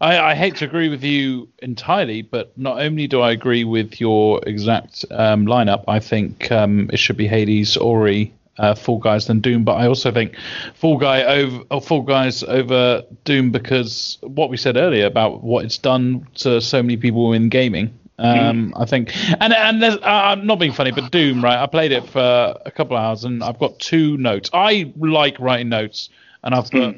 [0.00, 4.00] I, I hate to agree with you entirely, but not only do I agree with
[4.00, 9.26] your exact um, lineup, I think um, it should be Hades, Ori, uh, Fall Guys,
[9.26, 9.64] then Doom.
[9.64, 10.36] But I also think
[10.74, 15.64] Fall Guy over or Fall Guys over Doom because what we said earlier about what
[15.64, 17.98] it's done to so many people in gaming.
[18.20, 21.58] Um, I think, and and there's, uh, I'm not being funny, but Doom, right?
[21.58, 24.50] I played it for a couple of hours, and I've got two notes.
[24.52, 26.10] I like writing notes,
[26.44, 26.96] and I've put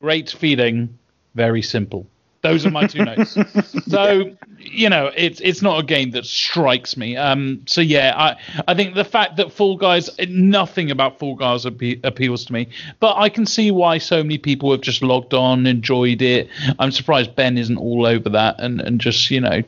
[0.00, 0.98] great feeling,
[1.34, 2.06] very simple.
[2.42, 3.36] Those are my two notes.
[3.86, 7.16] So you know, it's it's not a game that strikes me.
[7.16, 8.36] Um, so yeah, I
[8.68, 12.68] I think the fact that Fall Guys, nothing about Fall Guys appe- appeals to me,
[13.00, 16.48] but I can see why so many people have just logged on, enjoyed it.
[16.78, 19.62] I'm surprised Ben isn't all over that and and just you know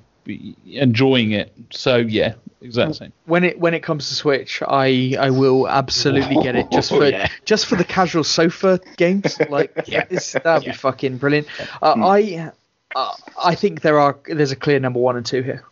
[0.67, 1.53] enjoying it.
[1.71, 2.95] So yeah, exactly.
[2.95, 3.13] same.
[3.27, 7.07] when it when it comes to Switch, I I will absolutely get it just for
[7.07, 7.29] Yeah.
[7.45, 9.39] just for the casual sofa games.
[9.51, 10.05] Like yeah,
[10.45, 11.47] that'd be fucking brilliant.
[11.83, 12.53] Uh, I
[12.95, 15.65] uh, I think there are there's a clear number one and two here.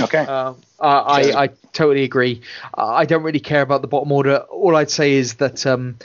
[0.00, 0.24] Okay.
[0.26, 2.40] Uh, I, I I totally agree.
[2.74, 4.38] I don't really care about the bottom order.
[4.50, 5.96] All I'd say is that um,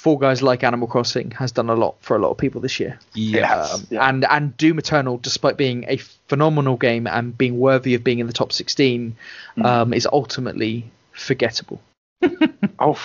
[0.00, 2.80] Fall Guys, like Animal Crossing, has done a lot for a lot of people this
[2.80, 2.98] year.
[3.12, 3.64] Yeah.
[3.64, 4.08] Um, Yeah.
[4.08, 5.98] And and Doom Eternal, despite being a
[6.28, 9.14] phenomenal game and being worthy of being in the top 16,
[9.58, 9.64] Mm.
[9.66, 11.82] um, is ultimately forgettable.
[12.78, 12.98] oh,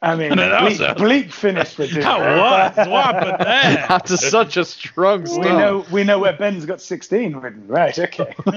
[0.00, 2.02] I mean, No, bleak, a- bleak finish for Doom.
[2.02, 2.76] How what?
[2.88, 3.86] What happened there?
[3.88, 7.66] After such a strong We know we know where Ben's got 16 written.
[7.66, 7.98] Right.
[7.98, 8.32] Okay.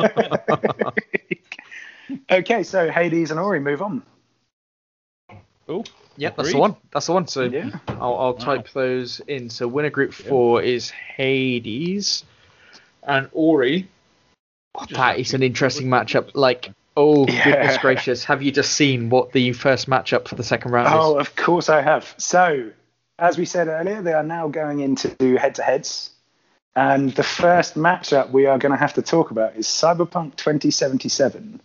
[2.32, 2.64] okay.
[2.64, 4.04] So Hades and Ori move on.
[5.68, 5.86] Cool.
[6.18, 6.76] Yep, that's the one.
[6.92, 7.28] That's the one.
[7.28, 7.72] So Yeah.
[7.88, 9.50] I'll, I'll type those in.
[9.50, 12.24] So winner group four is Hades
[13.04, 13.88] and Ori.
[14.92, 16.32] That is an interesting matchup.
[16.34, 17.44] Like Oh Yeah.
[17.44, 18.24] goodness gracious!
[18.24, 21.28] Have you just seen what the first matchup for the second round Oh, is?
[21.28, 22.16] of course I have.
[22.18, 22.72] So,
[23.20, 26.12] as we said earlier, they are now going into head to heads.
[26.78, 31.62] And the first matchup we are going to have to talk about is Cyberpunk 2077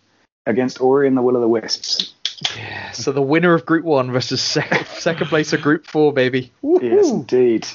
[0.46, 2.14] against Ori and the Will of the Wisps.
[2.56, 6.52] Yeah, so the winner of Group One versus second, second place of Group Four, baby.
[6.62, 7.66] Yes, indeed.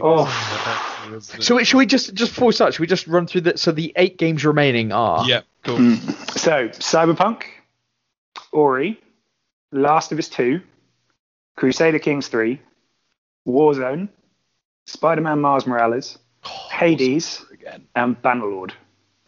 [0.00, 0.26] Oh.
[1.20, 3.58] So should we just just before we start, should we just run through that?
[3.58, 5.78] So the eight games remaining are yeah, cool.
[5.78, 5.94] Hmm.
[6.36, 7.42] So, Cyberpunk,
[8.52, 9.00] Ori,
[9.72, 10.60] Last of Us 2,
[11.56, 12.60] Crusader Kings 3,
[13.46, 14.08] Warzone,
[14.86, 16.18] Spider Man Miles Morales,
[16.70, 17.86] Hades, Again.
[17.94, 18.72] and Bannerlord.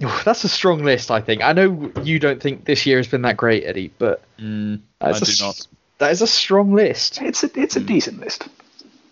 [0.04, 1.10] Ooh, that's a strong list.
[1.10, 1.42] I think.
[1.42, 5.20] I know you don't think this year has been that great, Eddie, but Mm, that's
[5.20, 5.66] do s- not.
[5.98, 7.20] That is a strong list.
[7.22, 8.48] It's a, it's a decent list.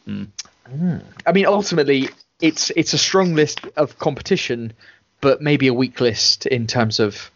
[0.07, 2.09] I mean, ultimately,
[2.41, 4.73] it's it's a strong list of competition,
[5.21, 7.31] but maybe a weak list in terms of.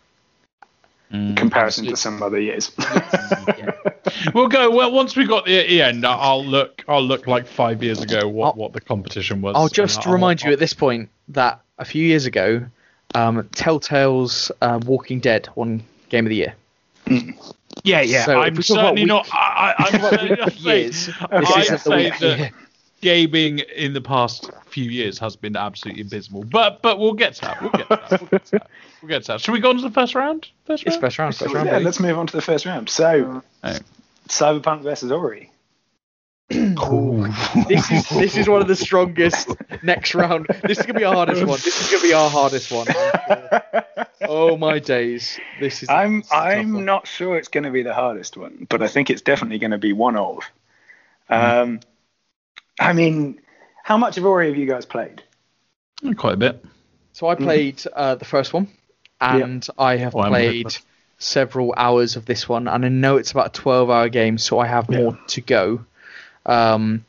[1.12, 1.36] Mm.
[1.36, 2.72] comparison to some other years.
[4.34, 4.70] We'll go.
[4.70, 6.82] Well, once we got the, the end, I'll look.
[6.88, 9.54] I'll look like five years ago what, I'll- what the competition was.
[9.56, 12.64] I'll just I'll- remind you at this point that a few years ago,
[13.14, 16.54] um, Telltale's uh, Walking Dead won Game of the Year.
[17.82, 18.24] Yeah, yeah.
[18.24, 19.28] So I'm we talk about certainly week- not.
[19.32, 22.50] I, I, I'm certainly not years, I'd say week that year.
[23.00, 26.44] gaming in the past few years has been absolutely abysmal.
[26.44, 27.60] But but we'll get to that.
[27.60, 28.20] We'll get to that.
[28.20, 28.70] We'll get to that.
[29.02, 29.40] We'll get to that.
[29.40, 30.48] Should we go on to the first round?
[30.66, 31.00] First It's round.
[31.02, 31.66] first round, first round.
[31.68, 32.88] yeah, let's move on to the first round.
[32.88, 33.78] So, Oh.
[34.28, 35.50] Cyberpunk versus Ori.
[37.68, 39.48] This is this is one of the strongest
[39.82, 40.46] next round.
[40.62, 41.58] This is gonna be our hardest one.
[41.62, 42.86] This is gonna be our hardest one.
[44.28, 45.38] oh my days!
[45.60, 45.88] This is.
[45.88, 48.88] I'm this is I'm not sure it's going to be the hardest one, but I
[48.88, 50.40] think it's definitely going to be one of.
[51.30, 51.80] Um,
[52.78, 53.40] I mean,
[53.82, 55.22] how much of Ori have you guys played?
[56.16, 56.64] Quite a bit.
[57.12, 58.68] So I played uh, the first one,
[59.20, 60.76] and I have Oh, I'm a bit played
[61.18, 64.66] several hours of this one, and I know it's about a twelve-hour game, so I
[64.66, 65.84] have more to go.
[66.46, 67.04] Um,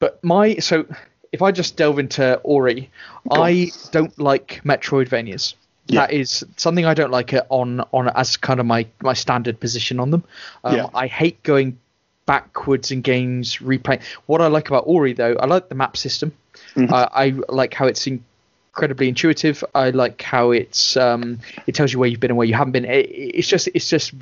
[0.00, 0.86] but my so
[1.32, 2.90] if I just delve into Ori,
[3.30, 5.54] I don't like Metroidvanias.
[5.86, 6.00] Yeah.
[6.02, 9.58] That is something I don't like it on on as kind of my my standard
[9.58, 10.24] position on them.
[10.64, 10.86] Um, Yeah.
[10.94, 11.78] I hate going
[12.26, 14.02] backwards in games, replaying.
[14.26, 16.32] What I like about Ori though, I like the map system.
[16.74, 16.92] Mhm.
[16.92, 19.64] Uh, I like how it's incredibly intuitive.
[19.74, 22.72] I like how it's um, it tells you where you've been and where you haven't
[22.72, 22.84] been.
[22.84, 24.12] It, it's just it's just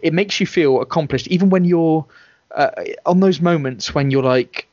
[0.00, 2.06] it makes you feel accomplished, even when you're
[2.54, 2.70] uh,
[3.06, 4.66] on those moments when you're like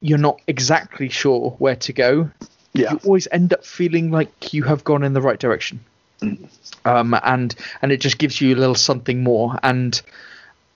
[0.00, 2.30] you're not exactly sure where to go.
[2.74, 2.92] Yeah.
[2.92, 5.80] You always end up feeling like you have gone in the right direction.
[6.84, 10.00] Um, and and it just gives you a little something more and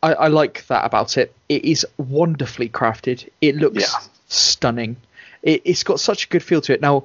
[0.03, 1.35] I, I like that about it.
[1.49, 3.29] It is wonderfully crafted.
[3.41, 4.01] It looks Yeah.
[4.29, 4.97] stunning.
[5.43, 6.81] It, it's got such a good feel to it.
[6.81, 7.05] Now,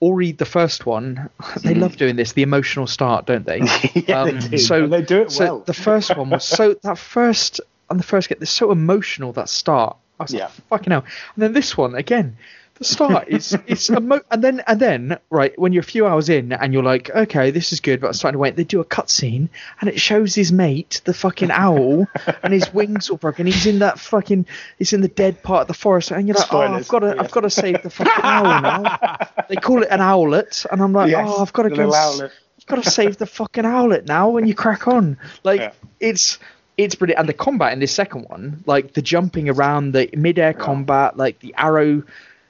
[0.00, 1.30] Ori, the first one,
[1.62, 2.32] they love doing this.
[2.32, 3.60] The emotional start, don't they?
[3.94, 4.58] yeah, Um, they do.
[4.58, 5.58] so and they do it so well.
[5.60, 9.48] the first one was so that first on the first get they're so emotional that
[9.48, 9.96] start.
[10.18, 10.44] I was Yeah.
[10.44, 11.04] like, fucking hell.
[11.34, 12.36] And then this one again,
[12.76, 16.28] the start is it's emo- and then and then right when you're a few hours
[16.28, 18.56] in and you're like, okay, this is good, but I'm starting to wait.
[18.56, 19.48] They do a cutscene
[19.80, 22.06] and it shows his mate, the fucking owl,
[22.42, 23.46] and his wings all broken.
[23.46, 24.46] He's in that fucking
[24.78, 27.14] he's in the dead part of the forest, and you're like, oh, I've got to
[27.14, 27.20] Yeah.
[27.22, 29.18] I've got to save the fucking owl now.
[29.48, 31.74] They call it an owlet, and I'm like, Yes, oh, I've got to go.
[31.86, 32.32] little and s- owlet.
[32.58, 35.18] You've got to save the fucking owlet now when you crack on.
[35.44, 35.72] Like Yeah.
[36.00, 36.38] it's
[36.76, 40.52] it's brilliant, and the combat in this second one, like the jumping around, the mid-air
[40.52, 42.02] combat, like the arrow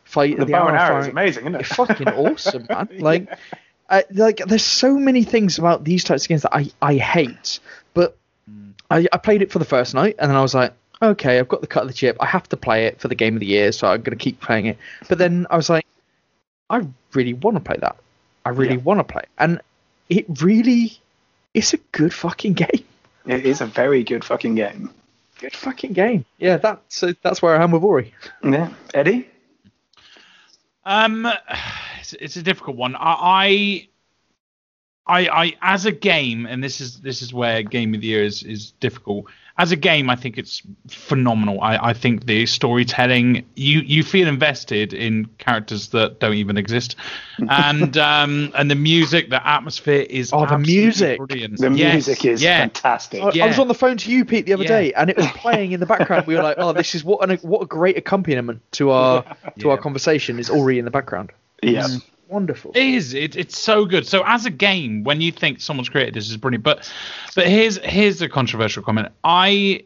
[0.04, 1.60] fight, the, bow and arrow is amazing, isn't it?
[1.62, 2.88] It's fucking awesome, man.
[2.98, 3.28] Like,
[3.90, 7.60] uh, like there's so many things about these types of games that I I hate,
[7.92, 8.16] but
[8.90, 10.72] I, I played it for the first night, and then I was like.
[11.02, 12.16] Okay, I've got the cut of the chip.
[12.20, 14.22] I have to play it for the game of the year, so I'm going to
[14.24, 14.78] keep playing it.
[15.08, 15.84] But then I was like,
[16.70, 17.96] I really want to play that.
[18.46, 18.80] I really Yeah.
[18.80, 19.28] want to play, it.
[19.36, 19.60] and
[20.08, 20.96] it really,
[21.52, 22.84] it's a good fucking game.
[23.26, 24.90] It is a very good fucking game.
[25.40, 26.24] Good fucking game.
[26.38, 28.14] Yeah, that's so that's where I am with Ori.
[28.42, 29.28] Yeah, Eddie.
[30.84, 31.26] Um,
[32.00, 32.94] it's, it's a difficult one.
[32.96, 33.88] I, I,
[35.06, 38.22] I, I, as a game, and this is this is where game of the year
[38.22, 39.26] is is difficult.
[39.56, 41.60] As a game, I think it's phenomenal.
[41.60, 46.96] I, I think the storytelling, you you feel invested in characters that don't even exist,
[47.48, 51.18] and um and the music, the atmosphere is Oh, the music.
[51.18, 51.58] brilliant.
[51.60, 52.60] The Yes, music is yeah.
[52.60, 53.22] fantastic.
[53.22, 54.80] I, I was on the phone to you, Pete, the other Yeah.
[54.80, 56.26] day, and it was playing in the background.
[56.26, 59.24] We were like, "Oh, this is what an, what a great accompaniment to our
[59.60, 61.30] to our conversation is already in the background.
[61.62, 61.86] Yeah.
[62.28, 62.72] Wonderful.
[62.74, 63.14] It is.
[63.14, 64.06] It, it's so good.
[64.06, 66.90] So as a game, when you think someone's created this is brilliant, but
[67.34, 69.08] but here's here's a controversial comment.
[69.22, 69.84] I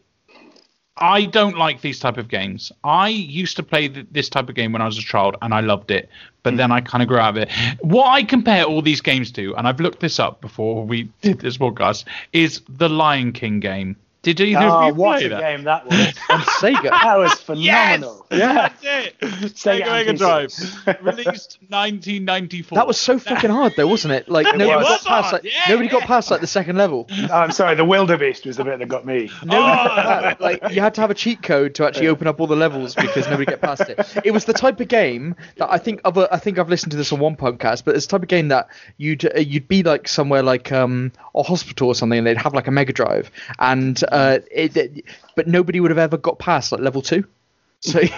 [1.01, 2.73] I don't like these type of games.
[2.83, 5.55] I used to play th- this type of game when I was a child, and
[5.55, 6.09] I loved it.
[6.43, 6.57] But hmm.
[6.57, 7.51] then I kind of grew out of it.
[7.81, 11.41] What I compare all these games to, and I've looked this up before we did
[11.41, 13.97] this podcast, is the Lion King game.
[14.23, 15.41] Did either Oh, of you what play a that?
[15.41, 15.95] game that was!
[16.31, 16.83] On Sega.
[16.91, 18.27] that was phenomenal.
[18.31, 18.73] Yes, phenomenal.
[18.81, 19.21] that's it.
[19.55, 20.53] Sega Mega Drive,
[21.03, 22.77] released 1994.
[22.77, 24.29] That was so fucking hard though, wasn't it?
[24.29, 27.07] Like nobody was got past like yeah, nobody got past like the second level.
[27.11, 29.31] Oh, I'm sorry, the wildebeest was the bit that got me.
[29.49, 32.57] Oh, like you had to have a cheat code to actually open up all the
[32.57, 33.99] levels because nobody get past it.
[34.25, 36.97] It was the type of game that I think other I think I've listened to
[36.99, 39.83] this on one podcast, but it's the type of game that you'd uh, you'd be
[39.83, 43.31] like somewhere like um a hospital or something, and they'd have like a Mega Drive,
[43.59, 45.05] and uh, it, it-
[45.37, 47.25] but nobody would have ever got past like level two.
[47.81, 48.09] So you,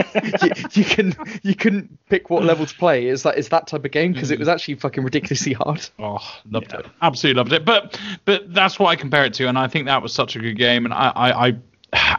[0.72, 3.08] you can you couldn't pick what level to play.
[3.08, 5.86] Is that is that type of game because it was actually fucking ridiculously hard.
[5.98, 6.18] Oh,
[6.50, 6.86] loved it.
[7.02, 7.64] Absolutely loved it.
[7.66, 10.38] But but that's what I compare it to, and I think that was such a
[10.38, 10.86] good game.
[10.86, 11.56] And I, I, I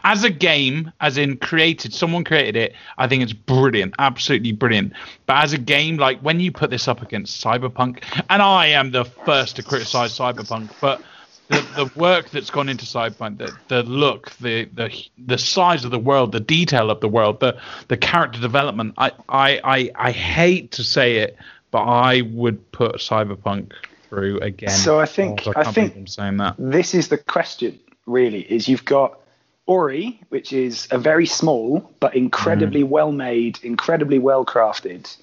[0.04, 2.74] as a game, as in created, someone created it.
[2.98, 4.92] I think it's brilliant, absolutely brilliant.
[5.26, 8.92] But as a game, like when you put this up against Cyberpunk, and I am
[8.92, 11.02] the first to criticize Cyberpunk, but
[11.52, 15.90] the, the work that's gone into Cyberpunk, the, the look, the, the the size of
[15.90, 17.58] the world, the detail of the world, the
[17.88, 18.94] the character development.
[18.98, 21.36] I I I, I hate to say it,
[21.70, 23.72] but I would put Cyberpunk
[24.08, 24.70] through again.
[24.70, 26.54] So I think- Oh, I can't think- I'm saying that.
[26.58, 29.18] this is the question really is you've got
[29.66, 32.88] ori which is a very small but incredibly mm.
[32.88, 35.16] well made incredibly well crafted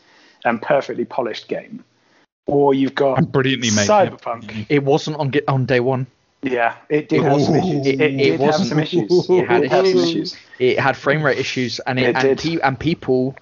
[0.46, 1.84] and perfectly polished game
[2.48, 3.88] or you've got And brilliantly made.
[3.88, 6.08] cyberpunk It wasn't on on day one.
[6.42, 9.62] Yeah it did have some issues It- it, it did have some issues It had
[9.64, 10.34] did have some issues.
[10.34, 13.34] issues It had frame rate issues, and it, It and, pe- and people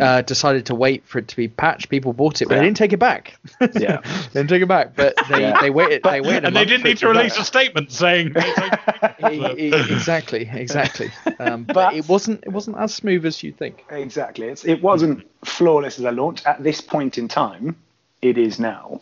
[0.00, 1.88] uh, decided to wait for it to be patched.
[1.88, 2.60] People bought it, but Yeah.
[2.60, 3.36] they didn't take it back.
[3.60, 4.00] Yeah.
[4.32, 5.60] they didn't take it back, but they, Yeah.
[5.60, 6.02] they waited.
[6.02, 8.32] they waited, and they didn't need to release be a statement saying.
[8.32, 9.16] back.
[9.22, 11.10] Exactly, exactly.
[11.38, 12.42] Um, but, But- it wasn't.
[12.44, 13.84] It wasn't as smooth as you'd think.
[13.90, 14.48] Exactly.
[14.48, 17.76] It's, it wasn't flawless as a launch at this point in time.
[18.20, 19.00] It is now.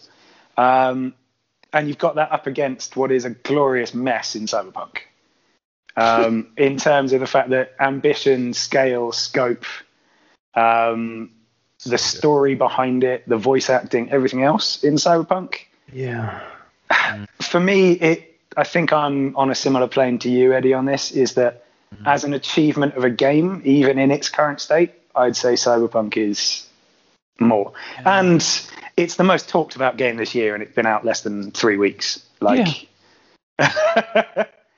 [0.59, 1.15] Um,
[1.77, 5.01] and you've got that up against what is a glorious mess in Cyberpunk.
[5.95, 9.67] Um, in terms of the fact that ambition, scale, scope,
[10.55, 11.31] um,
[11.85, 15.67] the story behind it, the voice acting, everything else in Cyberpunk.
[15.93, 16.41] Yeah.
[17.43, 18.33] For me, it.
[18.57, 21.11] I think I'm on a similar plane to you, Eddie, on this.
[21.11, 21.67] Is that
[22.07, 26.67] as an achievement of a game, even in its current state, I'd say Cyberpunk is
[27.39, 27.75] more.
[28.07, 28.43] And
[28.97, 31.77] it's the most talked about game this year, and it's been out less than three
[31.77, 32.25] weeks.
[32.41, 32.89] Like,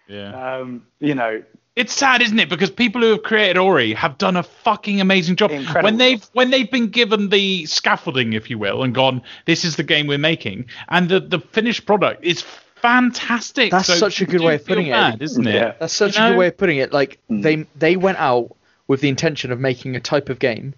[0.08, 0.56] yeah.
[0.58, 1.42] um, you know,
[1.76, 2.48] It's sad, isn't it?
[2.48, 5.50] Because people who have created Ori have done a fucking amazing job.
[5.50, 9.64] Incredible When they've when they've been given the scaffolding, if you will, and gone, this
[9.64, 12.42] is the game we're making, and the the finished product is
[12.76, 13.70] fantastic.
[13.72, 14.92] That's So such a good way of putting it.
[14.92, 15.54] bad, isn't it?
[15.54, 15.74] Yeah.
[15.80, 16.92] That's such You a good way of putting it.
[16.92, 17.42] Like Mm.
[17.42, 18.54] they they went out
[18.86, 20.74] with the intention of making a type of game,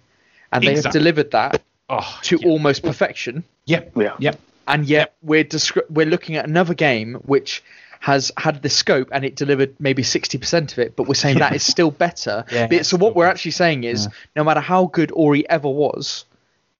[0.51, 1.61] and they have delivered that
[1.93, 2.47] Oh, to yeah.
[2.49, 3.43] almost perfection.
[3.65, 3.91] Yep.
[3.95, 4.15] Yeah.
[4.19, 4.39] Yep.
[4.67, 7.63] and yet we're descri- we're looking at another game which
[7.99, 11.53] has had the scope and it delivered maybe 60% of it but we're saying that
[11.55, 15.11] is still better Yeah, But- so what we're actually saying is no matter how good
[15.13, 16.25] ori ever was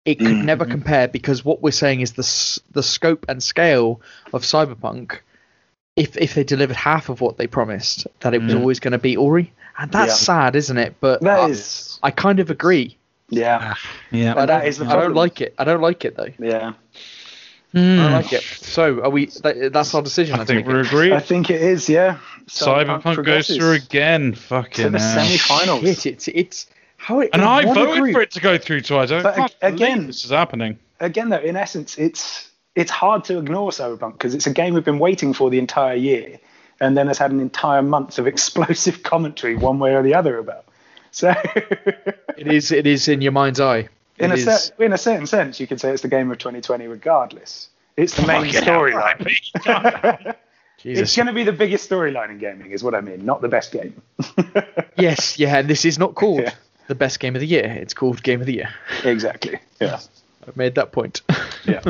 [0.06, 0.46] it could Mm-hmm.
[0.46, 2.26] never compare because what we're saying is the
[2.72, 4.02] the scope and scale
[4.34, 5.20] of cyberpunk
[5.96, 8.98] if if they delivered half of what they promised that it was always going to
[8.98, 10.26] be ori and that's Yeah.
[10.34, 12.98] sad isn't it but That I, is- I kind of agree
[13.32, 13.60] Yeah.
[13.62, 13.80] Ah,
[14.12, 14.34] yeah.
[14.36, 16.74] I And that don't, the I don't like it i don't like it though Yeah.
[17.74, 18.00] Hmm.
[18.00, 20.88] I like it so are we that, that's our decision I think take we're it.
[20.88, 21.14] agreed.
[21.14, 22.18] I think it is, yeah.
[22.48, 24.34] Cyberpunk uh, goes through again.
[24.36, 25.80] Fucking to the semi-finals.
[25.82, 26.68] Shit, it's it's
[26.98, 27.30] how it.
[27.32, 28.98] And I voted group- for it to go through to.
[28.98, 29.24] I don't.
[29.24, 30.78] But can't ag- believe again- this is happening.
[31.00, 34.84] again though in essence it's it's hard to ignore cyberpunk because it's a game we've
[34.84, 36.40] been waiting for the entire year
[36.82, 40.38] and then has had an entire month of explosive commentary one way or the other
[40.38, 40.66] about
[41.12, 41.34] so
[42.38, 42.72] It is.
[42.72, 43.90] It is in your mind's eye.
[44.18, 46.32] in It a, is- cer- in a certain sense you could say it's the game
[46.32, 49.20] of 2020 regardless it's the main storyline
[50.84, 53.48] it's going to be the biggest storyline in gaming is what i mean not the
[53.50, 54.02] best game
[54.98, 55.40] Yes.
[55.40, 55.58] Yeah.
[55.58, 56.54] And this is not called Yeah.
[56.88, 57.66] the best game of the year.
[57.66, 58.70] It's called Game of the Year.
[59.04, 60.00] exactly yeah
[60.48, 61.22] I've made that point.
[61.66, 61.82] yeah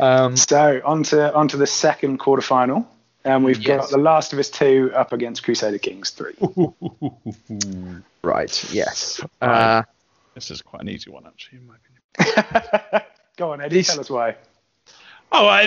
[0.00, 2.86] um, so on to on to the second quarterfinal
[3.24, 6.34] and we've got The Last of Us 2 up against Crusader Kings 3.
[8.22, 8.72] right.
[8.72, 9.20] Yes.
[9.40, 9.82] Uh,
[10.34, 13.02] This is quite an easy one, actually, in my opinion.
[13.36, 14.36] Go on, Eddie, tell us why.
[15.34, 15.62] Oh, I,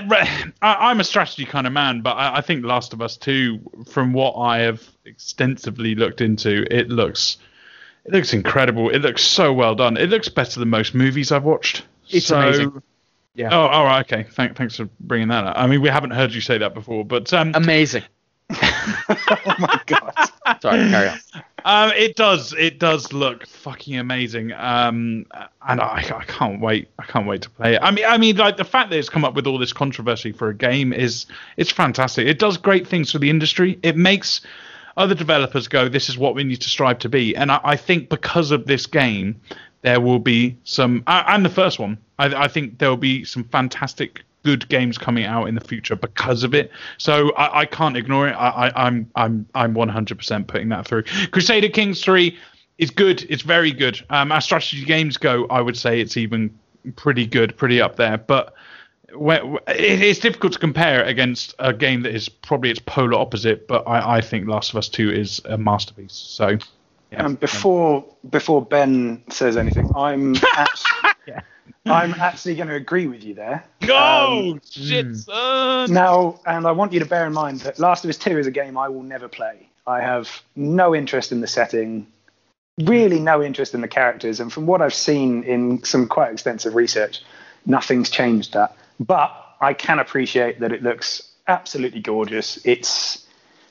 [0.62, 3.60] I, I'm a strategy kind of man, but I, I think Last of Us Two,
[3.90, 7.38] from what I have extensively looked into, it looks,
[8.06, 8.90] it looks incredible.
[8.90, 9.98] It looks so well done.
[9.98, 11.84] It looks better than most movies I've watched.
[12.10, 12.84] It's So- amazing.
[13.36, 13.50] Yeah.
[13.52, 14.28] Oh, all right, okay.
[14.30, 15.58] Thank, thanks for bringing that up.
[15.58, 18.04] I mean, we haven't heard you say that before, but um, amazing.
[18.50, 20.14] oh my god.
[20.62, 20.90] Sorry.
[20.90, 21.20] Carry on.
[21.66, 22.54] um, it does.
[22.54, 24.54] It does look fucking amazing.
[24.54, 25.26] Um,
[25.68, 26.88] and I, I can't wait.
[27.00, 27.80] I can't wait to play it.
[27.82, 30.32] I mean, I mean, like the fact that it's come up with all this controversy
[30.32, 31.26] for a game is
[31.58, 32.28] it's fantastic.
[32.28, 33.80] It does great things for the industry.
[33.84, 34.42] It makes
[34.96, 37.76] other developers go, "This is what we need to strive to be." And I, I
[37.76, 39.42] think because of this game,
[39.86, 41.04] there will be some.
[41.06, 44.98] Uh, and the first one, I, I think there will be some fantastic good games
[44.98, 46.72] coming out in the future because of it.
[46.98, 48.34] So I, I can't ignore it.
[48.34, 51.04] I, I, I'm I'm I'm 100% putting that through.
[51.32, 52.36] Crusader Kings 3
[52.80, 53.26] is good.
[53.30, 54.04] It's very good.
[54.10, 56.58] Um, as strategy games go, I would say it's even
[56.96, 58.18] pretty good, pretty up there.
[58.18, 58.56] But
[59.08, 63.68] it's difficult to compare against a game that is probably its polar opposite.
[63.68, 66.14] But I, I think Last of Us 2 is a masterpiece.
[66.14, 66.58] So.
[67.12, 67.26] Yeah.
[67.26, 71.42] Um, before before Ben says anything, I'm actually, yeah.
[71.86, 73.64] I'm actually going to agree with you there.
[73.82, 75.16] Go um, shit, mm.
[75.16, 75.94] son.
[75.94, 78.48] Now, and I want you to bear in mind that Last of Us Two is
[78.48, 79.70] a game I will never play.
[79.88, 82.08] I have no interest in the setting,
[82.82, 86.74] really no interest in the characters, and from what I've seen in some quite extensive
[86.74, 87.22] research,
[87.66, 88.76] nothing's changed that.
[89.00, 92.60] But I can appreciate that it looks absolutely gorgeous.
[92.66, 93.26] It's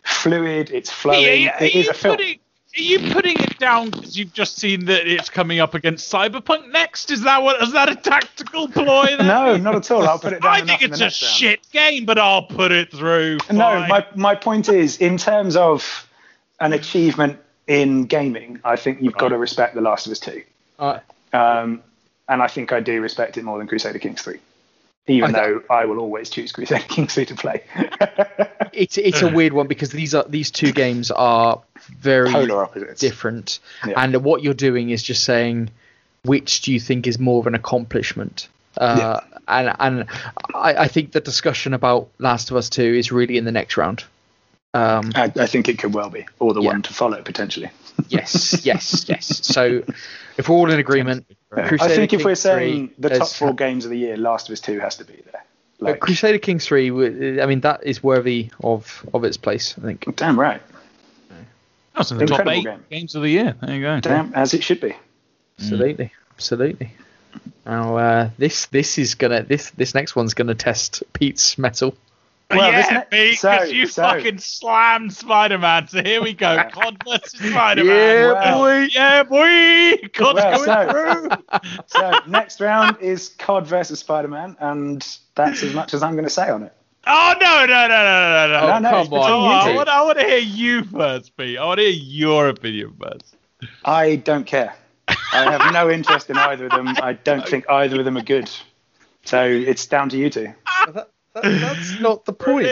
[0.05, 1.43] fluid, it's flowing.
[1.43, 2.17] Yeah, it is a film.
[2.17, 2.39] Putting,
[2.77, 6.71] are you putting it down because you've just seen that it's coming up against Cyberpunk
[6.73, 7.11] next?
[7.11, 7.63] Is that what?
[7.63, 9.17] Is that a tactical ploy?
[9.19, 10.09] no, not at all.
[10.09, 10.53] I'll put it down.
[10.53, 13.39] I think it's a shit game, but I'll put it through.
[13.41, 13.57] Fine.
[13.57, 16.09] No, my my point is, in terms of
[16.61, 19.21] an achievement in gaming, I think you've right.
[19.21, 20.43] got to respect The Last of Us Two.
[20.79, 21.01] Right.
[21.33, 21.83] Um,
[22.29, 24.41] and I think I do respect it more than Crusader Kings Three
[25.07, 27.63] even I though I will always choose Crusader Kings 3 to play.
[28.73, 31.61] it's it's a weird one because these are these two games are
[31.99, 34.03] very polar opposites, different, yeah.
[34.03, 35.71] and what you're doing is just saying
[36.25, 38.49] which do you think is more of an accomplishment.
[38.77, 39.39] Uh, yeah.
[39.47, 40.09] And and
[40.55, 43.77] I, I, think the discussion about Last of Us 2 is really in the next
[43.77, 44.05] round.
[44.73, 46.71] Um, I, I, think it could well be, or the yeah.
[46.71, 47.71] one to follow potentially.
[48.09, 49.47] Yes, yes, yes.
[49.47, 49.83] So
[50.37, 53.85] if we're all in agreement, Crusader I think if we're saying the top four games
[53.85, 55.45] of the year, Last of Us Two has to be there.
[55.81, 56.91] Like, Crusader Kings Three,
[57.41, 59.75] I mean, that is worthy of of its place.
[59.79, 60.17] I think.
[60.17, 60.61] Damn right.
[61.97, 62.85] That's in the Incredible top eight game.
[62.91, 63.55] games of the year.
[63.61, 64.01] There you go.
[64.01, 64.97] Damn, as it should be.
[65.59, 66.11] Absolutely, mm.
[66.33, 66.93] absolutely.
[67.65, 71.97] Now, uh, this this is gonna this this next one's gonna test Pete's mettle.
[72.57, 74.03] Well, yeah, because so, you so.
[74.03, 75.89] fucking slammed Spider-Man.
[75.89, 76.63] So here we go.
[76.73, 77.87] COD versus Spider-Man.
[77.87, 78.89] Yeah, well, boy.
[78.93, 80.09] Yeah, boy.
[80.09, 81.71] COD's well, going so, through.
[81.87, 86.31] so next round is COD versus Spider-Man, and that's as much as I'm going to
[86.31, 86.73] say on it.
[87.07, 88.61] Oh no no no no no no!
[88.61, 89.31] Oh, no, no come on!
[89.31, 91.59] Oh, I, want, I want to hear you first, Pete.
[91.59, 93.37] I want to hear your opinion first.
[93.85, 94.75] I don't care.
[95.09, 96.89] I have no interest in either of them.
[96.89, 98.51] I don't think either of them are good.
[99.25, 100.55] So it's down to you two
[101.43, 102.67] that's not the point.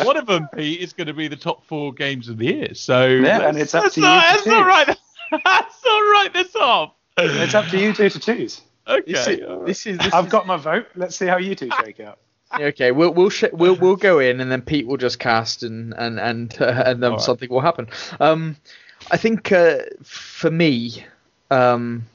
[0.06, 2.74] One of them, Pete, is going to be the top four games of the year.
[2.74, 4.20] So yeah, and it's up to not, you.
[4.20, 4.86] That's not right.
[5.44, 6.30] That's not right.
[6.32, 6.94] This off.
[7.16, 8.60] It's up to you two to choose.
[8.86, 9.12] Okay.
[9.12, 9.66] This is, right.
[9.66, 10.32] this is this I've is...
[10.32, 10.86] got my vote.
[10.94, 12.18] Let's see how you two shake out.
[12.58, 15.92] Okay, we'll we'll sh- we'll we'll go in, and then Pete will just cast, and
[15.98, 17.20] and and uh, and then right.
[17.20, 17.88] something will happen.
[18.20, 18.56] Um,
[19.10, 21.04] I think uh, for me,
[21.50, 22.06] um,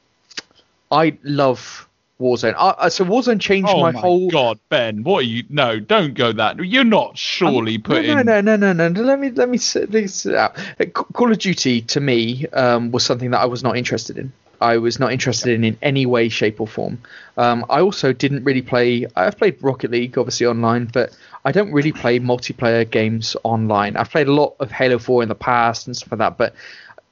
[0.89, 1.87] I love
[2.19, 2.53] Warzone.
[2.57, 4.29] Uh, so Warzone changed oh my, my, whole.
[4.29, 5.43] God, Ben, what are you?
[5.49, 6.63] No, don't go that.
[6.63, 8.15] You're not surely um, putting.
[8.15, 9.01] No, no, no, no, no, no.
[9.01, 10.57] Let me let me sit this out.
[10.79, 14.31] Uh, Call of Duty to me um, was something that I was not interested in.
[14.61, 16.99] I was not interested in in any way, shape, or form.
[17.37, 19.05] Um, I also didn't really play.
[19.15, 23.97] I've played Rocket League, obviously online, but I don't really play multiplayer games online.
[23.97, 26.55] I've played a lot of Halo 4 in the past and stuff like that, but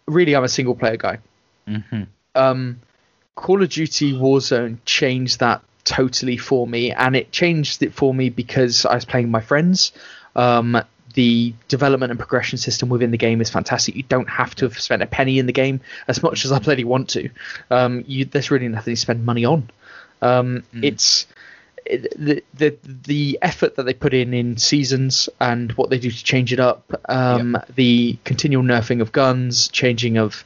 [0.05, 1.17] really, I'm a single player guy.
[1.67, 2.03] Mm-hmm.
[2.35, 2.79] Um,
[3.41, 8.29] Call of Duty Warzone changed that totally for me, and it changed it for me
[8.29, 9.91] because I was playing with my friends.
[10.35, 10.79] Um,
[11.15, 13.95] the development and progression system within the game is fantastic.
[13.95, 16.59] You don't have to have spent a penny in the game as much as I
[16.59, 17.29] bloody want to.
[17.71, 19.71] Um, you, there's really nothing to spend money on.
[20.21, 20.83] Um, mm.
[20.83, 21.25] It's
[21.89, 26.23] the, the the effort that they put in in seasons and what they do to
[26.23, 26.93] change it up.
[27.09, 27.75] Um, yep.
[27.75, 30.45] The continual nerfing of guns, changing of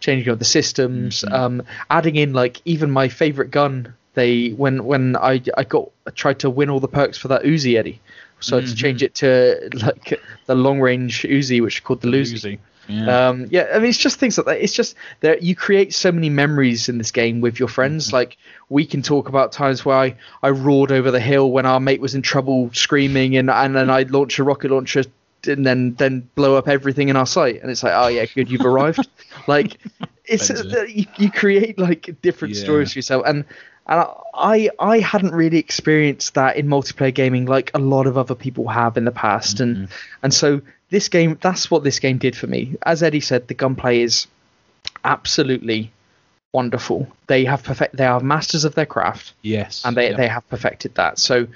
[0.00, 1.34] changing of the systems, mm-hmm.
[1.34, 3.94] um, adding in like even my favorite gun.
[4.14, 7.42] They when when I I got I tried to win all the perks for that
[7.42, 8.00] Uzi Eddie,
[8.40, 8.66] so mm-hmm.
[8.66, 12.58] to change it to like the long range Uzi, which is called the Luzi.
[12.88, 13.28] Yeah.
[13.28, 14.62] Um, yeah, I mean, it's just things like that.
[14.62, 18.08] It's just that you create so many memories in this game with your friends.
[18.08, 18.16] Mm-hmm.
[18.16, 18.36] Like
[18.68, 22.00] we can talk about times where I, I roared over the hill when our mate
[22.00, 25.04] was in trouble, screaming, and and then I launched a rocket launcher
[25.46, 28.50] and then then blow up everything in our sight and it's like oh yeah good
[28.50, 29.08] you've arrived
[29.46, 29.78] like
[30.24, 32.62] it's uh, you, you, create like different yeah.
[32.62, 33.44] stories for yourself and
[33.86, 38.34] and I I hadn't really experienced that in multiplayer gaming like a lot of other
[38.34, 39.80] people have in the past mm-hmm.
[39.82, 39.88] and
[40.22, 40.60] and so
[40.90, 42.76] this game, that's what this game did for me.
[42.82, 44.26] As Eddie said, the gunplay is
[45.04, 45.92] absolutely
[46.52, 47.06] wonderful.
[47.26, 47.96] They have perfect.
[47.96, 49.34] They are masters of their craft.
[49.42, 49.82] Yes.
[49.84, 50.16] and they, yeah.
[50.16, 51.18] they have perfected that.
[51.18, 51.46] So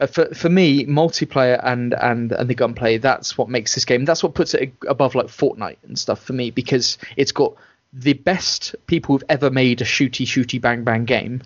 [0.00, 4.04] uh, for for me, multiplayer and and and the gunplay, that's what makes this game.
[4.04, 7.54] That's what puts it above like Fortnite and stuff for me because it's got
[7.92, 11.42] the best people who've ever made a shooty shooty bang bang game.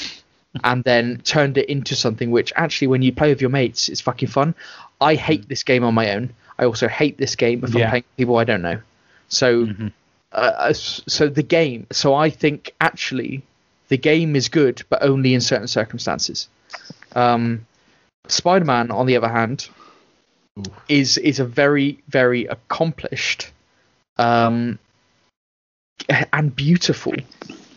[0.62, 4.01] And then turned it into something which actually, when you play with your mates, is
[4.01, 4.55] fucking fun.
[5.01, 6.32] I hate this game on my own.
[6.56, 7.86] I also hate this game if Yeah.
[7.86, 8.78] I'm playing with people I don't know.
[9.26, 9.93] So, Mhm.
[10.35, 11.86] Uh, so the game.
[11.93, 13.43] So I think actually
[13.89, 16.48] the game is good, but only in certain circumstances.
[17.15, 17.66] Um,
[18.28, 19.69] Spider-Man, on the other hand,
[20.59, 20.66] Oof.
[20.89, 23.51] is is a very very accomplished
[24.16, 24.78] um,
[26.32, 27.12] and beautiful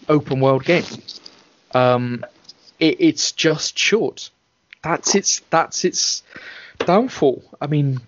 [0.10, 0.86] open world game.
[1.74, 2.26] Um,
[2.80, 4.30] it, it's just short.
[4.84, 6.24] That's its that's its
[6.80, 7.44] downfall.
[7.60, 8.00] I mean,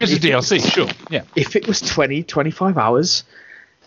[0.00, 0.88] It's a if it DLC, sure.
[1.10, 1.22] Yeah.
[1.34, 3.24] if it was 20, 25 hours,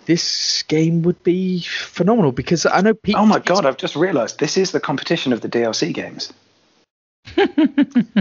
[0.10, 3.22] this game would be phenomenal because I know people.
[3.22, 6.34] Oh my god, I've just realised this is the competition of the DLC games.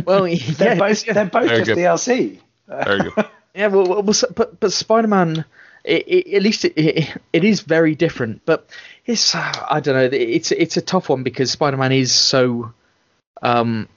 [0.04, 0.24] Well,
[0.58, 1.78] They're yeah, both they're both just good.
[1.78, 2.40] DLC.
[2.66, 3.26] Very good.
[3.54, 5.46] yeah, well, well, well, but but Spider-Man,
[5.82, 8.42] it, it, at least it, it, it is very different.
[8.44, 8.68] But
[9.06, 12.70] it's uh, I don't know, it's it's a tough one because Spider-Man is so,
[13.40, 13.88] um,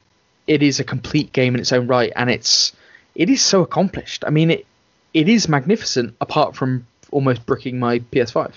[0.48, 2.72] it is a complete game in its own right, and it's
[3.16, 4.24] it is so accomplished.
[4.26, 4.66] I mean, it
[5.14, 8.54] it is magnificent apart from almost bricking my PS5.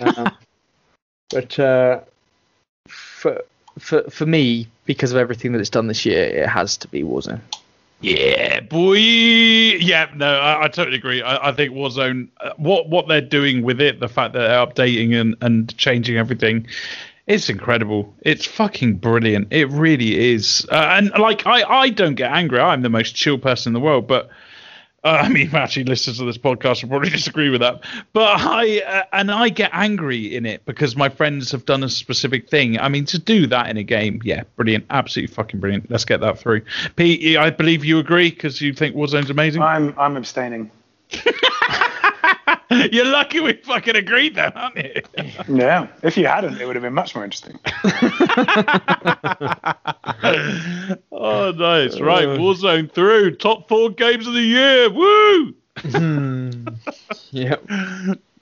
[0.00, 0.32] Um,
[1.30, 2.00] but uh,
[2.88, 3.42] for
[3.78, 7.02] for for me, because of everything that it's done this year, it has to be
[7.02, 7.40] Warzone.
[8.00, 8.96] Yeah, boy.
[8.96, 11.20] Yeah, no, I, I totally agree.
[11.20, 14.66] I, I think Warzone, uh, what what they're doing with it, the fact that they're
[14.66, 16.66] updating and, and changing everything,
[17.26, 18.14] it's incredible.
[18.22, 19.48] It's fucking brilliant.
[19.50, 20.66] It really is.
[20.70, 22.60] Uh, and like, I I don't get angry.
[22.60, 24.30] I'm the most chill person in the world, but.
[25.04, 27.84] Uh, I mean, actually, listeners to this podcast will probably disagree with that.
[28.12, 31.88] But I uh, and I get angry in it because my friends have done a
[31.88, 32.78] specific thing.
[32.80, 35.90] I mean, to do that in a game, yeah, brilliant, absolutely fucking brilliant.
[35.90, 36.62] Let's get that through.
[36.96, 39.62] Pete, I believe you agree because you think Warzone's amazing.
[39.62, 40.70] I'm I'm abstaining.
[42.92, 45.02] You're lucky we fucking agreed then, aren't you?
[45.48, 45.86] Yeah.
[46.02, 47.58] If you hadn't, it would have been much more interesting.
[51.10, 51.98] oh, nice.
[52.00, 52.36] Right, uh.
[52.36, 53.36] Warzone through.
[53.36, 54.90] Top four games of the year.
[54.90, 55.54] Woo!
[55.78, 56.68] Hmm.
[57.30, 57.64] Yep.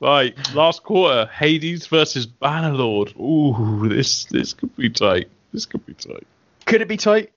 [0.01, 3.17] Right, last quarter, Hades versus Bannerlord.
[3.19, 5.29] Ooh, this this could be tight.
[5.53, 6.27] This could be tight.
[6.67, 7.33] Could it be tight?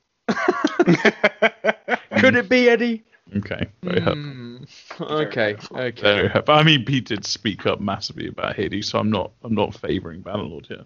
[2.17, 3.03] Could it be Eddie?
[3.37, 4.19] Okay, very happy.
[4.19, 4.57] Hmm.
[5.01, 5.55] Okay.
[5.71, 6.01] Okay.
[6.01, 6.51] Very happy.
[6.51, 10.21] I mean, Pete did speak up massively about Hades, so I'm not I'm not favouring
[10.23, 10.85] Bannerlord here.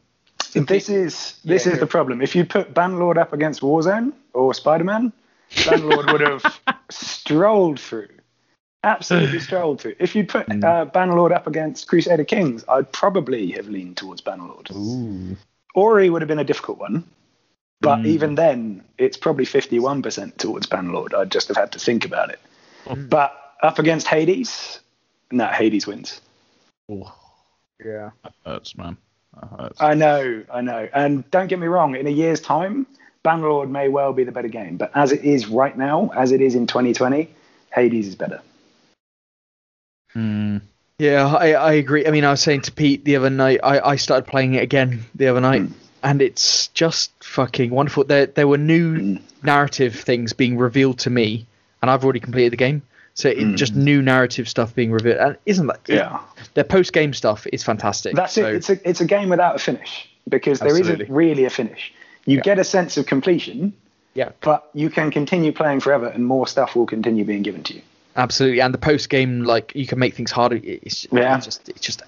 [0.53, 1.73] This is this Yeah.
[1.73, 2.21] is the problem.
[2.21, 5.11] If you put Bannerlord up against Warzone or Spider-Man,
[5.51, 6.59] Bannerlord would have
[6.91, 8.09] strolled through.
[8.83, 9.95] Absolutely strolled through.
[9.99, 14.75] If you put uh, Bannerlord up against Crusader Kings, I'd probably have leaned towards Bannerlord.
[14.75, 15.37] Ooh.
[15.75, 17.03] Ori would have been a difficult one,
[17.83, 18.05] but Mm.
[18.07, 21.13] even then, it's probably 51% towards Bannerlord.
[21.13, 22.39] I'd just have had to think about it.
[22.85, 23.09] Mm.
[23.09, 24.79] But up against Hades,
[25.31, 26.21] no, Hades wins.
[26.89, 28.11] Yeah.
[28.23, 28.97] That hurts, man.
[29.33, 29.81] That hurts.
[29.81, 30.87] I know, I know.
[30.93, 32.87] And don't get me wrong, in a year's time,
[33.25, 34.77] Bannerlord may well be the better game.
[34.77, 37.29] But as it is right now, as it is in 2020,
[37.73, 38.41] Hades is better.
[40.13, 40.57] Hmm.
[40.99, 42.05] Yeah, I, I agree.
[42.07, 44.63] I mean, I was saying to Pete the other night, I, I started playing it
[44.63, 45.63] again the other night,
[46.03, 48.03] and it's just fucking wonderful.
[48.03, 51.45] There there were new narrative things being revealed to me,
[51.81, 52.81] and I've already completed the game.
[53.15, 53.55] So it, mm.
[53.55, 56.19] just new narrative stuff being revealed, and isn't that Yeah.
[56.55, 58.15] Their post game stuff is fantastic.
[58.15, 58.55] That's so, it.
[58.55, 61.05] It's a, it's a game without a finish because there Absolutely.
[61.05, 61.93] not really a finish.
[62.25, 63.73] You get a sense of completion,
[64.13, 67.75] yeah, but you can continue playing forever and more stuff will continue being given to
[67.75, 67.81] you.
[68.15, 68.61] absolutely.
[68.61, 70.59] And the post game, like you can make things harder.
[70.63, 71.37] It's, Yeah.
[71.37, 72.01] it's just it's just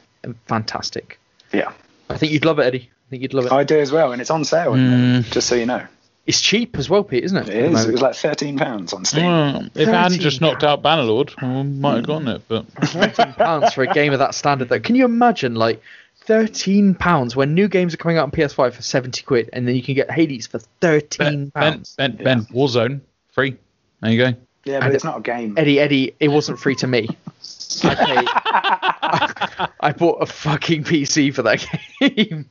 [0.47, 1.19] fantastic.
[1.53, 1.71] Yeah.
[2.09, 2.89] I think you'd love it, Eddie.
[3.07, 3.51] I think you'd love it.
[3.51, 5.85] I do as well, and it's on sale, at the moment, just so you know.
[6.25, 7.49] It's cheap as well, Pete, isn't it?
[7.49, 7.85] It is.
[7.85, 9.25] It was like thirteen pounds on Steam.
[9.25, 12.41] Well, if I hadn't just knocked out Bannerlord, I might have gotten it.
[12.47, 14.79] But thirteen pounds for a game of that standard though.
[14.79, 15.83] Can you imagine like
[16.21, 19.75] thirteen pounds when new games are coming out on PS5 for seventy quid and then
[19.75, 21.95] you can get Hades for thirteen Ben, Ben, pounds?
[21.95, 23.55] ben, ben, Warzone free.
[24.01, 24.33] There you go.
[24.63, 25.53] Yeah, but it's not a game.
[25.59, 27.07] Eddie, Eddie, it wasn't free to me.
[27.83, 28.27] I paid.
[28.27, 31.63] I, I bought a fucking PC for that
[31.99, 32.49] game.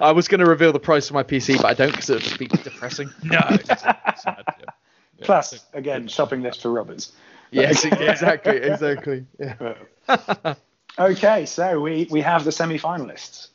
[0.00, 2.14] I was going to reveal the price of my PC, but I don't because it
[2.14, 3.10] would just be depressing.
[3.24, 3.38] No.
[3.50, 3.68] it's-
[4.08, 4.64] it's sad, yeah.
[5.22, 7.12] Plus, again, shopping list for robbers.
[7.50, 9.26] Yes, exactly, exactly.
[9.38, 10.54] Yeah.
[10.98, 13.48] Okay, so we, we have the semi-finalists.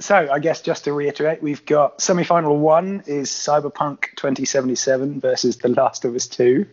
[0.00, 5.68] So I guess just to reiterate, we've got semi-final one is Cyberpunk 2077 versus The
[5.68, 6.66] Last of Us 2.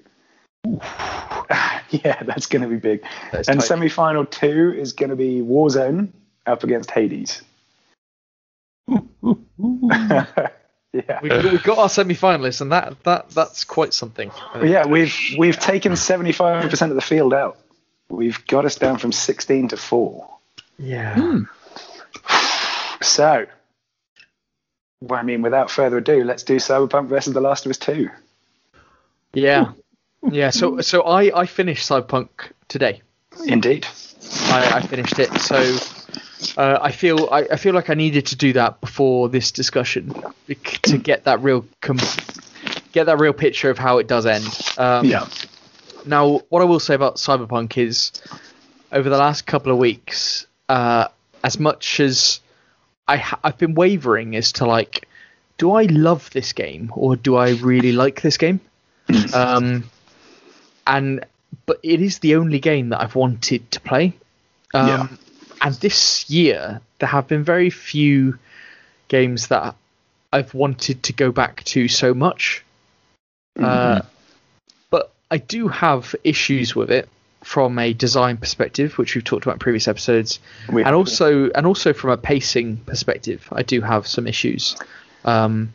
[1.92, 3.04] yeah, that's going to be big.
[3.32, 3.62] And tight.
[3.62, 6.10] semi-final two is going to be Warzone
[6.46, 7.42] up against Hades.
[10.94, 11.20] yeah.
[11.22, 14.32] We've, we've got our semi-finalists, and that that that's quite something.
[14.62, 17.57] Yeah, we've we've taken seventy five percent of the field out.
[18.10, 20.30] We've got us down from sixteen to four.
[20.78, 21.16] Yeah.
[21.16, 21.44] Hmm.
[23.02, 23.45] So,
[25.02, 28.10] well, I mean, without further ado, let's do Cyberpunk versus The Last of Us Two.
[29.34, 29.72] Yeah.
[30.30, 30.52] Yeah.
[30.52, 32.30] So so I I finished Cyberpunk
[32.68, 33.02] today.
[33.45, 33.88] Indeed.
[34.45, 35.32] I, I finished it.
[35.40, 35.78] So
[36.58, 40.14] uh, I feel I, I feel like I needed to do that before this discussion
[40.84, 42.00] to get that real com-
[42.92, 44.46] get that real picture of how it does end.
[44.78, 45.28] Um, Yeah.
[46.06, 48.12] Now, what I will say about Cyberpunk is,
[48.92, 51.08] over the last couple of weeks, uh,
[51.44, 52.42] as much as
[53.08, 55.08] I ha- I've been wavering as to like,
[55.58, 58.60] do I love this game or do I really like this game?
[59.34, 59.84] um,
[60.86, 61.26] and
[61.66, 64.14] but it is the only game that I've wanted to play.
[64.74, 65.08] Um, Yeah.
[65.61, 68.38] And this year, there have been very few
[69.07, 69.76] games that
[70.32, 72.64] I've wanted to go back to so much.
[73.57, 74.02] Uh,
[74.90, 77.07] but I do have issues with it
[77.44, 81.65] from a design perspective, which we've talked about in previous episodes, We and also and
[81.65, 84.76] also from a pacing perspective, I do have some issues.
[85.23, 85.73] Um,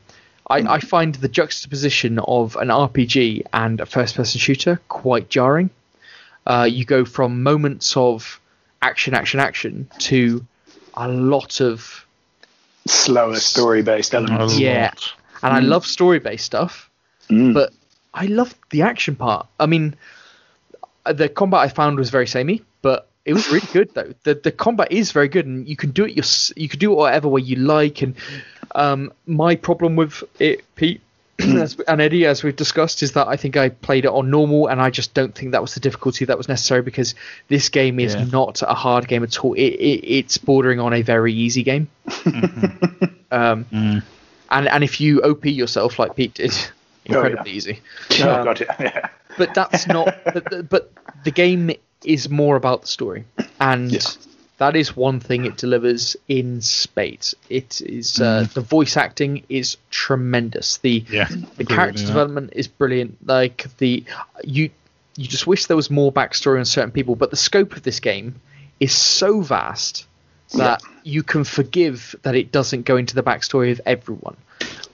[0.48, 5.70] I, I find the juxtaposition of an RPG and a first-person shooter quite jarring.
[6.44, 8.40] Uh, you go from moments of
[8.82, 10.44] action, action, action to
[10.94, 12.06] a lot of
[12.86, 14.58] Slower story based elements.
[14.58, 15.12] yeah, lot.
[15.42, 16.88] and I love story-based stuff,
[17.28, 17.54] Mm.
[17.54, 17.72] but
[18.14, 19.46] I love the action part.
[19.60, 19.94] I mean,
[21.04, 24.14] the combat I found was very samey, but it was really good though.
[24.24, 26.24] The the combat is very good, and you can do it your
[26.56, 28.02] you can do it whatever way you like.
[28.02, 28.14] And
[28.74, 31.00] um, my problem with it, Pete.
[31.58, 34.66] as- and Eddie, as we've discussed, is that I think I played it on normal,
[34.68, 37.14] and I just don't think that was the difficulty that was necessary because
[37.48, 38.24] this game is Yeah.
[38.24, 39.54] not a hard game at all.
[39.54, 41.88] It, it it's bordering on a very easy game.
[43.30, 44.02] um, Mm.
[44.50, 46.52] and and if you op yourself like Pete did,
[47.04, 47.80] incredibly easy.
[48.20, 48.76] Oh, Um, God, yeah.
[48.80, 49.08] yeah.
[49.38, 50.14] But that's not.
[50.24, 50.92] but, but
[51.24, 51.70] the game
[52.04, 53.24] is more about the story,
[53.60, 54.00] and Yeah.
[54.60, 57.34] That is one thing it delivers in spades.
[57.48, 60.76] It is uh, the voice acting is tremendous.
[60.78, 61.28] The Yeah.
[61.56, 63.16] the character development is brilliant.
[63.26, 64.04] Like the
[64.44, 64.68] you
[65.16, 68.00] you just wish there was more backstory on certain people, but the scope of this
[68.00, 68.34] game
[68.80, 70.06] is so vast
[70.54, 74.36] that you can forgive that it doesn't go into the backstory of everyone.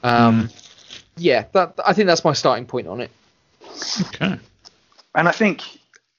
[0.05, 0.49] Um,
[1.17, 3.11] Yeah, that I think that's my starting point on it.
[4.01, 4.39] Okay.
[5.15, 5.63] And I think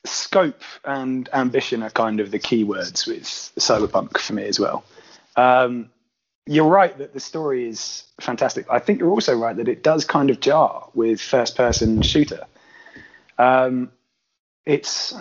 [0.07, 4.83] scope and ambition are kind of the key words with Cyberpunk for me as well.
[5.35, 5.89] Um,
[6.45, 8.65] you're right that the story is fantastic.
[8.69, 12.45] I think you're also right that it does kind of jar with first person shooter.
[13.37, 13.91] Um,
[14.65, 15.13] it's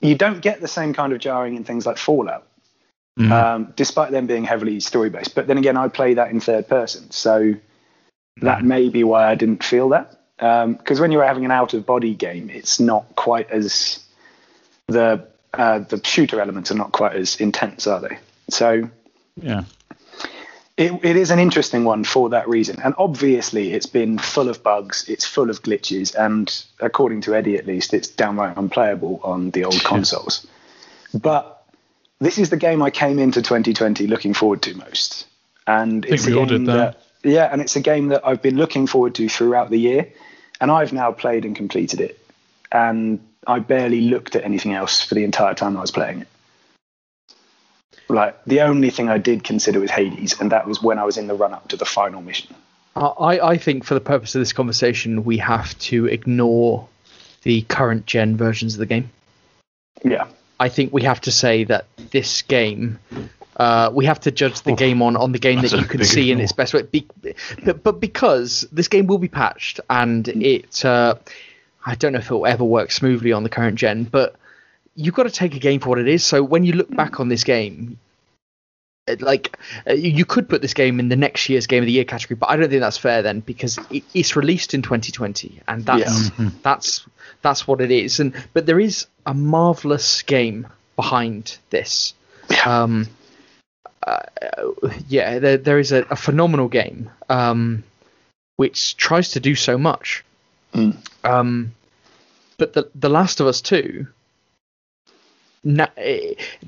[0.00, 2.46] you don't get the same kind of jarring in things like Fallout,
[3.18, 3.32] Mm.
[3.32, 5.34] um, despite them being heavily story based.
[5.34, 7.54] But then again, I play that in third person, so
[8.42, 10.20] that may be why I didn't feel that.
[10.36, 14.04] Because when you're having an out of body game, it's not quite as
[14.86, 18.18] the uh, the shooter elements are not quite as intense, are they?
[18.50, 18.90] So
[19.40, 19.64] yeah.
[20.76, 22.80] it, it is an interesting one for that reason.
[22.82, 27.56] And obviously, it's been full of bugs, it's full of glitches, and according to Eddie
[27.56, 30.46] at least, it's downright unplayable on the old consoles.
[31.14, 31.64] But
[32.20, 35.26] this is the game I came into 2020 looking forward to most.
[35.66, 37.00] And think it's all game did that.
[37.26, 40.12] Yeah, and it's a game that I've been looking forward to throughout the year.
[40.60, 42.18] And I've now played and completed it.
[42.72, 46.28] And I barely looked at anything else for the entire time I was playing it.
[48.08, 51.18] Like the only thing I did consider was Hades, and that was when I was
[51.18, 52.54] in the run up to the final mission.
[52.94, 56.88] I, I think for the purpose of this conversation, we have to ignore
[57.42, 59.10] the current gen versions of the game.
[60.04, 60.28] Yeah,
[60.58, 62.98] I think we have to say that this game,
[63.56, 66.30] uh, we have to judge the game on, on the game that you can see
[66.30, 66.82] in its best way.
[66.82, 67.06] Be,
[67.64, 71.14] but, but because this game will be patched and it, uh,
[71.84, 74.36] I don't know if it will ever work smoothly on the current gen, but
[74.94, 76.24] you've got to take a game for what it is.
[76.24, 77.98] So when you look back on this game,
[79.20, 79.56] like
[79.88, 82.36] uh, you could put this game in the next year's game of the year category,
[82.36, 83.78] but I don't think that's fair then because
[84.12, 86.50] it's released in 2020 and that's Yeah.
[86.62, 87.06] that's
[87.40, 88.20] that's what it is.
[88.20, 90.66] And but there is a marvelous game
[90.96, 92.14] behind this.
[92.64, 93.06] Um,
[94.02, 94.22] uh,
[95.08, 97.84] yeah, there, there is a, a phenomenal game um,
[98.56, 100.24] which tries to do so much.
[100.74, 100.96] Mm.
[101.24, 101.74] Um,
[102.58, 104.06] but the the Last of Us Two.
[105.64, 105.88] Now,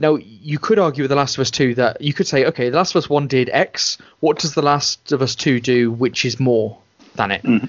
[0.01, 2.69] now, you could argue with The Last of Us 2 that you could say, okay,
[2.69, 3.97] The Last of Us 1 did X.
[4.19, 6.77] What does The Last of Us 2 do, which is more
[7.15, 7.45] than it?
[7.45, 7.69] Mhm.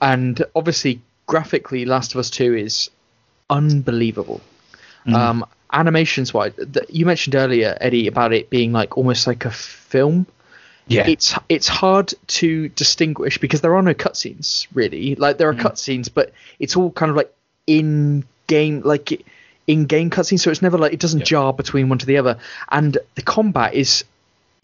[0.00, 2.88] And obviously, graphically, Last of Us 2 is
[3.48, 4.40] unbelievable.
[5.06, 6.52] Um, animations wise,
[6.88, 10.26] you mentioned earlier, Eddie, about it being like almost like a film.
[10.86, 11.06] Yeah.
[11.06, 15.14] It's it's hard to distinguish because there are no cutscenes really.
[15.14, 15.66] Like there are mm-hmm.
[15.66, 17.32] cutscenes, but it's all kind of like
[17.66, 19.24] in game, like
[19.68, 20.40] in game cutscenes.
[20.40, 22.38] So it's never like it doesn't jar between one to the other.
[22.70, 24.04] And the combat is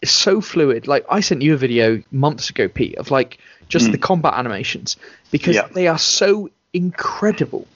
[0.01, 0.87] is so fluid.
[0.87, 3.37] Like I sent you a video months ago, Pete, of like
[3.69, 3.91] just mm.
[3.93, 4.97] the combat animations
[5.31, 5.67] because Yeah.
[5.73, 7.67] they are so incredible.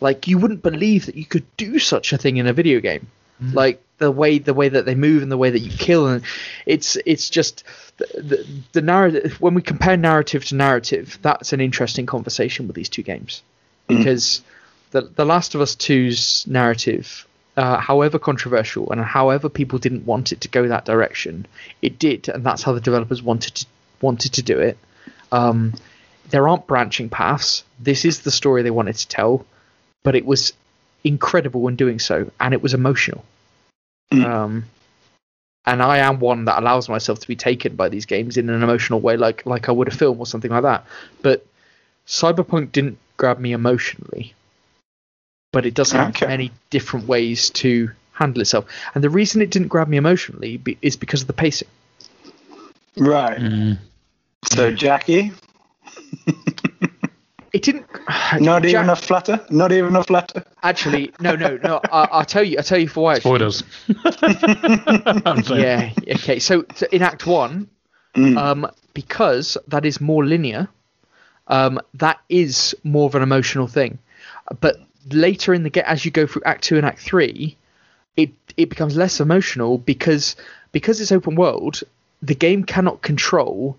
[0.00, 3.08] Like you wouldn't believe that you could do such a thing in a video game.
[3.40, 6.24] Like the way the way that they move and the way that you kill and
[6.66, 7.62] it's it's just
[7.98, 12.74] the, the, the narrative when we compare narrative to narrative that's an interesting conversation with
[12.74, 13.42] these two games.
[13.86, 14.42] Because
[14.90, 17.26] the the Last of Us 2's narrative
[17.56, 21.46] uh, however controversial and however people didn't want it to go that direction
[21.82, 23.66] it did and that's how the developers wanted to
[24.00, 24.78] wanted to do it.
[25.32, 25.74] Um,
[26.30, 27.64] there aren't branching paths.
[27.78, 29.46] This is the story they wanted to tell
[30.04, 30.52] but it was
[31.04, 33.24] incredible in doing so and it was emotional
[34.12, 34.64] um,
[35.66, 38.62] and I am one that allows myself to be taken by these games in an
[38.62, 40.86] emotional way, like like I would a film or something like that.
[41.22, 41.46] But
[42.06, 44.34] Cyberpunk didn't grab me emotionally,
[45.52, 46.26] but it does have Okay.
[46.26, 48.64] many different ways to handle itself.
[48.94, 51.68] And the reason it didn't grab me emotionally be, is because of the pacing.
[52.96, 53.42] Right.
[54.52, 55.32] So Jackie,
[57.52, 57.86] It didn't.
[58.40, 59.44] not Jack- even a flutter.
[59.50, 60.44] Not even a flutter.
[60.62, 61.80] Actually, no, no, no.
[61.84, 62.58] I, I'll tell you.
[62.58, 63.16] I'll tell you for why.
[63.16, 63.38] actually.
[63.38, 63.62] Spoilers.
[65.24, 67.68] I'm yeah okay so, so in act one
[68.16, 70.68] um because that is more linear
[71.46, 73.98] um that is more of an emotional thing
[74.60, 74.80] but
[75.10, 77.56] later in the get, as you go through act two and act three
[78.16, 80.36] it it becomes less emotional because
[80.72, 81.82] because it's open world
[82.22, 83.78] the game cannot control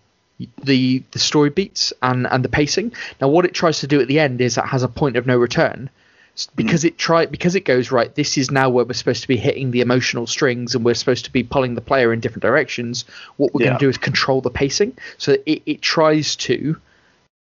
[0.64, 2.94] the the story beats and and the pacing.
[3.20, 5.26] Now what it tries to do at the end is it has a point of
[5.26, 5.90] no return.
[6.36, 6.56] S- mm.
[6.56, 9.38] because it try because it goes right this is now where we're supposed to be
[9.38, 13.06] hitting the emotional strings and we're supposed to be pulling the player in different directions
[13.38, 14.98] what we're going to do is control the pacing.
[15.18, 16.78] So it, it tries to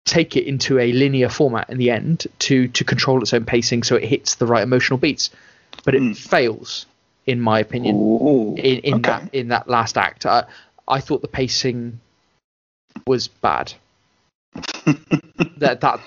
[0.05, 3.83] take it into a linear format in the end to to control its own pacing
[3.83, 5.31] so it hits the right emotional beats.
[5.85, 6.17] But it mm.
[6.17, 6.87] fails
[7.27, 9.03] in my opinion Ooh, in, in okay.
[9.03, 10.27] that in that last act.
[10.27, 10.45] I,
[10.87, 12.01] I thought the pacing
[13.07, 13.73] was bad
[15.59, 16.01] that that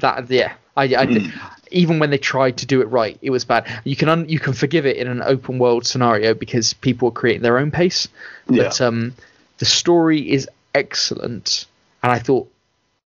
[0.00, 1.32] that yeah I, I did-
[1.70, 4.38] even when they tried to do it right it was bad you can un, you
[4.38, 8.08] can forgive it in an open world scenario because people are creating their own pace
[8.46, 8.86] but Yeah.
[8.86, 9.14] um
[9.58, 11.66] the story is excellent
[12.02, 12.50] and I thought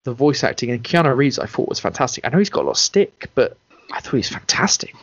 [0.03, 2.65] the voice acting and Keanu Reeves I thought was fantastic I know he's got a
[2.67, 3.57] lot of stick but
[3.91, 4.93] I thought he's fantastic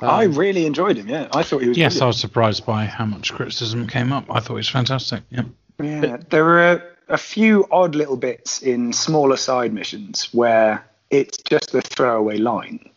[0.00, 1.08] I Um, really enjoyed him.
[1.08, 1.76] Yeah, I thought he was.
[1.78, 4.26] Yes, I was surprised by how much criticism came up.
[4.30, 5.22] I thought he was fantastic.
[5.30, 5.42] Yeah.
[5.82, 11.74] Yeah, there were a, few odd little bits in smaller side missions where it's just
[11.74, 12.88] a throwaway line,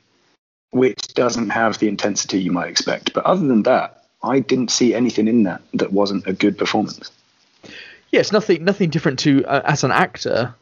[0.71, 3.13] which doesn't have the intensity you might expect.
[3.13, 7.09] But other than that, I didn't see anything in that that wasn't a good performance.
[8.11, 10.53] yes nothing nothing different to uh, as an actor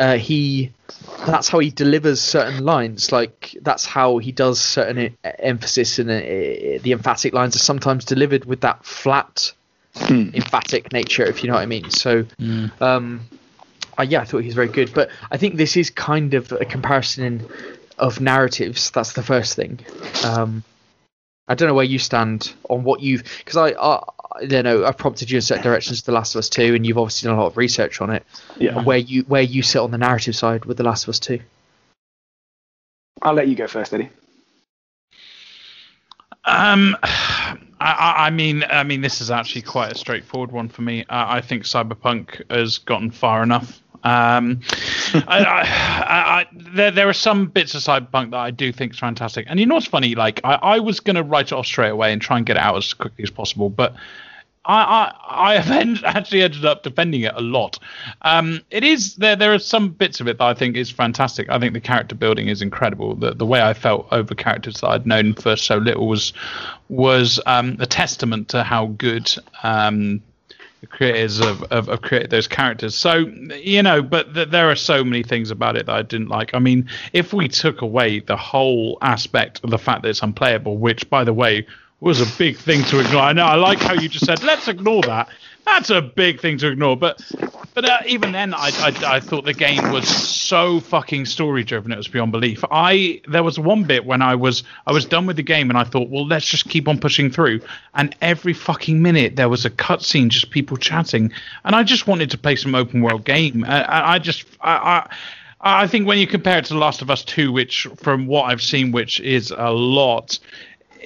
[0.00, 0.72] uh, he
[1.26, 6.10] that's how he delivers certain lines like that's how he does certain e- emphasis and
[6.10, 9.52] uh, the emphatic lines are sometimes delivered with that flat
[10.10, 12.26] emphatic nature if you know what i mean so
[12.80, 13.20] um
[13.98, 16.50] uh, yeah i thought he was very good but i think this is kind of
[16.52, 17.48] a comparison in,
[17.98, 19.78] of narratives that's the first thing
[20.24, 20.64] um
[21.46, 24.02] I don't know where you stand on what you've because I, I
[24.36, 26.74] I don't know I've prompted you in certain directions to The Last of Us Two,
[26.74, 28.24] and you've obviously done a lot of research on it.
[28.58, 28.82] Yeah.
[28.82, 31.40] Where you where you sit on the narrative side with The Last of Us Two.
[33.22, 34.10] I'll let you go first, Eddie.
[36.44, 36.96] Um,
[37.80, 41.04] I, I mean, I mean, this is actually quite a straightforward one for me.
[41.10, 43.82] I, I think Cyberpunk has gotten far enough.
[44.04, 44.60] Um,
[45.26, 49.46] I, I, there, there are some bits of Cyberpunk that I do think is fantastic.
[49.48, 50.14] And you know what's funny?
[50.14, 52.56] Like, I, I was going to write it off straight away and try and get
[52.56, 53.94] it out as quickly as possible, but
[54.66, 57.78] I, I, I have en- actually ended up defending it a lot.
[58.22, 59.36] Um, it is there.
[59.36, 61.48] There are some bits of it that I think is fantastic.
[61.50, 63.14] I think the character building is incredible.
[63.14, 66.32] The the way I felt over characters that I'd known for so little was
[66.88, 70.22] was um, a testament to how good um,
[70.80, 72.94] the creators of, of, of created those characters.
[72.94, 76.28] So you know, but th- there are so many things about it that I didn't
[76.28, 76.54] like.
[76.54, 80.78] I mean, if we took away the whole aspect of the fact that it's unplayable,
[80.78, 81.66] which by the way
[82.00, 83.22] was a big thing to ignore.
[83.22, 83.44] I know.
[83.44, 85.28] I like how you just said, "Let's ignore that."
[85.64, 86.94] That's a big thing to ignore.
[86.94, 87.22] But,
[87.72, 91.90] but uh, even then, I, I I thought the game was so fucking story driven.
[91.90, 92.62] It was beyond belief.
[92.70, 95.78] I there was one bit when I was I was done with the game and
[95.78, 97.60] I thought, well, let's just keep on pushing through.
[97.94, 101.32] And every fucking minute there was a cutscene, just people chatting,
[101.64, 103.64] and I just wanted to play some open world game.
[103.64, 104.74] I, I I just I.
[104.74, 105.16] I
[105.66, 108.42] I think when you compare it to The Last of Us 2, which from what
[108.42, 110.38] I've seen, which is a lot,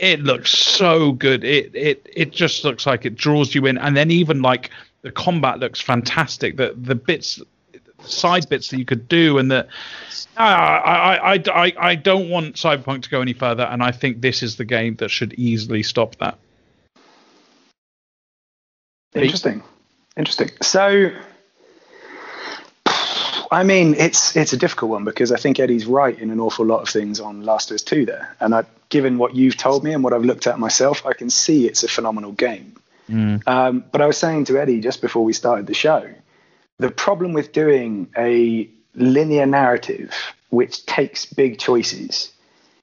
[0.01, 1.45] it looks so good.
[1.45, 4.71] It it it just looks like it draws you in, and then even like
[5.03, 6.57] the combat looks fantastic.
[6.57, 7.41] The the bits,
[8.01, 9.67] side bits that you could do, and the
[10.37, 14.21] uh, I, I I I don't want Cyberpunk to go any further, and I think
[14.21, 16.39] this is the game that should easily stop that.
[19.15, 19.63] Interesting,
[20.17, 20.51] interesting.
[20.63, 21.13] So.
[23.51, 26.67] I mean, it's it's a difficult one because I think Eddie's right in an awful
[26.67, 28.37] lot of things on Last of Us 2 there.
[28.41, 31.31] And I, given what you've told me and what I've looked at myself, I can
[31.31, 32.75] see it's a phenomenal game.
[33.09, 33.47] Mm.
[33.49, 36.11] Um, but I was saying to Eddie just before we started the show,
[36.79, 40.13] the problem with doing a linear narrative
[40.51, 42.33] which takes big choices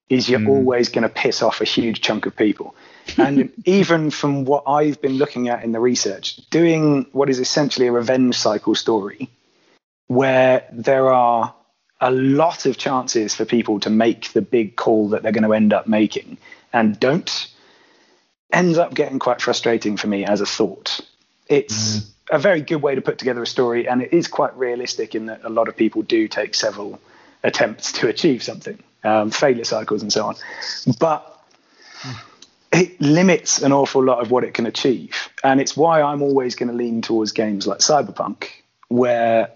[0.10, 0.50] is you're Mm.
[0.50, 2.76] always going to piss off a huge chunk of people.
[3.18, 7.86] And even from what I've been looking at in the research, doing what is essentially
[7.88, 9.30] a revenge cycle story
[10.08, 11.54] where there are
[12.02, 15.54] a lot of chances for people to make the big call that they're going to
[15.54, 16.38] end up making
[16.74, 17.48] and don't
[18.52, 21.02] ends up getting quite frustrating for me as a thought.
[21.48, 25.16] It's a very good way to put together a story, and it is quite realistic
[25.16, 27.00] in that a lot of people do take several
[27.44, 30.36] attempts to achieve something, um, failure cycles, and so on.
[31.00, 31.32] But
[32.72, 36.56] it limits an awful lot of what it can achieve, and it's why I'm always
[36.56, 38.48] going to lean towards games like Cyberpunk,
[38.88, 39.52] where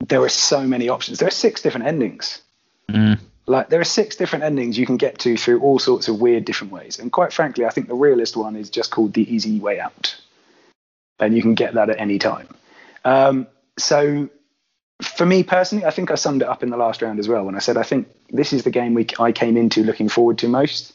[0.00, 1.18] there are so many options.
[1.18, 2.40] There are six different endings.
[2.88, 3.18] Mm.
[3.46, 6.44] Like there are six different endings you can get to through all sorts of weird
[6.44, 6.98] different ways.
[6.98, 10.16] And quite frankly, I think the realist one is just called the easy way out.
[11.18, 12.48] And you can get that at any time.
[13.04, 13.46] Um,
[13.78, 14.28] so
[15.02, 17.44] for me personally, I think I summed it up in the last round as well
[17.44, 20.38] when I said I think this is the game we, I came into looking forward
[20.38, 20.92] to most.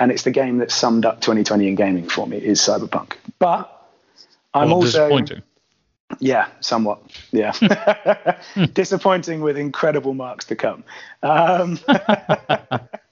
[0.00, 3.12] And it's the game that summed up 2020 in gaming for me is Cyberpunk.
[3.38, 3.70] But
[4.52, 5.42] I'm Well, also disappointing.
[6.20, 7.00] Yeah, somewhat.
[7.32, 7.52] Yeah.
[8.74, 10.84] Disappointing with incredible marks to come.
[11.22, 11.78] Um,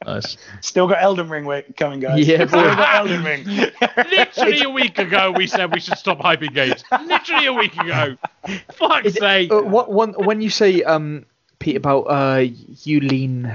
[0.05, 0.37] Nice.
[0.63, 2.27] still got Elden Ring coming, guys.
[2.27, 3.45] Yeah, still got Elden Ring.
[4.11, 6.83] Literally a week ago, we said we should stop hyping games.
[7.07, 8.17] Literally a week ago.
[8.73, 9.53] Fuck's it- sake.
[9.53, 11.25] uh, what one when you say um
[11.61, 12.45] Pete about uh
[12.83, 13.55] you lean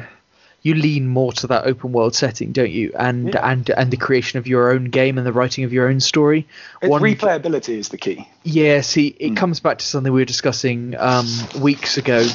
[0.64, 2.92] you lean more to that open world setting, don't you?
[2.98, 3.50] And Yeah.
[3.52, 6.48] and and the creation of your own game and the writing of your own story.
[6.82, 8.28] It's One- replayability is the key.
[8.44, 9.38] Yeah, see, it Mm.
[9.38, 11.28] comes back to something we were discussing um,
[11.60, 12.26] weeks ago,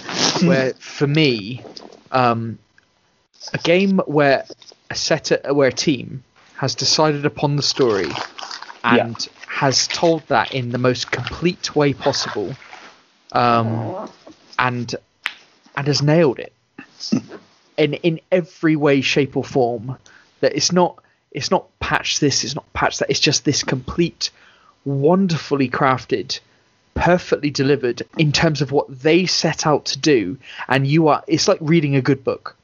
[0.44, 1.62] where for me,
[2.10, 2.58] um,
[3.52, 4.44] a game where
[4.90, 6.22] a set where a team
[6.56, 8.10] has decided upon the story
[8.84, 12.54] and has told that in the most complete way possible,
[13.32, 14.08] um,
[14.58, 14.94] and
[15.76, 16.52] and has nailed it
[17.82, 19.96] in in every way, shape, or form.
[20.40, 23.10] That it's not it's not patch this, it's not patch that.
[23.10, 24.30] It's just this complete
[24.84, 26.40] wonderfully crafted,
[26.94, 30.38] perfectly delivered in terms of what they set out to do.
[30.68, 32.56] And you are, it's like reading a good book.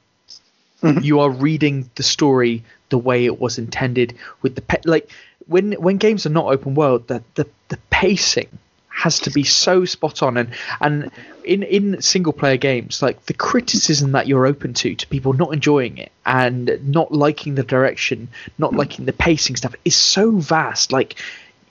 [0.83, 1.03] Mm-hmm.
[1.03, 5.09] You are reading the story the way it was intended with the, pa- like,
[5.47, 8.49] when, when games are not open world, the, the, the pacing
[8.99, 10.49] has to be so spot on and
[10.81, 11.09] and
[11.45, 15.53] in in single player games like the criticism that you're open to to people not
[15.53, 18.27] enjoying it and not liking the direction
[18.57, 21.15] not liking the pacing stuff is so vast like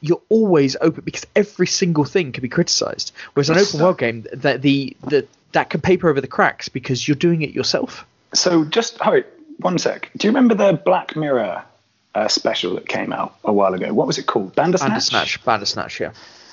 [0.00, 4.26] you're always open because every single thing can be criticized whereas an open world game
[4.32, 8.64] that the, the that can paper over the cracks because you're doing it yourself So
[8.64, 9.24] just hold
[9.58, 10.10] one sec.
[10.16, 11.64] Do you remember the Black Mirror
[12.14, 13.92] uh, special that came out a while ago?
[13.92, 14.54] What was it called?
[14.54, 14.90] Bandersnatch.
[14.90, 16.12] Bandersnatch Bandersnatch yeah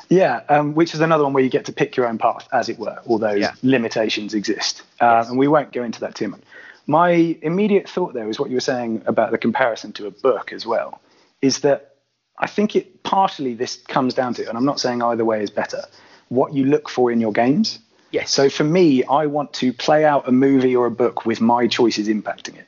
[0.09, 2.69] Yeah, um, which is another one where you get to pick your own path, as
[2.69, 3.53] it were, although Yeah.
[3.63, 4.83] limitations exist.
[5.01, 6.41] Uh, And we won't go into that too much.
[6.87, 7.09] My
[7.41, 10.65] immediate thought though, is what you were saying about the comparison to a book as
[10.65, 11.01] well,
[11.41, 11.95] is that
[12.37, 15.49] I think it partially this comes down to, and I'm not saying either way is
[15.49, 15.83] better,
[16.29, 17.79] what you look for in your games.
[18.11, 21.41] yes So for me, I want to play out a movie or a book with
[21.41, 22.67] my choices impacting it.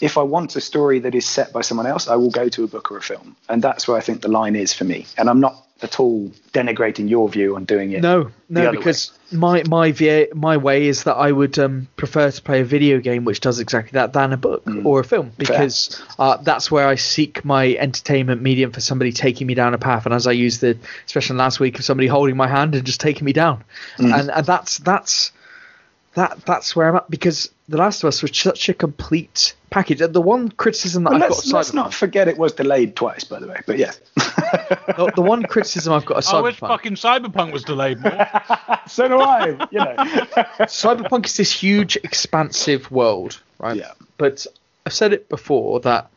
[0.00, 2.64] If I want a story that is set by someone else, I will go to
[2.64, 3.36] a book or a film.
[3.48, 5.06] And that's where I think the line is for me.
[5.18, 5.54] And I'm not
[5.84, 8.00] at all denigrating your view on doing it.
[8.00, 8.76] No, no, other way.
[8.78, 12.98] because my my my way is that I would um, prefer to play a video
[12.98, 16.88] game which does exactly that than a book or a film because uh, that's where
[16.88, 20.06] I seek my entertainment medium for somebody taking me down a path.
[20.06, 23.00] And as I used the expression last week of somebody holding my hand and just
[23.00, 23.62] taking me down,
[23.98, 25.32] and, and that's that's
[26.14, 29.98] that that's where I'm at because The Last of Us was such a complete package.
[29.98, 33.24] The one criticism that But I've let's, got let's not forget it was delayed twice,
[33.24, 33.60] by the way.
[33.66, 34.00] But yes.
[34.16, 36.68] the, the one criticism I've got of it's Cyberpunk.
[36.68, 38.28] fucking Cyberpunk was delayed more.
[38.86, 39.48] so do I.
[39.70, 39.94] You know.
[40.66, 43.76] Cyberpunk is this huge, expansive world, right?
[43.76, 43.92] Yeah.
[44.16, 44.46] But
[44.86, 46.10] I've said it before that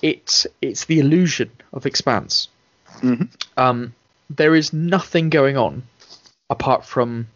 [0.00, 2.48] it's it's the illusion of expanse.
[3.00, 3.28] Mhm.
[3.56, 3.94] Um,
[4.30, 5.82] there is nothing going on
[6.50, 7.26] apart from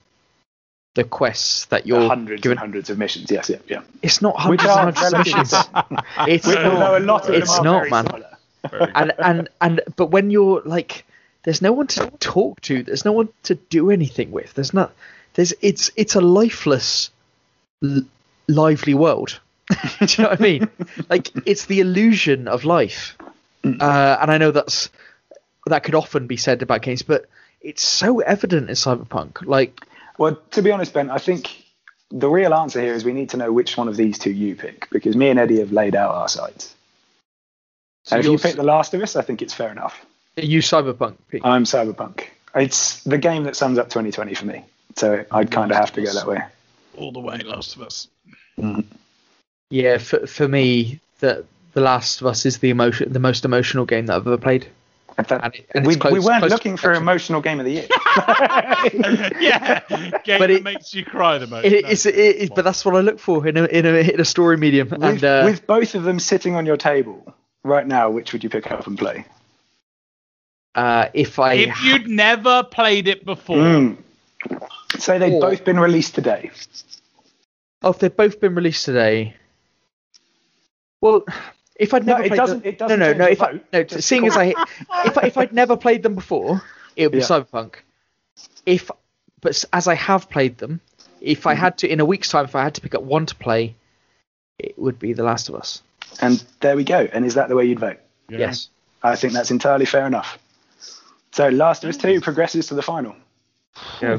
[0.97, 2.59] the quests that you're hundreds given.
[2.59, 3.31] and hundreds of missions.
[3.31, 3.83] Yes, yeah, yeah.
[4.03, 5.55] It's not hundreds and are hundreds of missions.
[6.29, 7.23] It's Which, although a not.
[7.23, 8.25] lot of It's them are not, man.
[8.95, 11.05] and and and but when you're like
[11.45, 14.93] there's no one to talk to there's no one to do anything with there's not
[15.35, 17.11] there's it's it's a lifeless
[17.85, 18.03] l-
[18.49, 19.39] lively world
[19.71, 20.69] do you know what i mean
[21.09, 23.17] like it's the illusion of life
[23.65, 24.91] uh, and i know that's
[25.67, 27.27] that could often be said about games but
[27.61, 29.81] it's so evident in cyberpunk like
[30.19, 31.65] Well, to be honest, Ben, I think
[32.11, 34.55] the real answer here is we need to know which one of these two you
[34.55, 36.75] pick because me and Eddie have laid out our sides.
[38.11, 40.05] and if you pick The Last of Us, I think it's fair enough.
[40.37, 41.43] you cyberpunk Pete.
[41.45, 42.29] I'm Cyberpunk.
[42.55, 44.65] It's the game that sums up 2020 for me.
[44.97, 46.43] So I'd kind of have to go that way.
[46.97, 48.09] All the way, Last of Us.
[48.59, 48.81] Mm-hmm.
[49.69, 51.45] yeah for, for me the
[51.75, 54.67] the last of us is the emotion the most emotional game that i've ever played
[55.19, 57.03] In fact, And it- and we, close- we weren't close looking for perfection.
[57.03, 57.87] emotional game of the year.
[59.41, 59.81] yeah,
[60.25, 61.65] game But that it- makes you cry the most.
[61.65, 61.89] It, No.
[61.91, 64.25] it's, it, it, but that's what I look for in a in a, in a
[64.25, 64.89] story medium.
[64.91, 67.35] with, and uh, with both of them sitting on your table
[67.65, 69.25] right now, which would you pick up and play?
[70.75, 73.97] uh, if I if you'd never played it before, Mm.
[74.99, 76.51] Say they'd Or- both been released today.
[77.83, 79.35] oh, if they've both been released today,
[81.01, 81.25] well,
[81.79, 83.25] if I'd No, never it played doesn't- them, it doesn't no, no, no.
[83.27, 84.47] If I, no, just seeing as I
[85.05, 86.63] if I, if I'd never played them before,
[86.97, 87.25] it would be Yeah.
[87.25, 87.75] Cyberpunk.
[88.65, 88.91] If
[89.41, 90.81] but as I have played them,
[91.21, 91.61] if I Mm-hmm.
[91.61, 93.75] had to in a week's time, if I had to pick up one to play,
[94.59, 95.83] it would be The Last of Us.
[96.21, 97.07] And there we go.
[97.13, 97.99] And is that the way you'd vote?
[98.29, 98.39] Yeah.
[98.39, 98.69] Yes.
[99.03, 100.39] I think that's entirely fair enough.
[101.33, 103.15] So Last of Us 2 progresses to the final.
[104.01, 104.19] Yeah.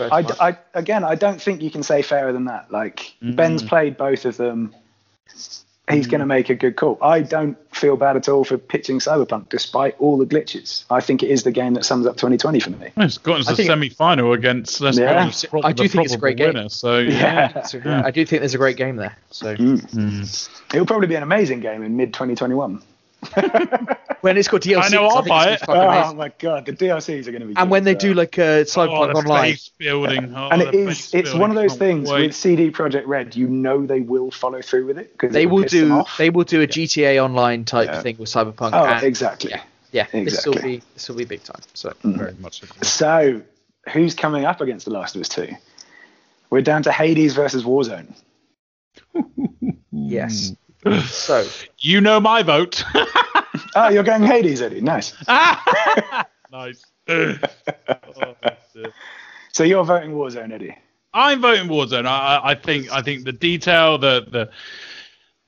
[0.00, 2.70] I, I- again, I don't think you can say fairer than that.
[2.70, 4.74] Like Ben's played both of them.
[5.90, 6.28] He's going to mm.
[6.28, 6.98] make a good call.
[7.00, 10.84] I don't feel bad at all for pitching Cyberpunk, despite all the glitches.
[10.90, 12.90] I think it is the game that sums up 2020 for me.
[12.96, 14.80] Well, It's gotten to I the think- semi-final against.
[14.80, 15.30] Let's Yeah.
[15.30, 16.68] go, pro- I do think it's a great probable game.
[16.68, 17.52] So Yeah.
[17.54, 19.16] yeah, So, I do think there's a great game there.
[19.30, 19.80] So mm.
[19.92, 20.48] Mm.
[20.74, 22.82] It'll probably be an amazing game in mid 2021.
[24.20, 25.62] When it's got DLC, I know, I'll think it's buy gonna it.
[25.68, 26.16] Oh amazing.
[26.16, 27.56] my god, the DLCs are going to be.
[27.56, 30.34] and when they good, do like uh, Cyberpunk oh, Online, base building.
[30.34, 32.26] Oh, and the it is base it's one of those can't things wait.
[32.26, 35.62] with CD Projekt Red, you know they will follow through with it because they will
[35.62, 38.02] piss do they will do a GTA Online type Yeah.
[38.02, 38.70] thing with Cyberpunk.
[38.72, 39.50] Oh, and, exactly.
[39.50, 39.62] Yeah,
[39.92, 40.06] yeah.
[40.24, 41.60] This will be this will be big time.
[41.74, 42.60] So very much.
[42.60, 42.66] so.
[42.82, 43.42] So,
[43.92, 45.48] who's coming up against The Last of Us 2?
[46.50, 48.14] We're down to Hades versus Warzone.
[49.92, 50.54] yes.
[51.06, 51.46] So
[51.78, 52.82] You know my vote.
[53.74, 54.80] Oh, you're going Hades, Eddie.
[54.80, 55.14] Nice.
[56.52, 56.84] nice.
[57.08, 57.34] Oh.
[59.52, 60.76] So you're voting Warzone, Eddie.
[61.12, 62.06] I'm voting Warzone.
[62.06, 64.50] I, I- I think I think the detail, the the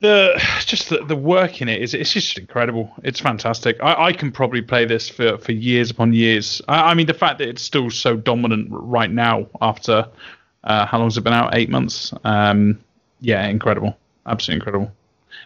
[0.01, 2.91] the just the, the work in it is it's just incredible.
[3.05, 3.77] It's fantastic.
[3.81, 6.61] I, I can probably play this for, for years upon years.
[6.67, 10.09] I, I mean, the fact that it's still so dominant right now after
[10.65, 11.55] uh, how long's it been out?
[11.55, 12.13] Eight months.
[12.25, 12.81] Um,
[13.21, 13.97] yeah, incredible.
[14.27, 14.93] Absolutely incredible.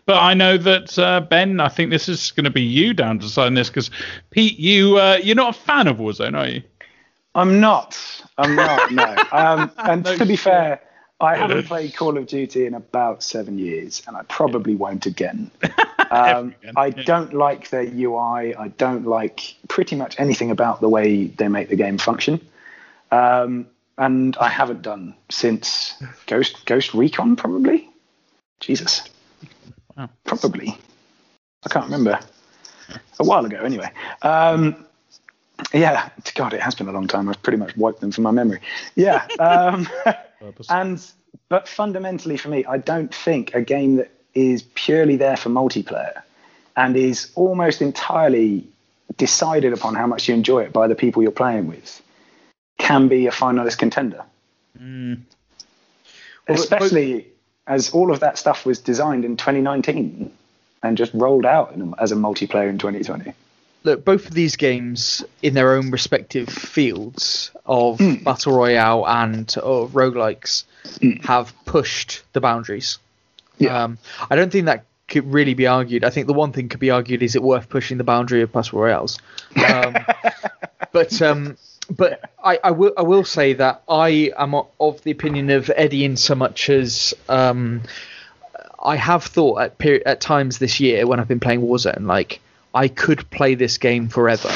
[0.06, 3.18] But I know that uh, Ben, I think this is going to be you down
[3.18, 3.90] deciding this because
[4.30, 6.62] Pete, you uh, you're not a fan of Warzone, are you?
[7.34, 7.98] I'm not.
[8.38, 8.92] I'm not.
[8.92, 9.16] No.
[9.32, 10.80] Um, and to be fair,
[11.20, 15.50] I haven't played Call of Duty in about seven years, and I probably won't again.
[16.10, 18.54] Um, again, I don't like their UI.
[18.54, 22.40] I don't like pretty much anything about the way they make the game function.
[23.10, 23.66] Um,
[23.98, 25.94] and I haven't done since
[26.26, 27.88] Ghost Ghost Recon, probably.
[28.60, 29.08] Jesus.
[29.96, 30.10] Wow.
[30.24, 30.76] Probably.
[31.64, 32.18] I can't remember.
[33.18, 33.90] A while ago, anyway.
[34.22, 34.84] Um,
[35.72, 37.28] yeah, God, it has been a long time.
[37.28, 38.60] I've pretty much wiped them from my memory.
[38.96, 39.88] Yeah, um,
[40.68, 41.04] and
[41.48, 46.22] but fundamentally for me, I don't think a game that is purely there for multiplayer
[46.76, 48.66] and is almost entirely
[49.16, 52.02] decided upon how much you enjoy it by the people you're playing with
[52.78, 54.24] can be a finalist contender.
[54.78, 55.20] Mm.
[56.48, 57.28] Well, Especially
[57.66, 60.30] as all of that stuff was designed in 2019
[60.82, 63.32] and just rolled out in, as a multiplayer in 2020.
[63.84, 68.14] look, both of these games in their own respective fields of Hmm.
[68.24, 70.64] battle royale and of roguelikes
[71.22, 72.98] have pushed the boundaries.
[73.58, 73.84] Yeah.
[73.84, 73.98] Um,
[74.30, 76.02] I don't think that could really be argued.
[76.04, 78.52] I think the one thing could be argued is it worth pushing the boundary of
[78.52, 79.18] battle royales.
[79.56, 79.94] Um,
[80.92, 81.56] but um,
[81.90, 86.04] but I, I will I will say that I am of the opinion of Eddie
[86.04, 87.82] in so much as um,
[88.82, 92.40] I have thought at peri- at times this year when I've been playing Warzone, like
[92.74, 94.48] I could play this game forever,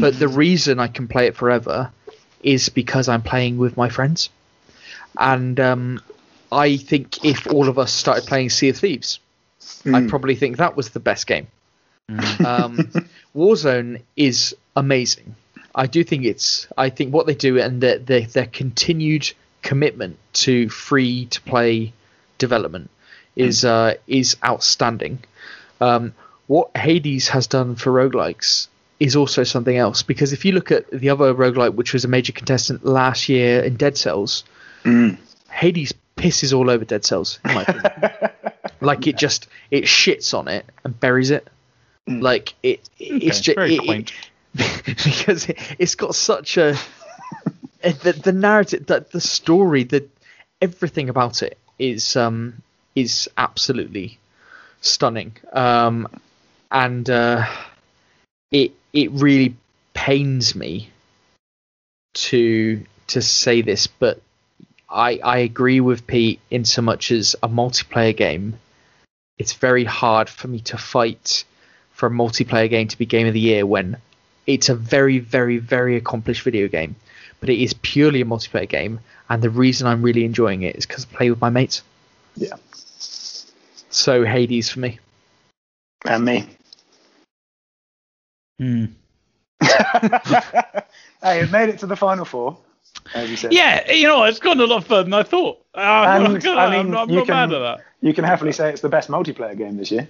[0.00, 1.90] but the reason I can play it forever
[2.42, 4.30] is because I'm playing with my friends,
[5.18, 6.02] and um,
[6.50, 9.20] I think if all of us started playing Sea of Thieves,
[9.86, 11.46] I'd probably think that was the best game.
[12.08, 12.76] Um,
[13.34, 15.34] Warzone is amazing.
[15.74, 16.66] I do think it's.
[16.76, 19.32] I think what they do and their their, their continued
[19.62, 21.92] commitment to free to play
[22.38, 22.90] development
[23.36, 25.18] is uh, is outstanding.
[25.80, 26.14] Um,
[26.46, 28.68] what Hades has done for roguelikes
[29.00, 32.08] is also something else because if you look at the other roguelike which was a
[32.08, 34.44] major contestant last year in Dead Cells,
[35.50, 38.30] Hades pisses all over Dead Cells in my opinion.
[38.80, 41.48] like it just it shits on it and buries it.
[42.06, 44.12] Like it, it's just very it- quaint.
[44.86, 46.76] because it, it's got such a
[47.82, 50.06] the, the narrative, the, the story, the
[50.60, 52.62] everything about it is um
[52.94, 54.18] is absolutely
[54.80, 55.36] stunning.
[55.52, 56.08] Um,
[56.70, 57.46] and uh,
[58.50, 59.56] it it really
[59.94, 60.90] pains me
[62.14, 64.20] to to say this, but
[64.88, 68.58] I I agree with Pete in so much as a multiplayer game.
[69.38, 71.44] It's very hard for me to fight
[71.92, 73.96] for a multiplayer game to be game of the year when
[74.46, 76.96] it's a very very very accomplished video game,
[77.40, 80.86] but it is purely a multiplayer game, and the reason I'm really enjoying it is
[80.86, 81.82] because I play with my mates.
[82.36, 82.54] Yeah.
[82.98, 84.98] So Hades for me.
[86.06, 86.48] And me.
[88.58, 88.84] Hmm.
[91.22, 92.56] hey, it made it to the final four,
[93.14, 93.52] as you said.
[93.52, 95.64] Yeah, you know, it's gone a lot further than I thought.
[95.74, 97.84] I'm, And, not gonna- I I'm I'm you not mad can- at that.
[98.00, 100.06] You can happily say it's the best multiplayer game this year.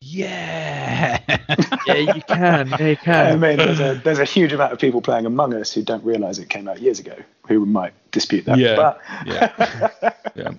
[0.00, 1.18] Yeah.
[1.86, 2.68] Yeah, you can.
[2.68, 5.72] Yeah, you I mean, there's a, there's a huge amount of people playing Among Us
[5.72, 7.16] who don't realise it came out years ago,
[7.48, 8.58] who might dispute that.
[8.58, 8.76] Yeah.
[8.76, 10.12] But yeah.
[10.36, 10.52] Yeah.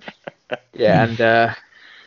[0.74, 1.54] Yeah, and uh,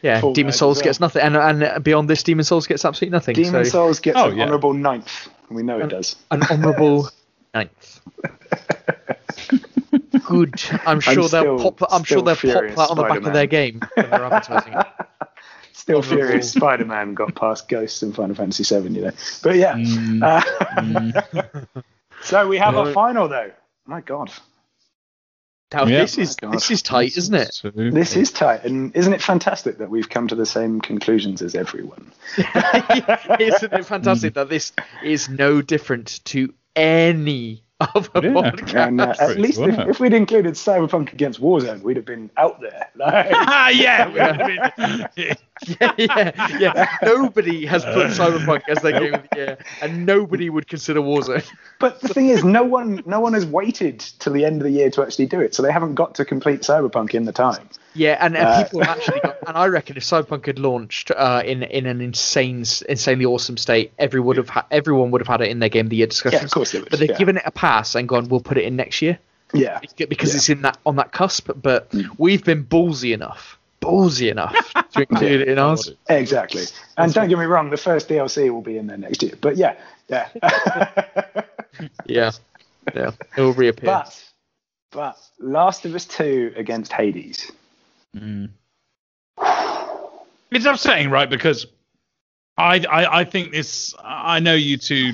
[0.03, 3.15] yeah, Fall Demon Souls as gets nothing, and and beyond this, Demon Souls gets absolutely
[3.15, 3.33] nothing.
[3.33, 4.43] Demon so Souls gets Oh, an yeah.
[4.43, 5.29] honourable ninth.
[5.49, 6.15] We know it does.
[6.29, 7.09] an honourable
[7.55, 8.01] ninth.
[10.25, 10.61] Good.
[10.85, 11.91] I'm sure they'll still- pop.
[11.91, 13.33] I'm sure they'll pop that on the back of Spider-Man.
[13.33, 14.85] their game when they're advertising it.
[15.77, 16.51] Still Honourable- furious.
[16.53, 19.11] Spider Man got past Ghosts in Final Fantasy VII, you know.
[19.43, 19.73] But yeah.
[19.75, 20.23] Mm.
[20.23, 21.61] Uh,
[22.23, 22.93] so we have a Yeah.
[22.93, 23.51] final, though.
[23.85, 24.31] My God.
[25.73, 25.99] Now, Yeah.
[26.01, 26.53] this is Oh God.
[26.55, 27.61] this is tight, isn't it?
[27.75, 28.63] This is tight.
[28.63, 32.13] And isn't it fantastic that we've come to the same conclusions as everyone?
[32.37, 34.71] Isn't it fantastic that this
[35.03, 38.33] is no different to any other Yeah.
[38.33, 38.87] podcast?
[38.87, 42.29] And uh, at pretty least if, if we'd included Cyberpunk against Warzone, we'd have been
[42.37, 42.89] out there.
[42.95, 44.07] Like, Ah, yeah.
[44.77, 45.07] been-
[45.79, 46.87] yeah, yeah, yeah.
[47.03, 51.45] Nobody has put Cyberpunk as their game of the year, and nobody would consider Warzone.
[51.79, 54.71] but the thing is, no one, no one has waited till the end of the
[54.71, 57.69] year to actually do it, so they haven't got to complete Cyberpunk in the time.
[57.95, 61.11] Yeah, and, and Uh, people have actually got, and I reckon if Cyberpunk had launched
[61.11, 65.27] uh, in in an insane, insanely awesome state, everyone would have ha- everyone would have
[65.27, 66.41] had it in their game of the year discussions.
[66.41, 66.89] Yeah, of course they would.
[66.89, 67.17] But they've yeah.
[67.17, 69.17] given it a pass and gone, we'll put it in next year
[69.53, 69.79] yeah.
[69.97, 70.37] because Yeah.
[70.37, 71.49] it's in that on that cusp.
[71.61, 75.89] But we've been ballsy enough, ballsy enough to include it in ours.
[76.09, 76.63] Exactly.
[76.97, 79.33] And don't get me wrong, the first DLC will be in there next year.
[79.39, 79.75] But yeah,
[80.09, 80.29] yeah.
[82.05, 82.31] Yeah,
[82.93, 83.85] yeah, it will reappear.
[83.85, 84.23] but,
[84.91, 87.51] but Last of Us 2 against Hades.
[90.51, 91.29] It's upsetting, right?
[91.29, 91.65] Because
[92.57, 93.93] I, I, I think this.
[94.03, 95.13] I know you two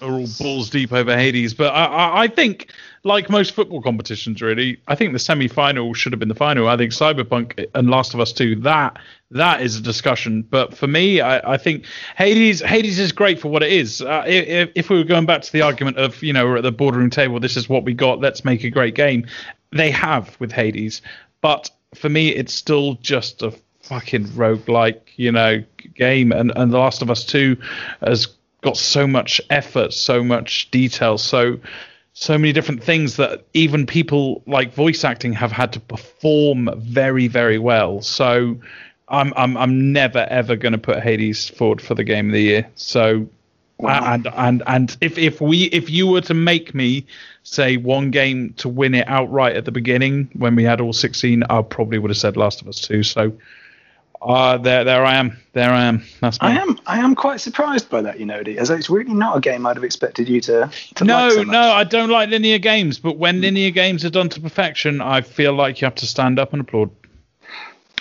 [0.00, 2.70] are all balls deep over Hades, but I, I, I think,
[3.02, 6.68] like most football competitions, really, I think the semi-final should have been the final.
[6.68, 8.98] I think Cyberpunk and Last of Us Two that
[9.32, 10.42] that is a discussion.
[10.42, 11.84] But for me, I, I think
[12.16, 14.00] Hades Hades is great for what it is.
[14.00, 16.62] Uh, if, if we were going back to the argument of you know we're at
[16.62, 18.20] the boardroom table, this is what we got.
[18.20, 19.26] Let's make a great game.
[19.72, 21.02] They have with Hades,
[21.42, 23.52] but for me, it's still just a
[23.82, 25.64] fucking roguelike, you know,
[25.94, 26.32] game.
[26.32, 27.56] And, and The Last of Us 2
[28.00, 28.28] has
[28.62, 31.58] got so much effort, so much detail, so
[32.12, 37.28] so many different things that even people like voice acting have had to perform very,
[37.28, 38.02] very well.
[38.02, 38.58] So
[39.08, 42.42] I'm I'm I'm never ever going to put Hades forward for the game of the
[42.42, 42.70] year.
[42.74, 43.28] So
[43.88, 47.06] and and and if if we if you were to make me
[47.42, 51.42] say one game to win it outright at the beginning when we had all 16
[51.44, 53.32] i probably would have said last of us 2 so
[54.22, 55.38] uh there there i am.
[55.52, 56.04] There i am.
[56.20, 59.14] That's I am I am quite surprised by that, you know, Dee, as it's really
[59.14, 62.10] not a game I'd have expected you to, to no like so no i don't
[62.10, 65.86] like linear games but when linear games are done to perfection i feel like you
[65.86, 66.90] have to stand up and applaud.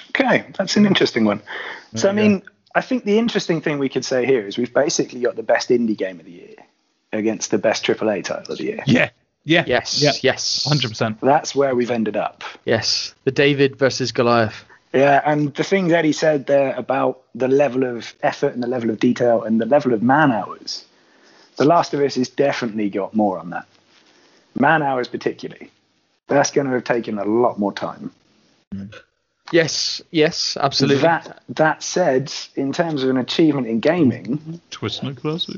[0.10, 1.42] Okay, that's an interesting one.
[1.96, 2.44] So I mean,
[2.80, 5.68] I think the interesting thing we could say here is we've basically got the best
[5.68, 6.56] indie game of the year
[7.12, 8.84] against the best AAA title of the year.
[8.86, 9.10] yeah
[9.44, 12.46] yeah yes, yeah yes, 100% That's where we've ended up.
[12.64, 13.14] yes.
[13.26, 14.64] The David versus Goliath.
[14.94, 18.90] Yeah, and the things Eddie said there about the level of effort and the level
[18.90, 20.86] of detail and the level of man hours,
[21.58, 23.68] The Last of Us has definitely got more on that.
[24.56, 25.70] Man hours, particularly.
[26.28, 28.12] That's going to have taken a lot more time.
[28.74, 28.96] Mm.
[29.52, 31.02] Yes, yes, absolutely.
[31.02, 35.58] That that said, in terms of an achievement in gaming, Twist and a classic.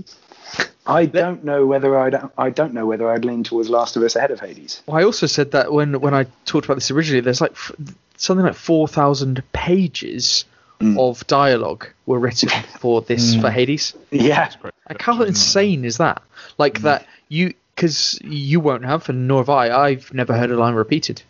[0.58, 0.66] Eh?
[0.86, 4.16] I don't know whether I'd I don't know whether I'd lean towards Last of Us
[4.16, 4.82] ahead of Hades.
[4.86, 7.72] Well, I also said that when when I talked about this originally, there's like f-
[8.18, 10.46] something like four thousand pages
[10.80, 11.00] mm.
[11.00, 12.50] of dialogue were written
[12.80, 13.52] for this for mm.
[13.52, 13.94] Hades.
[14.10, 14.52] Yeah,
[14.90, 16.22] Like how insane is that?
[16.58, 16.82] Like mm.
[16.84, 19.70] that you because you won't have and nor have I.
[19.70, 21.22] I've never heard a line repeated.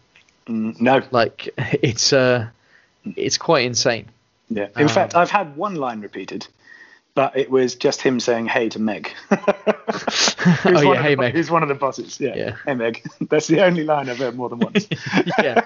[0.47, 2.47] Mm, no, Like it's uh
[3.15, 4.05] it's quite insane.
[4.49, 4.67] yeah.
[4.77, 6.47] In fact, I've had one line repeated,
[7.15, 9.11] but it was just him saying "Hey" to Meg.
[9.29, 10.35] Who's
[10.65, 12.19] Oh, one yeah, "Hey, the, Meg." Who's one of the bosses?
[12.19, 12.35] Yeah.
[12.35, 12.55] Yeah.
[12.65, 13.03] Hey Meg.
[13.29, 14.87] That's the only line I've heard more than once.
[15.39, 15.61] yeah.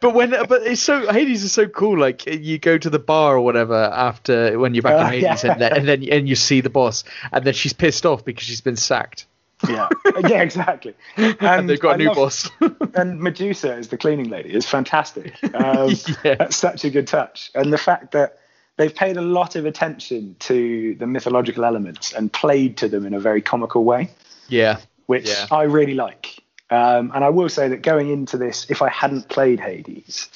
[0.00, 1.98] But when but it's so Hades is so cool.
[1.98, 5.44] Like you go to the bar or whatever after when you're back Uh, in Hades
[5.44, 5.52] yeah.
[5.52, 8.44] and, then, and then and you see the boss and then she's pissed off because
[8.44, 9.26] she's been sacked
[9.68, 9.88] yeah.
[10.28, 10.42] Yeah.
[10.42, 10.94] Exactly.
[11.16, 12.50] And, and they've got a I new love- boss.
[12.94, 15.34] and Medusa is the cleaning lady It's fantastic.
[15.54, 15.90] Um,
[16.24, 16.34] Yeah.
[16.36, 17.50] That's such a good touch.
[17.54, 18.38] And the fact that
[18.76, 23.14] they've paid a lot of attention to the mythological elements and played to them in
[23.14, 24.10] a very comical way,
[24.48, 24.78] yeah.
[25.06, 25.46] which Yeah.
[25.50, 26.38] I really like.
[26.70, 30.28] Um, and I will say that going into this, if I hadn't played Hades,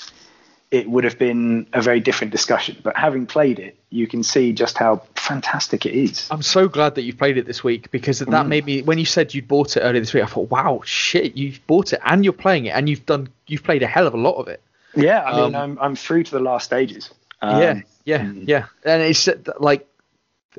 [0.71, 2.79] it would have been a very different discussion.
[2.83, 6.29] But having played it, you can see just how fantastic it is.
[6.31, 8.49] I'm so glad that you played it this week because that Mm.
[8.49, 11.37] made me when you said you'd bought it earlier this week I thought wow shit
[11.37, 14.15] you've bought it and you're playing it and you've done you've played a hell of
[14.15, 14.61] a lot of it.
[14.95, 17.11] Yeah, I mean, Um, I'm, I'm through to the last stages.
[17.41, 18.65] Um, yeah, yeah, yeah.
[18.85, 19.27] And it's
[19.59, 19.87] like,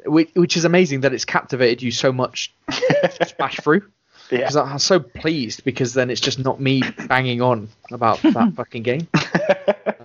[0.06, 3.84] which, which is amazing that it's captivated you so much to smash through.
[4.32, 4.38] Yeah.
[4.40, 8.82] Because I'm so pleased because then it's just not me banging on about that fucking
[8.82, 9.08] game.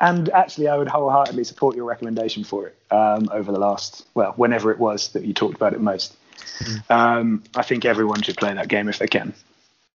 [0.00, 4.32] And actually, I would wholeheartedly support your recommendation for it um, over the last, well,
[4.36, 6.16] whenever it was that you talked about it most.
[6.60, 6.76] Hmm.
[6.92, 9.34] Um, I think everyone should play that game if they can.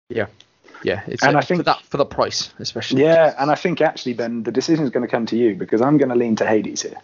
[0.09, 0.25] yeah,
[0.83, 1.01] yeah.
[1.07, 3.03] It's And I think- for that for the price especially.
[3.03, 5.81] Yeah, and I think actually, Ben, the decision is going to come to you because
[5.81, 6.97] I'm going to lean to Hades here.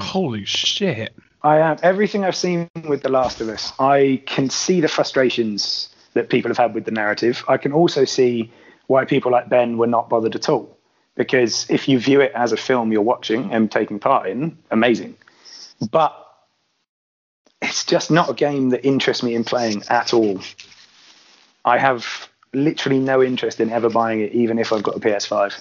[0.00, 1.12] Holy shit.
[1.42, 3.72] I am everything I've seen with The Last of Us.
[3.78, 7.44] I can see the frustrations that people have had with the narrative.
[7.48, 8.52] I can also see
[8.86, 10.78] why people like Ben were not bothered at all.
[11.22, 15.16] Because if you view it as a film you're watching and taking part in, amazing.
[15.92, 16.16] But
[17.60, 20.40] it's just not a game that interests me in playing at all.
[21.64, 25.54] I have literally no interest in ever buying it, even if I've got a PS5.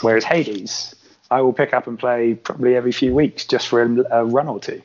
[0.00, 0.96] Whereas Hades,
[1.30, 4.48] I will pick up and play probably every few weeks just for a, a run
[4.48, 4.82] or two.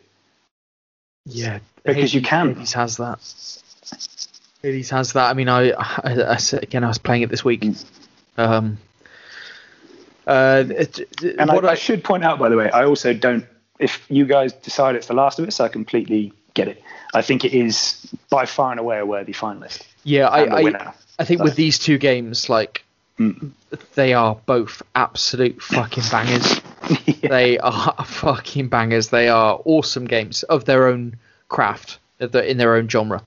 [1.25, 2.53] Yeah, Because you can.
[2.53, 3.19] Hades has that.
[4.61, 5.31] Hades has that.
[5.31, 5.71] I mean, I,
[6.03, 7.65] I, I again, I was playing it this week.
[8.37, 8.77] Um,
[10.27, 13.13] uh, it- it- And what I, I should point out, by the way, I also
[13.13, 13.45] don't.
[13.79, 16.81] If you guys decide it's The Last of Us, I completely get it.
[17.13, 19.83] I think it is by far and away a worthy finalist.
[20.03, 20.93] yeah, I, I.
[21.19, 22.83] I think with these two games, like
[23.17, 23.51] Mm.
[23.93, 26.59] they are both absolute fucking bangers.
[27.21, 29.07] They are fucking bangers.
[29.07, 31.15] They are awesome games of their own
[31.47, 33.23] craft, in their own genre.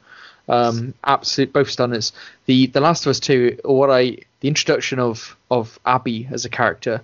[0.49, 2.13] Um, absolute, both stunners.
[2.47, 6.49] The The Last of Us Two, what I the introduction of of Abby as a
[6.49, 7.03] character,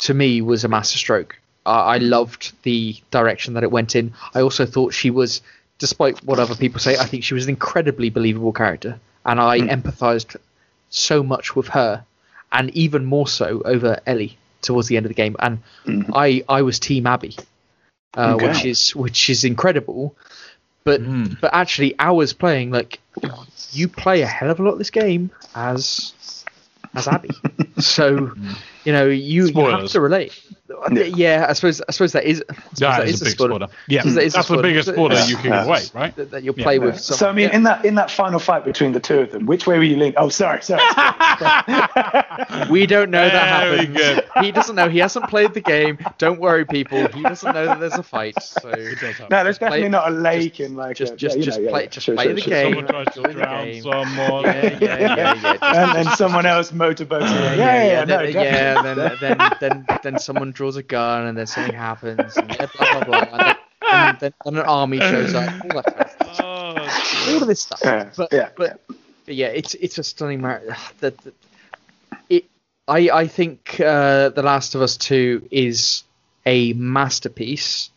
[0.00, 1.38] to me was a masterstroke.
[1.66, 4.12] I I loved the direction that it went in.
[4.34, 5.40] I also thought she was,
[5.78, 9.58] despite what other people say, I think she was an incredibly believable character, and I
[9.60, 10.36] empathized
[10.90, 12.04] so much with her,
[12.50, 15.36] and even more so over Ellie towards the end of the game.
[15.38, 15.58] And
[16.14, 17.36] I I was Team Abby,
[18.16, 18.46] uh, Okay.
[18.48, 20.14] which is which is incredible.
[20.84, 21.40] But Mm.
[21.40, 23.00] but actually, hours playing like
[23.72, 26.12] you play a hell of a lot of this game as
[26.94, 27.30] as Abby.
[27.78, 28.32] so
[28.84, 30.40] you know you, you have to relate.
[30.92, 31.46] Yeah.
[31.48, 32.42] I suppose I suppose that is.
[32.48, 33.68] I suppose That that is a big spoiler.
[33.88, 34.62] Yeah, That is that's the spoiler.
[34.62, 35.26] biggest spoiler Yeah.
[35.26, 35.58] you can Yeah.
[35.60, 36.16] give away, right?
[36.16, 36.64] That, that you'll Yeah.
[36.64, 36.98] play with.
[36.98, 37.18] Someone.
[37.18, 37.56] so I mean, yeah.
[37.56, 39.96] in that in that final fight between the two of them, which way were you
[39.96, 40.14] leaning?
[40.16, 40.80] Oh, sorry, sorry.
[42.70, 44.28] We don't know that Very happens.
[44.46, 44.88] He doesn't know.
[44.88, 45.98] He hasn't played the game.
[46.18, 47.06] Don't worry, people.
[47.08, 48.34] He doesn't know that there's a fight.
[48.42, 49.26] So It does happen.
[49.30, 51.64] no, there's definitely play- not a lake in like just- a, just- yeah, just know,
[51.64, 52.50] yeah, play- yeah, just sure, play sure, the sure.
[52.50, 52.74] game.
[52.74, 54.44] Someone tries to drown someone.
[54.44, 55.56] yeah, yeah, yeah, yeah.
[55.96, 57.30] And then someone else motorboats.
[57.30, 61.36] Yeah, yeah, yeah, yeah, then, and then, then, then, then someone draws a gun, and
[61.38, 65.34] then something happens, and blah blah blah, and then, and then, then an army shows
[65.34, 65.52] up.
[65.64, 66.40] All that kind of stuff.
[66.40, 67.80] Oh, all of this stuff.
[67.84, 68.80] Yeah, But, yeah, but,
[69.26, 70.62] but yeah, it's it's a stunning mar-
[71.00, 71.34] that that-
[72.28, 72.44] it.
[72.88, 76.02] I I think uh, The Last of Us Two is
[76.46, 77.90] a masterpiece.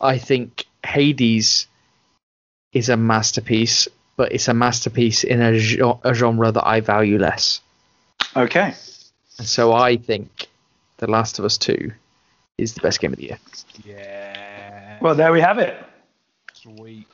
[0.00, 1.66] I think Hades
[2.72, 3.86] is a masterpiece,
[4.16, 7.60] but it's a masterpiece in a, a genre that I value less.
[8.34, 8.74] Okay.
[9.40, 10.48] And so I think
[10.98, 11.92] The Last of Us Two
[12.58, 13.38] is the best game of the year.
[13.86, 14.98] yeah.
[15.00, 15.82] Well, there we have it.
[16.52, 17.08] Sweet.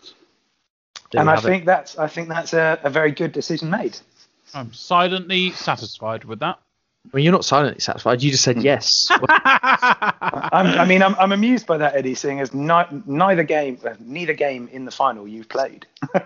[1.12, 1.46] There and I have it.
[1.46, 3.96] think that's I think that's a, a very good decision made.
[4.54, 6.58] I'm silently satisfied with that.
[7.12, 8.24] Well, you're not silently satisfied.
[8.24, 9.06] You just said yes.
[9.28, 13.94] I'm, I mean, I'm, I'm amused by that, Eddie, seeing as ni- neither game, uh,
[14.00, 15.86] neither game in the final you've played.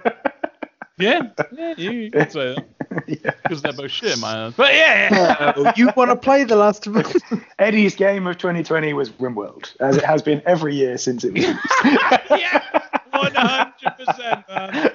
[0.98, 2.79] yeah, yeah, you, you can say that.
[3.06, 4.52] Because they're both shit, man.
[4.56, 7.14] But yeah, Oh, you want to play The Last of Us?
[7.58, 11.44] Eddie's game of 2020 was RimWorld, as it has been every year since it was.
[12.30, 12.80] yeah,
[13.12, 14.92] one hundred percent, man.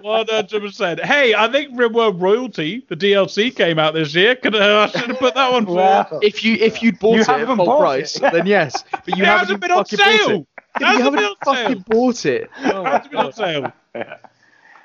[0.00, 1.00] One hundred percent.
[1.04, 4.34] Hey, I think RimWorld Royalty, the DLC, came out this year.
[4.36, 5.74] Could I should have put that one for.
[5.76, 6.20] Wow.
[6.22, 8.32] if you if you'd bought You it at full bought price, it.
[8.32, 8.82] then yes.
[8.92, 10.30] But you It haven't hasn't been on bought sale.
[10.30, 10.46] it.
[10.56, 11.84] Yeah, but you Hasn't haven't fucking sale.
[11.86, 12.42] bought it.
[12.42, 12.50] It
[12.86, 13.72] hasn't been on sale.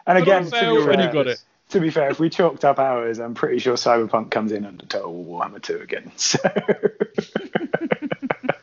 [0.08, 1.40] And again, on sale be, when you got it.
[1.70, 4.86] To be fair, if we chalked up hours, I'm pretty sure Cyberpunk comes in under
[4.86, 6.12] Total War Warhammer 2 again.
[6.18, 6.40] So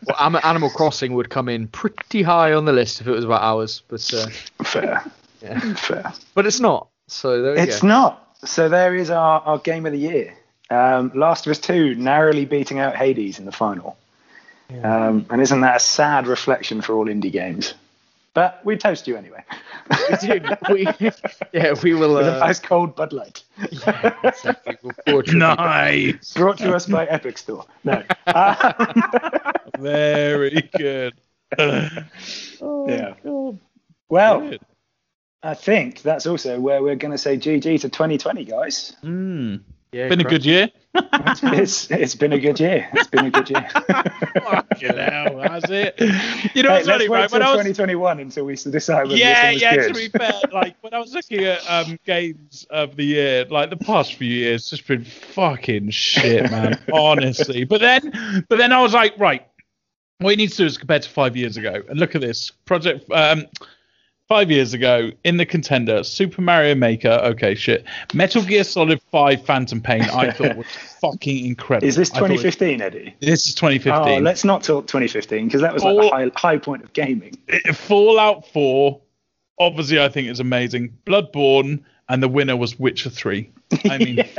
[0.06, 3.42] Well, Animal Crossing would come in pretty high on the list if it was about
[3.42, 4.26] hours, but uh,
[4.64, 5.04] fair,
[5.42, 5.74] yeah.
[5.74, 6.12] fair.
[6.34, 6.88] but it's not.
[7.08, 7.88] So there we It's go.
[7.88, 8.36] not.
[8.44, 10.34] So there is our, our game of the year.
[10.70, 13.96] Um, Last of Us 2 narrowly beating out Hades in the final.
[14.82, 17.74] Um, and isn't that a sad reflection for all indie games?
[18.36, 19.42] But we toast you anyway.
[19.88, 20.40] We do.
[20.70, 20.86] We,
[21.54, 22.16] yeah, we will.
[22.16, 23.42] With a Uh, nice cold Bud Light.
[23.72, 24.76] yeah, exactly.
[25.06, 26.34] We'll Nice.
[26.34, 27.64] Brought to us by Epic Store.
[27.82, 28.02] No.
[28.26, 28.74] Um,
[29.78, 31.14] Very good.
[31.58, 33.14] yeah.
[34.10, 34.52] Well,
[35.42, 38.96] I think that's also where we're going to say GG to 2020, guys.
[39.02, 39.62] Mm.
[39.92, 40.68] Yeah, Been a good year.
[40.94, 42.88] It's it's been a good year.
[42.92, 43.68] It's been a good year.
[44.42, 45.94] Fucking hell, has it?
[46.54, 47.32] You know Hey, what's funny, let's wait right?
[47.32, 49.76] When I was 2021 until we decide whether yeah, this was yeah.
[49.76, 49.88] good.
[49.88, 53.70] To be fair, like when I was looking at um, games of the year, like
[53.70, 56.82] the past few years, it's just been fucking shit, man.
[56.92, 57.64] honestly.
[57.64, 59.46] But then, but then I was like, right,
[60.18, 62.50] what you need to do is compare to five years ago, and look at this
[62.50, 63.10] project.
[63.12, 63.46] Um,
[64.28, 67.20] five years ago, in the contender, Super Mario Maker.
[67.24, 67.84] Okay, shit.
[68.14, 70.02] Metal Gear Solid Five: Phantom Pain.
[70.02, 70.66] I thought was
[71.00, 71.86] fucking incredible.
[71.88, 73.14] Is this I thought it- 2015, Eddie?
[73.20, 74.18] This is 2015.
[74.18, 76.02] Oh, let's not talk 2015 because that was like Oh.
[76.02, 77.36] the high, high point of gaming.
[77.72, 79.00] Fallout 4,
[79.58, 80.96] obviously, I think is amazing.
[81.06, 83.50] Bloodborne, and the winner was Witcher 3.
[83.90, 84.32] I mean, fucking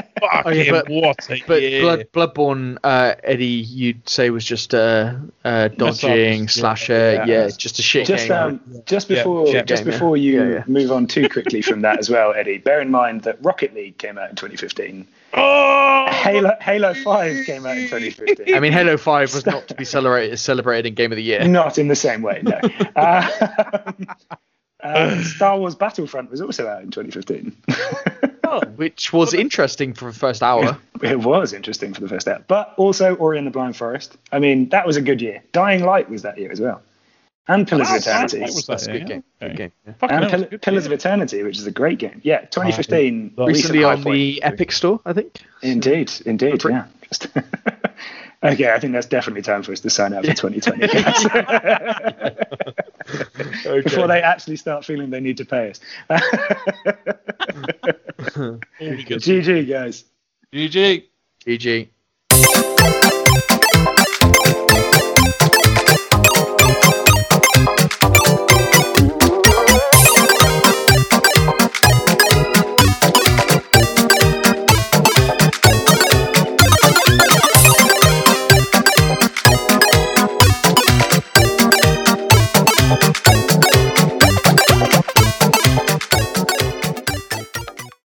[0.46, 1.82] Oh, yeah, but- what a But year.
[1.82, 6.48] Blood, Bloodborne, uh, Eddie, you'd say was just uh, uh, dodging Yeah.
[6.48, 6.94] slasher.
[7.14, 7.26] Yeah.
[7.26, 8.38] Yeah, just a shit Just game.
[8.38, 9.64] um, just before yeah.
[9.64, 9.98] just Game, yeah.
[9.98, 10.64] before you Yeah, yeah.
[10.68, 12.58] move on too quickly from that as well, Eddie.
[12.58, 15.06] Bear in mind that Rocket League came out in 2015.
[15.34, 18.56] oh, Halo Halo 5 came out in 2015.
[18.56, 21.46] I mean, Halo Five was not to be celebrated celebrated in Game of the Year.
[21.46, 22.60] Not in the same way, no.
[24.84, 27.56] Uh, um, Star Wars Battlefront was also out in 2015.
[28.78, 30.78] which was interesting for the first hour.
[31.02, 34.18] it was interesting for the first hour, but also Ori and the Blind Forest.
[34.32, 35.44] I mean, that was a good year.
[35.52, 36.82] Dying Light was that year as well,
[37.50, 38.40] and Pillars Wow, of Eternity.
[38.40, 39.24] that was That's a good game.
[39.42, 39.50] okay.
[39.50, 39.72] Good game.
[39.86, 39.94] yeah.
[40.02, 40.94] and hell, Pill- good Pillars year.
[40.94, 42.22] of Eternity, which is a great game.
[42.24, 43.34] Yeah, 2015.
[43.38, 45.42] Oh, recent Recently on the Epic Store, I think.
[45.62, 46.86] Indeed, indeed, yeah.
[48.44, 50.88] Just- okay, I think that's definitely time for us to sign up for 2020.
[50.88, 51.24] guys.
[53.84, 55.80] Before they actually start feeling they need to pay us.
[56.10, 56.20] All
[58.80, 60.06] GG, guys.
[60.54, 61.04] GG.
[61.46, 61.90] GG.